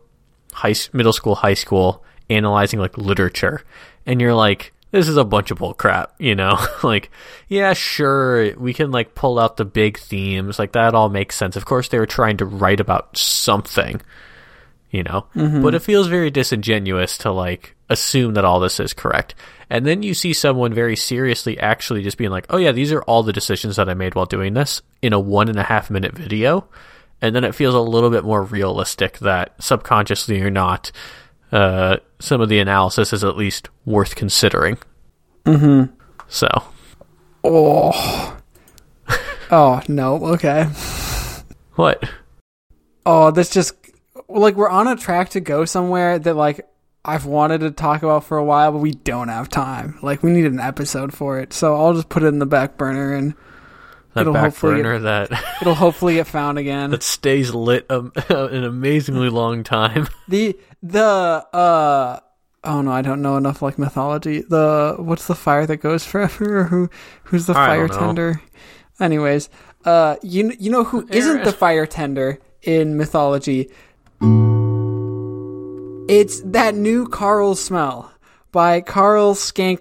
high 0.53 0.75
middle 0.93 1.13
school, 1.13 1.35
high 1.35 1.55
school, 1.55 2.05
analyzing 2.31 2.79
like 2.81 2.97
literature, 2.99 3.63
and 4.07 4.21
you're 4.21 4.35
like, 4.35 4.73
this 4.91 5.09
is 5.09 5.17
a 5.17 5.25
bunch 5.25 5.51
of 5.51 5.59
bull 5.59 5.75
crap, 5.75 6.15
you 6.19 6.35
know? 6.35 6.59
like, 6.83 7.11
yeah, 7.49 7.73
sure, 7.73 8.57
we 8.57 8.73
can 8.73 8.91
like 8.91 9.15
pull 9.15 9.39
out 9.39 9.57
the 9.57 9.65
big 9.65 9.99
themes, 9.99 10.59
like 10.59 10.73
that 10.73 10.95
all 10.95 11.09
makes 11.09 11.37
sense. 11.37 11.57
Of 11.57 11.65
course, 11.65 11.89
they 11.89 11.99
were 11.99 12.07
trying 12.07 12.39
to 12.39 12.47
write 12.47 12.81
about 12.81 13.17
something, 13.17 14.01
you 14.91 15.03
know, 15.03 15.27
mm-hmm. 15.35 15.63
but 15.63 15.75
it 15.75 15.83
feels 15.83 16.07
very 16.07 16.31
disingenuous 16.31 17.19
to 17.19 17.33
like 17.33 17.77
assume 17.91 18.35
that 18.35 18.45
all 18.45 18.61
this 18.61 18.81
is 18.81 18.93
correct. 18.93 19.35
And 19.71 19.85
then 19.85 20.03
you 20.03 20.15
see 20.15 20.33
someone 20.33 20.73
very 20.73 20.97
seriously 20.97 21.59
actually 21.59 22.03
just 22.03 22.17
being 22.17 22.31
like, 22.31 22.47
oh 22.51 22.57
yeah, 22.57 22.73
these 22.73 22.93
are 22.93 23.03
all 23.03 23.23
the 23.23 23.33
decisions 23.33 23.77
that 23.77 23.89
I 23.89 23.95
made 23.95 24.15
while 24.15 24.27
doing 24.27 24.55
this 24.55 24.81
in 25.03 25.13
a 25.13 25.21
one 25.21 25.49
and 25.49 25.59
a 25.59 25.65
half 25.65 25.91
minute 25.91 26.17
video. 26.17 26.67
And 27.21 27.35
then 27.35 27.45
it 27.45 27.55
feels 27.55 27.75
a 27.75 27.81
little 27.81 28.11
bit 28.11 28.25
more 28.25 28.43
realistic 28.43 29.19
that 29.19 29.63
subconsciously 29.63 30.41
or 30.41 30.51
not, 30.51 30.93
uh, 31.53 31.97
some 32.19 32.41
of 32.41 32.49
the 32.49 32.59
analysis 32.59 33.13
is 33.13 33.25
at 33.25 33.37
least 33.37 33.69
worth 33.85 34.15
considering. 34.15 34.79
Mm-hmm. 35.45 35.95
So, 36.29 36.49
Oh. 37.45 38.37
Oh 39.51 39.81
no. 39.89 40.27
Okay. 40.35 40.65
what? 41.77 42.05
Oh, 43.07 43.31
this 43.31 43.49
just 43.49 43.75
like 44.29 44.57
we're 44.57 44.69
on 44.69 44.89
a 44.89 44.97
track 44.97 45.31
to 45.31 45.41
go 45.41 45.65
somewhere 45.65 46.19
that 46.19 46.35
like 46.35 46.69
I've 47.05 47.25
wanted 47.25 47.61
to 47.61 47.71
talk 47.71 48.03
about 48.03 48.25
for 48.25 48.37
a 48.37 48.45
while, 48.45 48.73
but 48.73 48.79
we 48.79 48.91
don't 48.93 49.29
have 49.29 49.49
time. 49.49 49.99
Like 50.03 50.23
we 50.23 50.31
need 50.31 50.45
an 50.45 50.61
episode 50.61 51.15
for 51.15 51.39
it, 51.41 51.55
so 51.55 51.75
I'll 51.75 51.95
just 51.95 52.11
put 52.11 52.23
it 52.23 52.27
in 52.27 52.39
the 52.39 52.47
back 52.47 52.77
burner 52.77 53.15
and 53.15 53.35
That 54.15 54.23
It'll 54.23 54.33
back 54.33 54.45
hopefully 54.45 54.77
burner 54.83 54.99
that 55.01 55.31
it'll 55.61 55.75
hopefully 55.75 56.15
get 56.15 56.27
found 56.27 56.59
again. 56.59 56.91
that 56.91 57.03
stays 57.03 57.55
lit 57.55 57.87
um, 57.91 58.13
an 58.29 58.65
amazingly 58.65 59.29
long 59.29 59.63
time. 59.65 60.09
The 60.29 60.59
the 60.83 61.03
uh 61.03 62.21
oh 62.65 62.83
no, 62.83 62.91
I 62.91 63.03
don't 63.03 63.23
know 63.23 63.37
enough 63.37 63.63
like 63.63 63.79
mythology. 63.79 64.43
The 64.43 64.97
what's 64.99 65.27
the 65.27 65.35
fire 65.35 65.67
that 65.67 65.79
goes 65.79 66.05
forever? 66.05 66.65
Who 66.65 66.91
who's 67.25 67.47
the 67.47 67.53
I 67.53 67.67
fire 67.67 67.89
tender? 67.89 68.41
Anyways, 69.01 69.49
uh 69.85 70.17
you 70.23 70.53
you 70.59 70.71
know 70.71 70.85
who 70.85 71.07
isn't 71.11 71.45
the 71.45 71.53
fire 71.53 71.87
tender 71.87 72.39
in 72.63 72.97
mythology? 72.97 73.71
It's 76.09 76.41
that 76.41 76.75
new 76.75 77.07
Carl 77.07 77.55
smell 77.55 78.11
by 78.51 78.81
Carl 78.81 79.35
Skank 79.35 79.81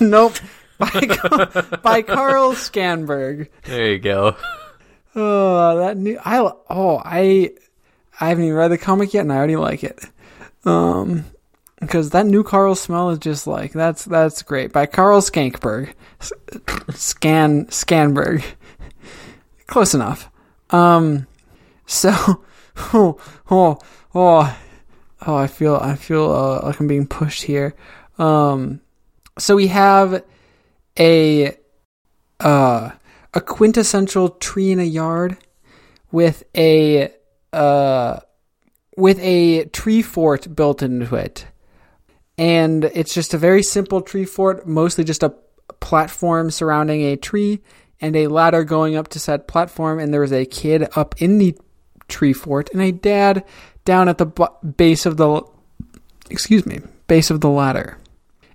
Nope. 0.00 0.34
By, 0.78 0.88
by 1.82 2.02
Carl 2.02 2.52
Scanberg. 2.52 3.48
There 3.64 3.92
you 3.92 3.98
go. 3.98 4.36
Oh, 5.14 5.78
that 5.78 5.96
new 5.96 6.18
I 6.24 6.38
oh 6.70 7.02
I 7.04 7.50
I 8.20 8.28
haven't 8.28 8.44
even 8.44 8.56
read 8.56 8.68
the 8.68 8.78
comic 8.78 9.12
yet, 9.14 9.22
and 9.22 9.32
I 9.32 9.36
already 9.36 9.56
like 9.56 9.82
it. 9.82 9.98
Um, 10.64 11.24
because 11.80 12.10
that 12.10 12.26
new 12.26 12.42
Carl 12.42 12.74
smell 12.74 13.10
is 13.10 13.18
just 13.18 13.46
like 13.46 13.72
that's 13.72 14.04
that's 14.04 14.42
great 14.42 14.72
by 14.72 14.86
Carl 14.86 15.20
Skankberg, 15.20 15.94
Scan 16.94 17.66
Scanberg, 17.66 18.44
close 19.66 19.94
enough. 19.94 20.30
Um, 20.70 21.26
so 21.86 22.10
oh 22.92 23.18
oh 23.50 23.78
oh 24.14 24.58
oh 25.26 25.36
I 25.36 25.46
feel 25.46 25.76
I 25.76 25.94
feel 25.94 26.30
uh, 26.30 26.66
like 26.66 26.80
I'm 26.80 26.88
being 26.88 27.06
pushed 27.06 27.44
here. 27.44 27.74
Um, 28.18 28.80
so 29.38 29.56
we 29.56 29.68
have 29.68 30.24
a 30.98 31.56
uh 32.40 32.90
a 33.34 33.40
quintessential 33.40 34.30
tree 34.30 34.72
in 34.72 34.80
a 34.80 34.84
yard 34.84 35.36
with 36.10 36.44
a 36.56 37.12
uh 37.52 38.20
with 38.96 39.18
a 39.20 39.64
tree 39.66 40.02
fort 40.02 40.54
built 40.56 40.82
into 40.82 41.14
it. 41.14 41.46
And 42.36 42.84
it's 42.84 43.14
just 43.14 43.32
a 43.32 43.38
very 43.38 43.62
simple 43.62 44.00
tree 44.00 44.24
fort, 44.24 44.66
mostly 44.66 45.04
just 45.04 45.22
a 45.22 45.34
platform 45.80 46.50
surrounding 46.50 47.02
a 47.02 47.16
tree 47.16 47.60
and 48.00 48.16
a 48.16 48.26
ladder 48.26 48.64
going 48.64 48.96
up 48.96 49.08
to 49.08 49.20
said 49.20 49.48
platform 49.48 49.98
and 49.98 50.12
there 50.12 50.24
is 50.24 50.32
a 50.32 50.44
kid 50.46 50.88
up 50.96 51.20
in 51.20 51.38
the 51.38 51.56
tree 52.08 52.32
fort 52.32 52.70
and 52.72 52.82
a 52.82 52.92
dad 52.92 53.44
down 53.84 54.08
at 54.08 54.18
the 54.18 54.26
base 54.76 55.06
of 55.06 55.16
the 55.16 55.42
excuse 56.30 56.66
me, 56.66 56.80
base 57.06 57.30
of 57.30 57.40
the 57.40 57.48
ladder. 57.48 57.98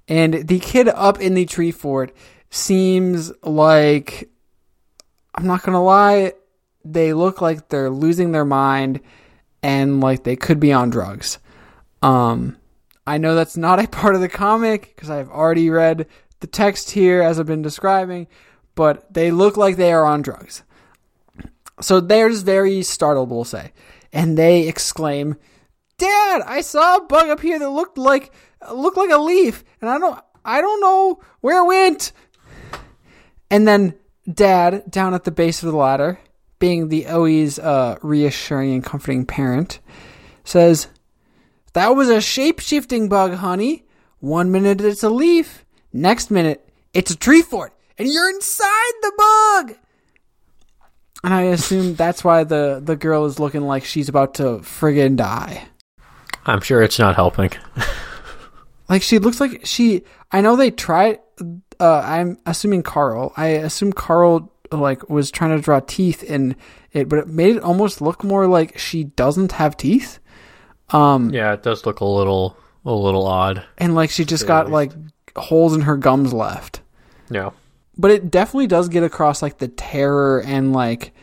And 0.07 0.47
the 0.47 0.59
kid 0.59 0.89
up 0.89 1.19
in 1.19 1.33
the 1.33 1.45
tree 1.45 1.71
fort 1.71 2.13
seems 2.53 3.31
like 3.41 4.29
I'm 5.33 5.47
not 5.47 5.63
gonna 5.63 5.83
lie, 5.83 6.33
they 6.85 7.13
look 7.13 7.41
like 7.41 7.69
they're 7.69 7.89
losing 7.89 8.31
their 8.31 8.45
mind 8.45 8.99
and 9.63 10.01
like 10.01 10.23
they 10.23 10.35
could 10.35 10.59
be 10.59 10.71
on 10.71 10.89
drugs. 10.91 11.39
Um, 12.03 12.57
I 13.07 13.17
know 13.17 13.33
that's 13.33 13.57
not 13.57 13.83
a 13.83 13.87
part 13.91 14.15
of 14.15 14.21
the 14.21 14.29
comic 14.29 14.93
because 14.95 15.09
I've 15.09 15.29
already 15.29 15.69
read 15.69 16.05
the 16.41 16.47
text 16.47 16.91
here 16.91 17.21
as 17.21 17.39
I've 17.39 17.47
been 17.47 17.61
describing, 17.61 18.27
but 18.75 19.11
they 19.11 19.31
look 19.31 19.57
like 19.57 19.75
they 19.75 19.91
are 19.91 20.05
on 20.05 20.21
drugs. 20.21 20.63
So 21.81 21.99
they're 21.99 22.29
just 22.29 22.45
very 22.45 22.83
startled, 22.83 23.31
we'll 23.31 23.45
say, 23.45 23.71
and 24.11 24.37
they 24.37 24.67
exclaim, 24.67 25.37
"Dad, 25.97 26.43
I 26.45 26.61
saw 26.61 26.97
a 26.97 27.05
bug 27.05 27.29
up 27.29 27.39
here 27.39 27.57
that 27.57 27.69
looked 27.69 27.97
like 27.97 28.31
looked 28.71 28.97
like 28.97 29.09
a 29.09 29.17
leaf, 29.17 29.63
and 29.81 29.89
I 29.89 29.97
don't 29.97 30.19
I 30.45 30.61
don't 30.61 30.81
know 30.81 31.19
where 31.41 31.63
it 31.63 31.67
went." 31.67 32.11
And 33.53 33.67
then 33.67 33.93
dad 34.33 34.89
down 34.89 35.13
at 35.13 35.25
the 35.25 35.31
base 35.31 35.61
of 35.61 35.71
the 35.71 35.77
ladder, 35.77 36.19
being 36.57 36.89
the 36.89 37.05
always 37.05 37.59
uh, 37.59 37.99
reassuring 38.01 38.73
and 38.73 38.83
comforting 38.83 39.27
parent, 39.27 39.79
says, 40.43 40.87
That 41.73 41.89
was 41.89 42.09
a 42.09 42.19
shape 42.19 42.59
shifting 42.59 43.09
bug, 43.09 43.35
honey. 43.35 43.85
One 44.17 44.51
minute 44.51 44.81
it's 44.81 45.03
a 45.03 45.09
leaf, 45.11 45.65
next 45.93 46.31
minute 46.31 46.67
it's 46.95 47.11
a 47.11 47.15
tree 47.15 47.43
fort, 47.43 47.73
and 47.99 48.07
you're 48.07 48.27
inside 48.31 48.93
the 49.03 49.11
bug. 49.17 49.75
And 51.23 51.31
I 51.31 51.41
assume 51.43 51.93
that's 51.93 52.23
why 52.23 52.45
the, 52.45 52.81
the 52.83 52.95
girl 52.95 53.25
is 53.25 53.39
looking 53.39 53.61
like 53.61 53.85
she's 53.85 54.09
about 54.09 54.33
to 54.35 54.61
friggin' 54.63 55.15
die. 55.15 55.67
I'm 56.47 56.61
sure 56.61 56.81
it's 56.81 56.97
not 56.97 57.13
helping. 57.13 57.51
Like 58.89 59.01
she 59.01 59.19
looks 59.19 59.39
like 59.39 59.65
she. 59.65 60.03
I 60.31 60.41
know 60.41 60.55
they 60.55 60.71
tried. 60.71 61.19
Uh, 61.79 61.99
I'm 62.05 62.37
assuming 62.45 62.83
Carl. 62.83 63.33
I 63.37 63.47
assume 63.47 63.93
Carl 63.93 64.51
like 64.71 65.09
was 65.09 65.29
trying 65.31 65.55
to 65.55 65.61
draw 65.61 65.79
teeth 65.81 66.23
in 66.23 66.55
it, 66.91 67.07
but 67.09 67.19
it 67.19 67.27
made 67.27 67.55
it 67.57 67.63
almost 67.63 68.01
look 68.01 68.23
more 68.23 68.47
like 68.47 68.77
she 68.77 69.03
doesn't 69.05 69.51
have 69.53 69.77
teeth, 69.77 70.19
Yeah, 70.91 71.53
it 71.53 71.63
does 71.63 71.85
look 71.85 71.99
a 71.99 72.05
little 72.05 72.57
a 72.85 72.91
little 72.93 73.25
odd. 73.27 73.63
and 73.77 73.95
like 73.95 74.09
she 74.09 74.25
just 74.25 74.45
got 74.47 74.65
the 74.67 74.71
like 74.73 74.91
holes 75.35 75.73
in 75.75 75.81
her 75.81 75.97
gums 75.97 76.33
left. 76.33 76.81
Yeah. 77.29 77.51
But 77.97 78.11
it 78.11 78.31
definitely 78.31 78.67
does 78.67 78.89
get 78.89 79.03
across 79.03 79.41
like 79.41 79.59
the 79.59 79.67
terror 79.67 80.41
and 80.41 80.73
like 80.73 81.13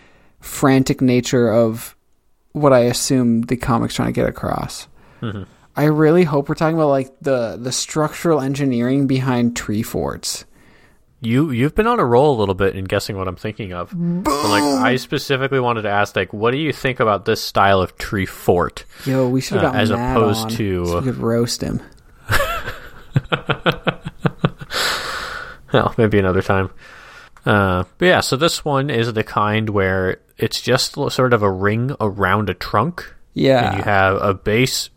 frantic 0.41 1.01
nature 1.01 1.51
of 1.53 1.97
what 2.53 2.73
I 2.73 2.81
assume 2.81 3.43
the 3.43 3.57
comic's 3.57 3.95
trying 3.95 4.09
to 4.09 4.13
get 4.13 4.29
across. 4.29 4.87
I 5.77 5.85
really 5.85 6.25
hope 6.25 6.49
we're 6.49 6.55
talking 6.57 6.77
about 6.77 6.89
like 6.89 7.13
the 7.21 7.57
the 7.61 7.73
structural 7.73 8.41
engineering 8.41 9.07
behind 9.07 9.57
tree 9.57 9.83
forts. 9.83 10.45
You 11.23 11.51
you've 11.51 11.75
been 11.75 11.87
on 11.87 12.01
a 12.01 12.05
roll 12.05 12.37
a 12.37 12.39
little 12.39 12.55
bit 12.55 12.75
in 12.77 12.85
guessing 12.87 13.17
what 13.17 13.29
I'm 13.29 13.37
thinking 13.37 13.73
of. 13.73 13.91
But, 13.95 14.49
like 14.49 14.63
I 14.63 14.97
specifically 14.97 15.61
wanted 15.61 15.83
to 15.83 15.91
ask 15.91 16.17
like 16.17 16.33
what 16.33 16.51
do 16.53 16.57
you 16.59 16.73
think 16.73 16.99
about 16.99 17.25
this 17.25 17.43
style 17.43 17.81
of 17.83 17.97
tree 17.99 18.27
fort? 18.27 18.85
Yo, 19.05 19.29
we 19.29 19.41
should 19.41 19.61
have 19.63 19.75
Uh, 19.75 19.79
as 19.79 19.91
Matt 19.91 20.17
opposed 20.17 20.41
on 20.47 20.51
to- 20.53 20.87
so 20.87 20.99
we 20.99 21.05
could 21.05 21.19
roast 21.19 21.61
him. 21.63 21.81
Well, 25.73 25.95
maybe 25.97 26.19
another 26.19 26.43
time. 26.43 26.71
Uh, 27.47 27.85
but 27.99 28.07
yeah, 28.07 28.21
so 28.21 28.37
this 28.37 28.65
one 28.65 28.91
is 28.91 29.13
the 29.13 29.23
kind 29.23 29.71
where 29.71 30.19
it's 30.37 30.61
just 30.61 30.95
sort 30.95 31.33
of 31.33 31.45
a 31.45 31.51
ring 31.51 31.95
around 32.01 32.51
a 32.51 32.55
trunk. 32.55 33.15
Yeah, 33.35 33.69
And 33.69 33.77
you 33.79 33.85
have 33.85 34.17
a 34.21 34.35
base 34.35 34.91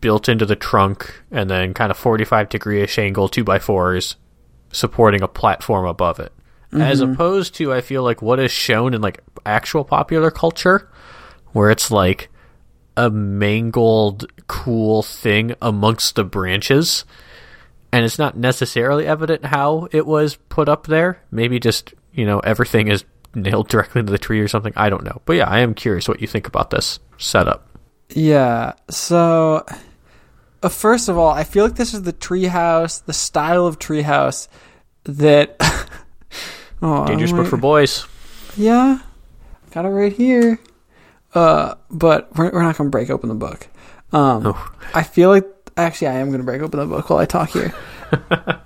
built 0.00 0.28
into 0.28 0.46
the 0.46 0.56
trunk 0.56 1.22
and 1.30 1.50
then 1.50 1.74
kind 1.74 1.90
of 1.90 1.96
45 1.96 2.48
degree 2.48 2.82
ish 2.82 2.98
angle 2.98 3.28
2x4s 3.28 4.16
supporting 4.72 5.22
a 5.22 5.28
platform 5.28 5.86
above 5.86 6.20
it. 6.20 6.32
As 6.72 7.00
mm-hmm. 7.00 7.12
opposed 7.12 7.56
to, 7.56 7.72
I 7.72 7.80
feel 7.80 8.04
like 8.04 8.22
what 8.22 8.38
is 8.38 8.52
shown 8.52 8.94
in 8.94 9.00
like 9.00 9.20
actual 9.44 9.84
popular 9.84 10.30
culture, 10.30 10.88
where 11.52 11.70
it's 11.70 11.90
like 11.90 12.28
a 12.96 13.10
mangled, 13.10 14.26
cool 14.46 15.02
thing 15.02 15.54
amongst 15.60 16.14
the 16.14 16.22
branches. 16.22 17.04
And 17.92 18.04
it's 18.04 18.20
not 18.20 18.36
necessarily 18.36 19.04
evident 19.04 19.44
how 19.44 19.88
it 19.90 20.06
was 20.06 20.36
put 20.48 20.68
up 20.68 20.86
there. 20.86 21.20
Maybe 21.32 21.58
just, 21.58 21.92
you 22.12 22.24
know, 22.24 22.38
everything 22.38 22.86
is 22.86 23.04
nailed 23.34 23.68
directly 23.68 24.00
into 24.00 24.12
the 24.12 24.18
tree 24.18 24.40
or 24.40 24.46
something. 24.46 24.72
I 24.76 24.90
don't 24.90 25.02
know. 25.02 25.22
But 25.24 25.34
yeah, 25.34 25.48
I 25.48 25.60
am 25.60 25.74
curious 25.74 26.06
what 26.06 26.20
you 26.20 26.28
think 26.28 26.46
about 26.46 26.70
this 26.70 27.00
setup. 27.18 27.66
yeah. 28.10 28.74
So, 28.90 29.64
uh, 30.62 30.68
first 30.68 31.08
of 31.08 31.16
all, 31.18 31.30
I 31.30 31.44
feel 31.44 31.64
like 31.64 31.76
this 31.76 31.94
is 31.94 32.02
the 32.02 32.12
treehouse, 32.12 33.04
the 33.04 33.12
style 33.12 33.66
of 33.66 33.78
treehouse 33.78 34.48
that. 35.04 35.56
oh, 36.82 37.06
Dangerous 37.06 37.32
book 37.32 37.46
for 37.46 37.56
boys. 37.56 38.06
Yeah, 38.56 38.98
got 39.70 39.84
it 39.84 39.88
right 39.88 40.12
here. 40.12 40.58
Uh, 41.34 41.76
but 41.90 42.36
we're, 42.36 42.50
we're 42.50 42.62
not 42.62 42.76
gonna 42.76 42.90
break 42.90 43.10
open 43.10 43.28
the 43.28 43.34
book. 43.34 43.68
Um, 44.12 44.46
Oh. 44.46 44.72
I 44.92 45.02
feel 45.04 45.28
like 45.28 45.46
actually 45.76 46.08
I 46.08 46.14
am 46.14 46.28
going 46.28 46.40
to 46.40 46.44
break 46.44 46.62
open 46.62 46.80
the 46.80 46.86
book 46.86 47.08
while 47.10 47.18
I 47.18 47.26
talk 47.26 47.50
here 47.50 47.72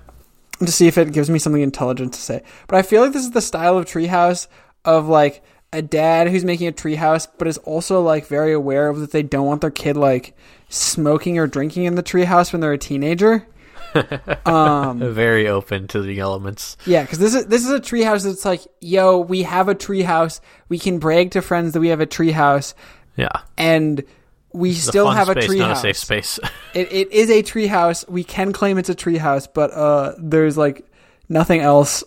to 0.59 0.71
see 0.71 0.87
if 0.87 0.97
it 0.97 1.13
gives 1.13 1.29
me 1.29 1.39
something 1.39 1.61
intelligent 1.61 2.13
to 2.13 2.19
say. 2.19 2.43
But 2.67 2.77
I 2.77 2.81
feel 2.81 3.01
like 3.01 3.13
this 3.13 3.23
is 3.23 3.31
the 3.31 3.41
style 3.41 3.77
of 3.77 3.85
treehouse 3.85 4.47
of 4.83 5.07
like 5.07 5.43
a 5.71 5.81
dad 5.81 6.29
who's 6.29 6.45
making 6.45 6.67
a 6.67 6.71
treehouse, 6.71 7.27
but 7.37 7.47
is 7.47 7.57
also 7.59 8.01
like 8.01 8.27
very 8.27 8.53
aware 8.53 8.87
of 8.87 8.99
that 8.99 9.11
they 9.11 9.23
don't 9.23 9.45
want 9.45 9.61
their 9.61 9.71
kid 9.71 9.97
like 9.97 10.35
smoking 10.69 11.37
or 11.37 11.47
drinking 11.47 11.83
in 11.85 11.95
the 11.95 12.03
treehouse 12.03 12.51
when 12.51 12.59
they're 12.61 12.73
a 12.73 12.77
teenager. 12.77 13.45
um, 14.45 14.99
Very 15.13 15.47
open 15.47 15.87
to 15.89 16.01
the 16.01 16.19
elements. 16.19 16.75
yeah, 16.85 17.01
because 17.03 17.19
this 17.19 17.33
is 17.33 17.45
this 17.45 17.63
is 17.65 17.71
a 17.71 17.79
treehouse 17.79 18.23
that's 18.25 18.43
like, 18.45 18.61
yo, 18.81 19.19
we 19.19 19.43
have 19.43 19.69
a 19.69 19.75
treehouse. 19.75 20.41
We 20.67 20.79
can 20.79 20.99
brag 20.99 21.31
to 21.31 21.41
friends 21.41 21.73
that 21.73 21.79
we 21.79 21.87
have 21.89 22.01
a 22.01 22.05
treehouse, 22.07 22.73
Yeah. 23.15 23.29
and 23.57 24.03
we 24.51 24.71
It's 24.71 24.81
still 24.83 25.05
fun 25.05 25.15
have 25.15 25.29
a 25.29 25.35
treehouse. 25.35 25.57
not 25.59 25.71
a 25.71 25.75
safe 25.77 25.97
space. 25.97 26.39
It, 26.73 26.91
it 26.91 27.11
is 27.13 27.29
a 27.29 27.41
treehouse. 27.41 28.07
We 28.09 28.25
can 28.25 28.51
claim 28.51 28.77
it's 28.77 28.89
a 28.89 28.95
treehouse, 28.95 29.47
but 29.53 29.71
uh, 29.71 30.11
there's 30.17 30.57
like 30.57 30.85
nothing 31.29 31.61
else 31.61 32.03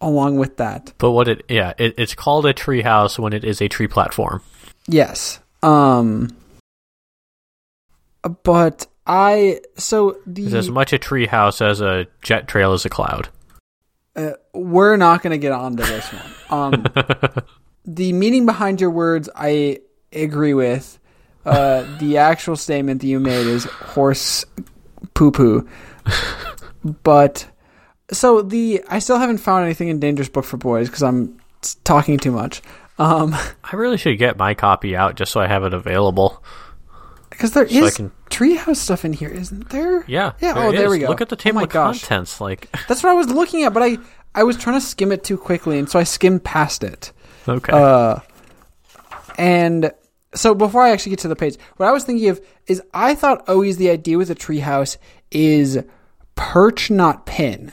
along 0.00 0.38
with 0.38 0.56
that. 0.56 0.94
but 0.96 1.10
what 1.10 1.28
it 1.28 1.44
yeah, 1.50 1.74
it, 1.76 1.94
it's 1.98 2.14
called 2.14 2.46
a 2.46 2.54
treehouse 2.54 3.18
when 3.18 3.34
it 3.34 3.44
is 3.44 3.60
a 3.60 3.68
tree 3.68 3.88
platform. 3.88 4.40
Yes. 4.88 5.38
Um. 5.62 6.34
But 8.42 8.86
I 9.06 9.60
so 9.76 10.18
the 10.26 10.44
It's 10.44 10.54
as 10.54 10.70
much 10.70 10.92
a 10.92 10.98
tree 10.98 11.26
house 11.26 11.60
as 11.60 11.80
a 11.80 12.06
jet 12.22 12.48
trail 12.48 12.72
is 12.74 12.84
a 12.84 12.90
cloud. 12.90 13.28
uh, 14.16 14.32
we're 14.52 14.96
not 14.96 15.22
going 15.22 15.30
to 15.32 15.38
get 15.38 15.52
onto 15.52 15.82
this 15.84 16.12
one. 16.12 16.74
Um, 16.74 16.86
the 17.84 18.12
meaning 18.12 18.44
behind 18.46 18.80
your 18.80 18.90
words, 18.90 19.28
I 19.34 19.80
agree 20.12 20.54
with. 20.54 20.98
Uh, 21.44 21.86
the 21.98 22.18
actual 22.18 22.56
statement 22.56 23.00
that 23.00 23.06
you 23.06 23.18
made 23.18 23.46
is 23.46 23.64
horse 23.64 24.44
poo 25.14 25.30
poo. 25.30 25.68
but 27.02 27.46
so 28.12 28.42
the 28.42 28.82
I 28.88 28.98
still 28.98 29.18
haven't 29.18 29.38
found 29.38 29.64
anything 29.64 29.88
in 29.88 30.00
Dangerous 30.00 30.28
Book 30.28 30.44
for 30.44 30.56
Boys 30.58 30.88
because 30.88 31.02
I'm 31.02 31.40
talking 31.84 32.18
too 32.18 32.32
much. 32.32 32.60
Um, 32.98 33.34
I 33.64 33.76
really 33.76 33.96
should 33.96 34.18
get 34.18 34.36
my 34.36 34.52
copy 34.52 34.94
out 34.94 35.14
just 35.14 35.32
so 35.32 35.40
I 35.40 35.46
have 35.46 35.64
it 35.64 35.72
available. 35.72 36.42
Because 37.40 37.52
there 37.52 37.66
So 37.66 37.84
is 37.86 37.96
can- 37.96 38.12
treehouse 38.28 38.76
stuff 38.76 39.02
in 39.04 39.14
here, 39.14 39.30
isn't 39.30 39.70
there? 39.70 40.04
Yeah. 40.06 40.32
Yeah. 40.42 40.52
Oh, 40.56 40.72
there 40.72 40.90
we 40.90 40.98
go. 40.98 41.08
Look 41.08 41.22
at 41.22 41.30
the 41.30 41.36
Oh 41.36 41.38
table 41.38 41.56
my 41.56 41.62
of 41.62 41.70
gosh. 41.70 42.00
contents. 42.02 42.38
Like, 42.40 42.68
That's 42.88 43.02
what 43.02 43.08
I 43.10 43.14
was 43.14 43.28
looking 43.30 43.62
at, 43.64 43.72
but 43.72 43.82
I 43.82 43.96
I 44.34 44.42
was 44.44 44.56
trying 44.58 44.78
to 44.78 44.84
skim 44.86 45.10
it 45.10 45.24
too 45.24 45.38
quickly, 45.38 45.78
and 45.78 45.88
so 45.88 45.98
I 45.98 46.02
skimmed 46.04 46.44
past 46.44 46.84
it. 46.84 47.12
okay. 47.48 47.72
Uh, 47.72 48.18
and 49.38 49.92
so 50.34 50.54
before 50.54 50.82
I 50.82 50.90
actually 50.90 51.10
get 51.10 51.20
to 51.20 51.28
the 51.28 51.36
page, 51.36 51.56
what 51.78 51.88
I 51.88 51.92
was 51.92 52.04
thinking 52.04 52.28
of 52.28 52.40
is 52.66 52.82
I 52.94 53.14
thought 53.14 53.48
always 53.48 53.76
the 53.78 53.90
idea 53.90 54.18
with 54.18 54.30
a 54.30 54.34
treehouse 54.34 54.98
is 55.30 55.78
perch, 56.36 56.90
not 56.90 57.26
pin. 57.26 57.72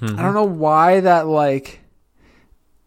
Mm-hmm. 0.00 0.18
I 0.18 0.22
don't 0.22 0.34
know 0.34 0.44
why 0.44 1.00
that 1.00 1.26
like. 1.26 1.80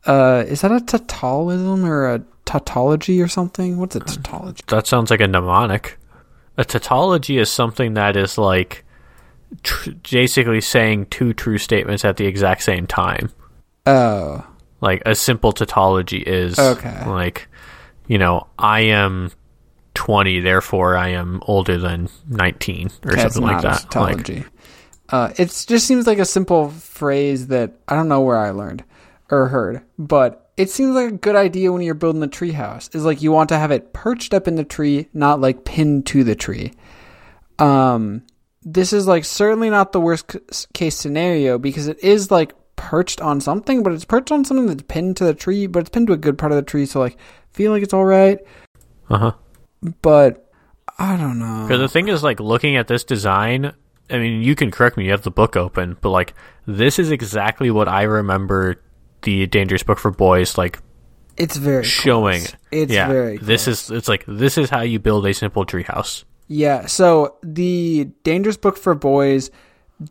Uh, 0.05 0.43
is 0.47 0.61
that 0.61 0.71
a 0.71 0.79
tautologism 0.79 1.85
or 1.85 2.13
a 2.15 2.23
tautology 2.45 3.21
or 3.21 3.27
something? 3.27 3.77
What's 3.77 3.95
a 3.95 3.99
tautology? 4.01 4.61
that 4.67 4.85
sounds 4.87 5.09
like 5.11 5.21
a 5.21 5.27
mnemonic. 5.27 5.97
A 6.57 6.65
tautology 6.65 7.37
is 7.37 7.49
something 7.51 7.95
that 7.95 8.15
is 8.15 8.37
like 8.37 8.83
tr- 9.63 9.91
basically 10.11 10.61
saying 10.61 11.07
two 11.07 11.33
true 11.33 11.57
statements 11.57 12.05
at 12.05 12.17
the 12.17 12.25
exact 12.25 12.63
same 12.63 12.85
time. 12.87 13.29
Oh, 13.85 14.45
Like 14.81 15.01
a 15.05 15.15
simple 15.15 15.51
tautology 15.51 16.17
is 16.19 16.57
Okay. 16.59 17.03
like, 17.07 17.47
you 18.07 18.17
know, 18.17 18.47
I 18.59 18.81
am 18.81 19.31
20, 19.95 20.39
therefore 20.41 20.95
I 20.97 21.09
am 21.09 21.41
older 21.47 21.77
than 21.77 22.09
19 22.29 22.89
or 23.05 23.11
that's 23.15 23.33
something 23.35 23.43
like 23.51 23.61
that. 23.61 23.71
Like, 23.71 23.89
tautology. 23.89 24.45
uh, 25.09 25.31
it 25.37 25.47
just 25.67 25.87
seems 25.87 26.05
like 26.07 26.19
a 26.19 26.25
simple 26.25 26.69
phrase 26.69 27.47
that 27.47 27.73
I 27.87 27.95
don't 27.95 28.07
know 28.09 28.21
where 28.21 28.37
I 28.37 28.51
learned 28.51 28.83
or 29.31 29.47
heard, 29.47 29.81
but 29.97 30.42
it 30.57 30.69
seems 30.69 30.95
like 30.95 31.09
a 31.09 31.17
good 31.17 31.35
idea 31.35 31.71
when 31.71 31.81
you're 31.81 31.95
building 31.95 32.23
a 32.23 32.27
tree 32.27 32.51
house. 32.51 32.89
Is 32.93 33.05
like 33.05 33.21
you 33.21 33.31
want 33.31 33.49
to 33.49 33.57
have 33.57 33.71
it 33.71 33.93
perched 33.93 34.33
up 34.33 34.47
in 34.47 34.55
the 34.55 34.63
tree, 34.63 35.07
not 35.13 35.41
like 35.41 35.65
pinned 35.65 36.05
to 36.07 36.23
the 36.23 36.35
tree. 36.35 36.73
Um, 37.59 38.23
this 38.63 38.93
is 38.93 39.07
like 39.07 39.25
certainly 39.25 39.69
not 39.69 39.91
the 39.91 40.01
worst 40.01 40.35
case 40.73 40.95
scenario 40.95 41.57
because 41.57 41.87
it 41.87 41.99
is 42.03 42.31
like 42.31 42.53
perched 42.75 43.21
on 43.21 43.41
something, 43.41 43.83
but 43.83 43.93
it's 43.93 44.05
perched 44.05 44.31
on 44.31 44.45
something 44.45 44.67
that's 44.67 44.83
pinned 44.87 45.17
to 45.17 45.25
the 45.25 45.33
tree, 45.33 45.67
but 45.67 45.79
it's 45.79 45.89
pinned 45.89 46.07
to 46.07 46.13
a 46.13 46.17
good 46.17 46.37
part 46.37 46.51
of 46.51 46.55
the 46.55 46.63
tree, 46.63 46.85
so 46.85 46.99
like 46.99 47.17
feel 47.51 47.71
like 47.71 47.83
it's 47.83 47.93
all 47.93 48.05
right. 48.05 48.39
uh-huh. 49.09 49.33
But 50.01 50.51
I 50.97 51.17
don't 51.17 51.39
know. 51.39 51.65
Because 51.67 51.79
the 51.79 51.87
thing 51.87 52.07
is, 52.07 52.23
like, 52.23 52.39
looking 52.39 52.75
at 52.75 52.87
this 52.87 53.03
design, 53.03 53.73
I 54.09 54.17
mean, 54.17 54.41
you 54.41 54.55
can 54.55 54.71
correct 54.71 54.97
me, 54.97 55.05
you 55.05 55.11
have 55.11 55.23
the 55.23 55.31
book 55.31 55.55
open, 55.55 55.97
but, 56.01 56.09
like, 56.09 56.33
this 56.65 56.99
is 56.99 57.11
exactly 57.11 57.71
what 57.71 57.87
I 57.87 58.03
remember 58.03 58.81
the 59.23 59.47
Dangerous 59.47 59.83
Book 59.83 59.99
for 59.99 60.11
Boys, 60.11 60.57
like, 60.57 60.79
It's 61.37 61.57
very 61.57 61.83
showing. 61.83 62.41
close. 62.41 62.55
It's 62.71 62.91
yeah, 62.91 63.07
very 63.07 63.37
This 63.37 63.67
is, 63.67 63.89
it's 63.91 64.07
like, 64.07 64.23
this 64.27 64.57
is 64.57 64.69
how 64.69 64.81
you 64.81 64.99
build 64.99 65.25
a 65.25 65.33
simple 65.33 65.65
treehouse. 65.65 66.23
Yeah, 66.47 66.85
so 66.85 67.35
the 67.41 68.09
Dangerous 68.23 68.57
Book 68.57 68.77
for 68.77 68.93
Boys 68.95 69.49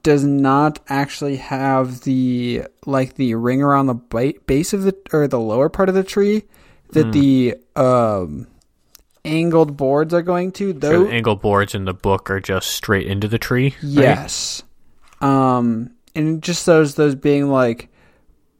does 0.02 0.24
not 0.24 0.78
actually 0.88 1.36
have 1.36 2.00
the 2.02 2.62
like 2.86 3.14
the 3.14 3.34
ring 3.34 3.60
around 3.62 3.86
the 3.86 3.94
base 4.46 4.72
of 4.72 4.84
the 4.84 4.96
or 5.12 5.28
the 5.28 5.38
lower 5.40 5.68
part 5.68 5.88
of 5.90 5.94
the 5.94 6.04
tree 6.04 6.44
that 6.92 7.12
the 7.12 7.56
um 7.76 8.46
angled 9.24 9.76
boards 9.76 10.14
are 10.14 10.22
going 10.22 10.50
to. 10.52 10.72
So 10.72 10.78
Though 10.78 11.04
the 11.04 11.10
angle 11.12 11.36
boards 11.36 11.74
in 11.74 11.84
the 11.84 11.92
book 11.92 12.30
are 12.30 12.40
just 12.40 12.68
straight 12.68 13.06
into 13.06 13.28
the 13.28 13.38
tree. 13.38 13.74
right? 13.82 13.92
yes. 13.92 14.62
Um 15.20 15.90
and 16.14 16.42
just 16.42 16.64
those 16.64 16.94
those 16.94 17.14
being 17.14 17.50
like 17.50 17.88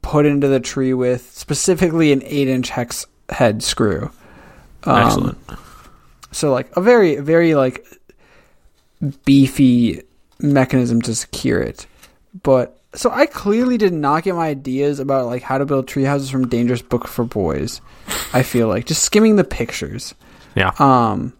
put 0.03 0.26
into 0.26 0.48
the 0.48 0.61
tree 0.61 0.92
with 0.92 1.30
specifically 1.32 2.12
an 2.12 2.20
8-inch 2.20 2.68
hex 2.70 3.07
head 3.30 3.62
screw. 3.62 4.11
Um, 4.84 5.07
Excellent. 5.07 5.38
So 6.32 6.50
like 6.53 6.74
a 6.76 6.80
very 6.80 7.16
very 7.16 7.55
like 7.55 7.86
beefy 9.24 10.03
mechanism 10.40 11.00
to 11.03 11.14
secure 11.14 11.61
it. 11.61 11.86
But 12.42 12.78
so 12.94 13.11
I 13.11 13.26
clearly 13.26 13.78
did 13.78 13.92
not 13.92 14.24
get 14.24 14.34
my 14.34 14.48
ideas 14.48 14.98
about 14.98 15.26
like 15.26 15.42
how 15.42 15.59
to 15.59 15.64
build 15.64 15.88
tree 15.88 16.05
houses 16.05 16.30
from 16.30 16.48
Dangerous 16.48 16.82
Book 16.82 17.09
for 17.09 17.24
Boys. 17.24 17.80
I 18.32 18.42
feel 18.42 18.68
like 18.68 18.86
just 18.86 19.03
skimming 19.05 19.36
the 19.36 19.44
pictures. 19.44 20.14
yeah. 20.55 20.72
Um 20.78 21.32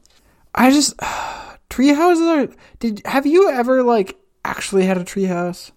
I 0.55 0.71
just 0.71 0.95
tree 1.71 1.89
houses 1.89 2.25
are 2.25 2.49
did 2.79 3.03
have 3.07 3.27
you 3.27 3.51
ever 3.51 3.83
like 3.83 4.19
actually 4.45 4.85
had 4.85 4.99
a 4.99 5.05
tree 5.05 5.25
house? 5.25 5.73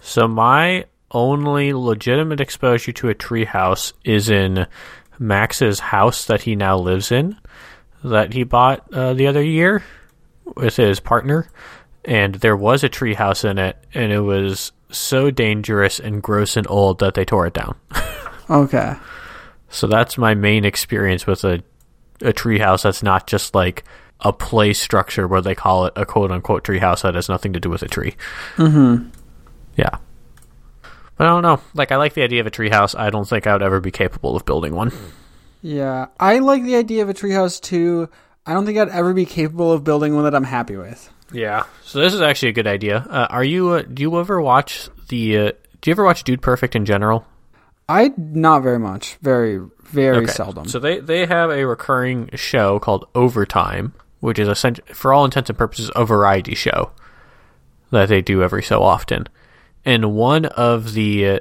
So 0.00 0.28
my 0.28 0.84
only 1.10 1.72
legitimate 1.72 2.40
exposure 2.40 2.92
to 2.92 3.08
a 3.08 3.14
treehouse 3.14 3.92
is 4.04 4.30
in 4.30 4.66
Max's 5.18 5.80
house 5.80 6.26
that 6.26 6.42
he 6.42 6.56
now 6.56 6.78
lives 6.78 7.12
in, 7.12 7.36
that 8.04 8.32
he 8.32 8.44
bought 8.44 8.92
uh, 8.92 9.14
the 9.14 9.26
other 9.26 9.42
year 9.42 9.84
with 10.56 10.76
his 10.76 11.00
partner, 11.00 11.48
and 12.04 12.36
there 12.36 12.56
was 12.56 12.84
a 12.84 12.88
treehouse 12.88 13.48
in 13.48 13.58
it, 13.58 13.76
and 13.92 14.12
it 14.12 14.20
was 14.20 14.72
so 14.90 15.30
dangerous 15.30 16.00
and 16.00 16.22
gross 16.22 16.56
and 16.56 16.66
old 16.68 16.98
that 17.00 17.14
they 17.14 17.24
tore 17.24 17.46
it 17.46 17.54
down. 17.54 17.76
Okay. 18.50 18.96
So 19.68 19.86
that's 19.86 20.18
my 20.18 20.34
main 20.34 20.64
experience 20.64 21.26
with 21.26 21.44
a 21.44 21.62
a 22.22 22.32
treehouse 22.32 22.82
that's 22.82 23.02
not 23.02 23.26
just 23.26 23.54
like 23.54 23.84
a 24.20 24.32
play 24.32 24.74
structure 24.74 25.26
where 25.26 25.40
they 25.40 25.54
call 25.54 25.86
it 25.86 25.92
a 25.96 26.04
quote 26.04 26.30
unquote 26.30 26.64
treehouse 26.64 27.02
that 27.02 27.14
has 27.14 27.28
nothing 27.28 27.54
to 27.54 27.60
do 27.60 27.70
with 27.70 27.82
a 27.82 27.88
tree. 27.88 28.14
Mm-hmm. 28.56 29.08
Yeah. 29.76 29.96
I 31.20 31.26
don't 31.26 31.42
know. 31.42 31.60
Like 31.74 31.92
I 31.92 31.96
like 31.96 32.14
the 32.14 32.22
idea 32.22 32.40
of 32.40 32.46
a 32.46 32.50
treehouse. 32.50 32.98
I 32.98 33.10
don't 33.10 33.28
think 33.28 33.46
I 33.46 33.52
would 33.52 33.62
ever 33.62 33.78
be 33.78 33.90
capable 33.90 34.36
of 34.36 34.46
building 34.46 34.74
one. 34.74 34.90
Yeah. 35.60 36.06
I 36.18 36.38
like 36.38 36.64
the 36.64 36.76
idea 36.76 37.02
of 37.02 37.10
a 37.10 37.14
treehouse 37.14 37.60
too. 37.60 38.08
I 38.46 38.54
don't 38.54 38.64
think 38.64 38.78
I'd 38.78 38.88
ever 38.88 39.12
be 39.12 39.26
capable 39.26 39.70
of 39.70 39.84
building 39.84 40.14
one 40.14 40.24
that 40.24 40.34
I'm 40.34 40.44
happy 40.44 40.76
with. 40.76 41.12
Yeah. 41.30 41.64
So 41.84 42.00
this 42.00 42.14
is 42.14 42.22
actually 42.22 42.48
a 42.48 42.52
good 42.52 42.66
idea. 42.66 43.06
Uh, 43.08 43.26
are 43.28 43.44
you? 43.44 43.68
Uh, 43.68 43.82
do 43.82 44.00
you 44.00 44.18
ever 44.18 44.40
watch 44.40 44.88
the? 45.10 45.36
Uh, 45.36 45.52
do 45.82 45.90
you 45.90 45.92
ever 45.92 46.04
watch 46.04 46.24
Dude 46.24 46.40
Perfect 46.40 46.74
in 46.74 46.86
general? 46.86 47.26
I 47.86 48.12
not 48.16 48.62
very 48.62 48.78
much. 48.78 49.16
Very 49.16 49.60
very 49.82 50.26
seldom. 50.26 50.68
So 50.68 50.78
they 50.78 51.00
they 51.00 51.26
have 51.26 51.50
a 51.50 51.66
recurring 51.66 52.30
show 52.34 52.78
called 52.78 53.06
Overtime, 53.14 53.92
which 54.20 54.38
is 54.38 54.48
essentially, 54.48 54.94
for 54.94 55.12
all 55.12 55.26
intents 55.26 55.50
and 55.50 55.58
purposes, 55.58 55.90
a 55.94 56.06
variety 56.06 56.54
show 56.54 56.92
that 57.90 58.08
they 58.08 58.22
do 58.22 58.42
every 58.42 58.62
so 58.62 58.82
often. 58.82 59.28
And 59.84 60.12
one 60.14 60.44
of 60.46 60.92
the 60.94 61.26
uh, 61.28 61.40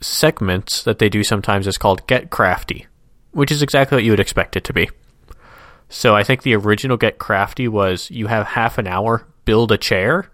segments 0.00 0.82
that 0.82 0.98
they 0.98 1.08
do 1.08 1.22
sometimes 1.24 1.66
is 1.66 1.78
called 1.78 2.06
Get 2.06 2.30
Crafty, 2.30 2.86
which 3.32 3.50
is 3.52 3.62
exactly 3.62 3.96
what 3.96 4.04
you 4.04 4.10
would 4.12 4.20
expect 4.20 4.56
it 4.56 4.64
to 4.64 4.72
be. 4.72 4.88
So 5.88 6.16
I 6.16 6.24
think 6.24 6.42
the 6.42 6.56
original 6.56 6.96
Get 6.96 7.18
Crafty 7.18 7.68
was 7.68 8.10
you 8.10 8.26
have 8.26 8.46
half 8.46 8.78
an 8.78 8.86
hour, 8.88 9.26
build 9.44 9.70
a 9.70 9.78
chair. 9.78 10.30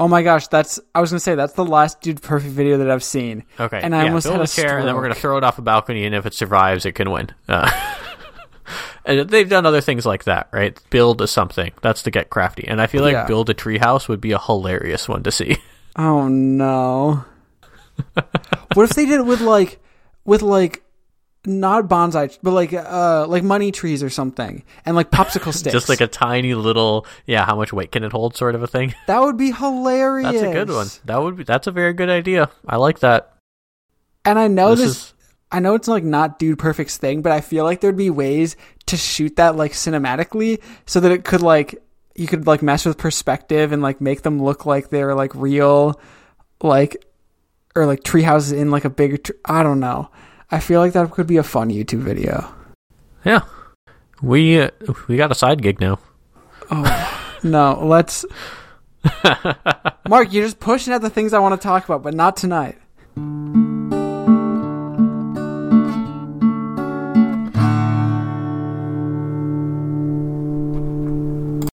oh 0.00 0.08
my 0.08 0.22
gosh, 0.22 0.48
that's 0.48 0.80
I 0.94 1.00
was 1.00 1.10
gonna 1.10 1.20
say 1.20 1.34
that's 1.36 1.52
the 1.52 1.64
last 1.64 2.00
dude 2.00 2.20
perfect 2.22 2.52
video 2.52 2.78
that 2.78 2.90
I've 2.90 3.04
seen. 3.04 3.44
Okay, 3.60 3.80
And 3.80 3.94
I 3.94 4.00
yeah, 4.02 4.08
almost 4.08 4.24
build 4.24 4.34
had 4.34 4.40
a 4.40 4.44
a 4.44 4.48
chair, 4.48 4.78
and 4.78 4.88
then 4.88 4.94
we're 4.96 5.02
going 5.02 5.14
to 5.14 5.20
throw 5.20 5.36
it 5.36 5.44
off 5.44 5.58
a 5.58 5.62
balcony, 5.62 6.04
and 6.06 6.14
if 6.14 6.26
it 6.26 6.34
survives, 6.34 6.84
it 6.86 6.92
can 6.96 7.10
win. 7.10 7.30
Uh, 7.48 7.70
And 9.04 9.28
they've 9.28 9.48
done 9.48 9.66
other 9.66 9.80
things 9.80 10.06
like 10.06 10.24
that, 10.24 10.48
right? 10.52 10.78
Build 10.90 11.20
a 11.22 11.26
something. 11.26 11.72
That's 11.82 12.02
to 12.02 12.10
get 12.12 12.30
crafty. 12.30 12.68
And 12.68 12.80
I 12.80 12.86
feel 12.86 13.02
like 13.02 13.14
Yeah. 13.14 13.26
build 13.26 13.50
a 13.50 13.54
treehouse 13.54 14.08
would 14.08 14.20
be 14.20 14.30
a 14.32 14.38
hilarious 14.38 15.08
one 15.08 15.22
to 15.24 15.32
see. 15.32 15.56
Oh 16.02 16.28
no. 16.28 17.24
what 18.74 18.84
if 18.84 18.96
they 18.96 19.04
did 19.04 19.20
it 19.20 19.26
with 19.26 19.40
like 19.42 19.78
with 20.24 20.40
like 20.42 20.82
not 21.46 21.88
bonsai 21.88 22.38
but 22.42 22.50
like 22.52 22.72
uh 22.72 23.26
like 23.26 23.42
money 23.42 23.72
trees 23.72 24.02
or 24.02 24.10
something 24.10 24.62
and 24.86 24.96
like 24.96 25.10
popsicle 25.10 25.52
sticks. 25.60 25.72
Just 25.72 25.88
like 25.90 26.00
a 26.00 26.06
tiny 26.06 26.54
little, 26.54 27.06
yeah, 27.26 27.44
how 27.44 27.56
much 27.56 27.72
weight 27.72 27.92
can 27.92 28.02
it 28.04 28.12
hold 28.12 28.36
sort 28.36 28.54
of 28.54 28.62
a 28.62 28.66
thing. 28.66 28.94
That 29.08 29.20
would 29.20 29.36
be 29.36 29.50
hilarious. 29.52 30.32
That's 30.32 30.42
a 30.42 30.52
good 30.52 30.70
one. 30.70 30.86
That 31.04 31.22
would 31.22 31.36
be, 31.36 31.44
that's 31.44 31.66
a 31.66 31.70
very 31.72 31.92
good 31.92 32.08
idea. 32.10 32.50
I 32.66 32.76
like 32.76 33.00
that. 33.00 33.36
And 34.24 34.38
I 34.38 34.48
know 34.48 34.70
This 34.74 34.80
this, 34.80 34.96
is- 34.96 35.14
I 35.52 35.58
know 35.58 35.74
it's 35.74 35.88
like 35.88 36.04
not 36.04 36.38
dude 36.38 36.58
perfect's 36.60 36.96
thing, 36.96 37.22
but 37.22 37.32
I 37.32 37.40
feel 37.40 37.64
like 37.64 37.80
there'd 37.80 37.96
be 37.96 38.08
ways 38.10 38.54
to 38.86 38.96
shoot 38.96 39.36
that 39.36 39.56
like 39.56 39.72
cinematically 39.72 40.62
so 40.86 41.00
that 41.00 41.10
it 41.10 41.24
could 41.24 41.42
like 41.42 41.82
you 42.20 42.26
could 42.26 42.46
like 42.46 42.60
mess 42.60 42.84
with 42.84 42.98
perspective 42.98 43.72
and 43.72 43.80
like 43.80 43.98
make 43.98 44.20
them 44.20 44.42
look 44.42 44.66
like 44.66 44.90
they're 44.90 45.14
like 45.14 45.34
real 45.34 45.98
like 46.62 47.02
or 47.74 47.86
like 47.86 48.04
tree 48.04 48.22
houses 48.22 48.52
in 48.52 48.70
like 48.70 48.84
a 48.84 48.90
bigger 48.90 49.16
tr- 49.16 49.32
I 49.46 49.62
don't 49.62 49.80
know. 49.80 50.10
I 50.50 50.60
feel 50.60 50.80
like 50.80 50.92
that 50.92 51.10
could 51.12 51.26
be 51.26 51.38
a 51.38 51.42
fun 51.42 51.70
YouTube 51.70 52.02
video. 52.02 52.52
Yeah. 53.24 53.40
We 54.20 54.60
uh, 54.60 54.70
we 55.08 55.16
got 55.16 55.32
a 55.32 55.34
side 55.34 55.62
gig 55.62 55.80
now. 55.80 55.98
Oh 56.70 57.38
no, 57.42 57.80
let's 57.82 58.26
Mark, 60.06 60.30
you're 60.30 60.44
just 60.44 60.60
pushing 60.60 60.92
at 60.92 61.00
the 61.00 61.08
things 61.08 61.32
I 61.32 61.38
want 61.38 61.58
to 61.58 61.66
talk 61.66 61.86
about, 61.86 62.02
but 62.02 62.12
not 62.12 62.36
tonight. 62.36 62.76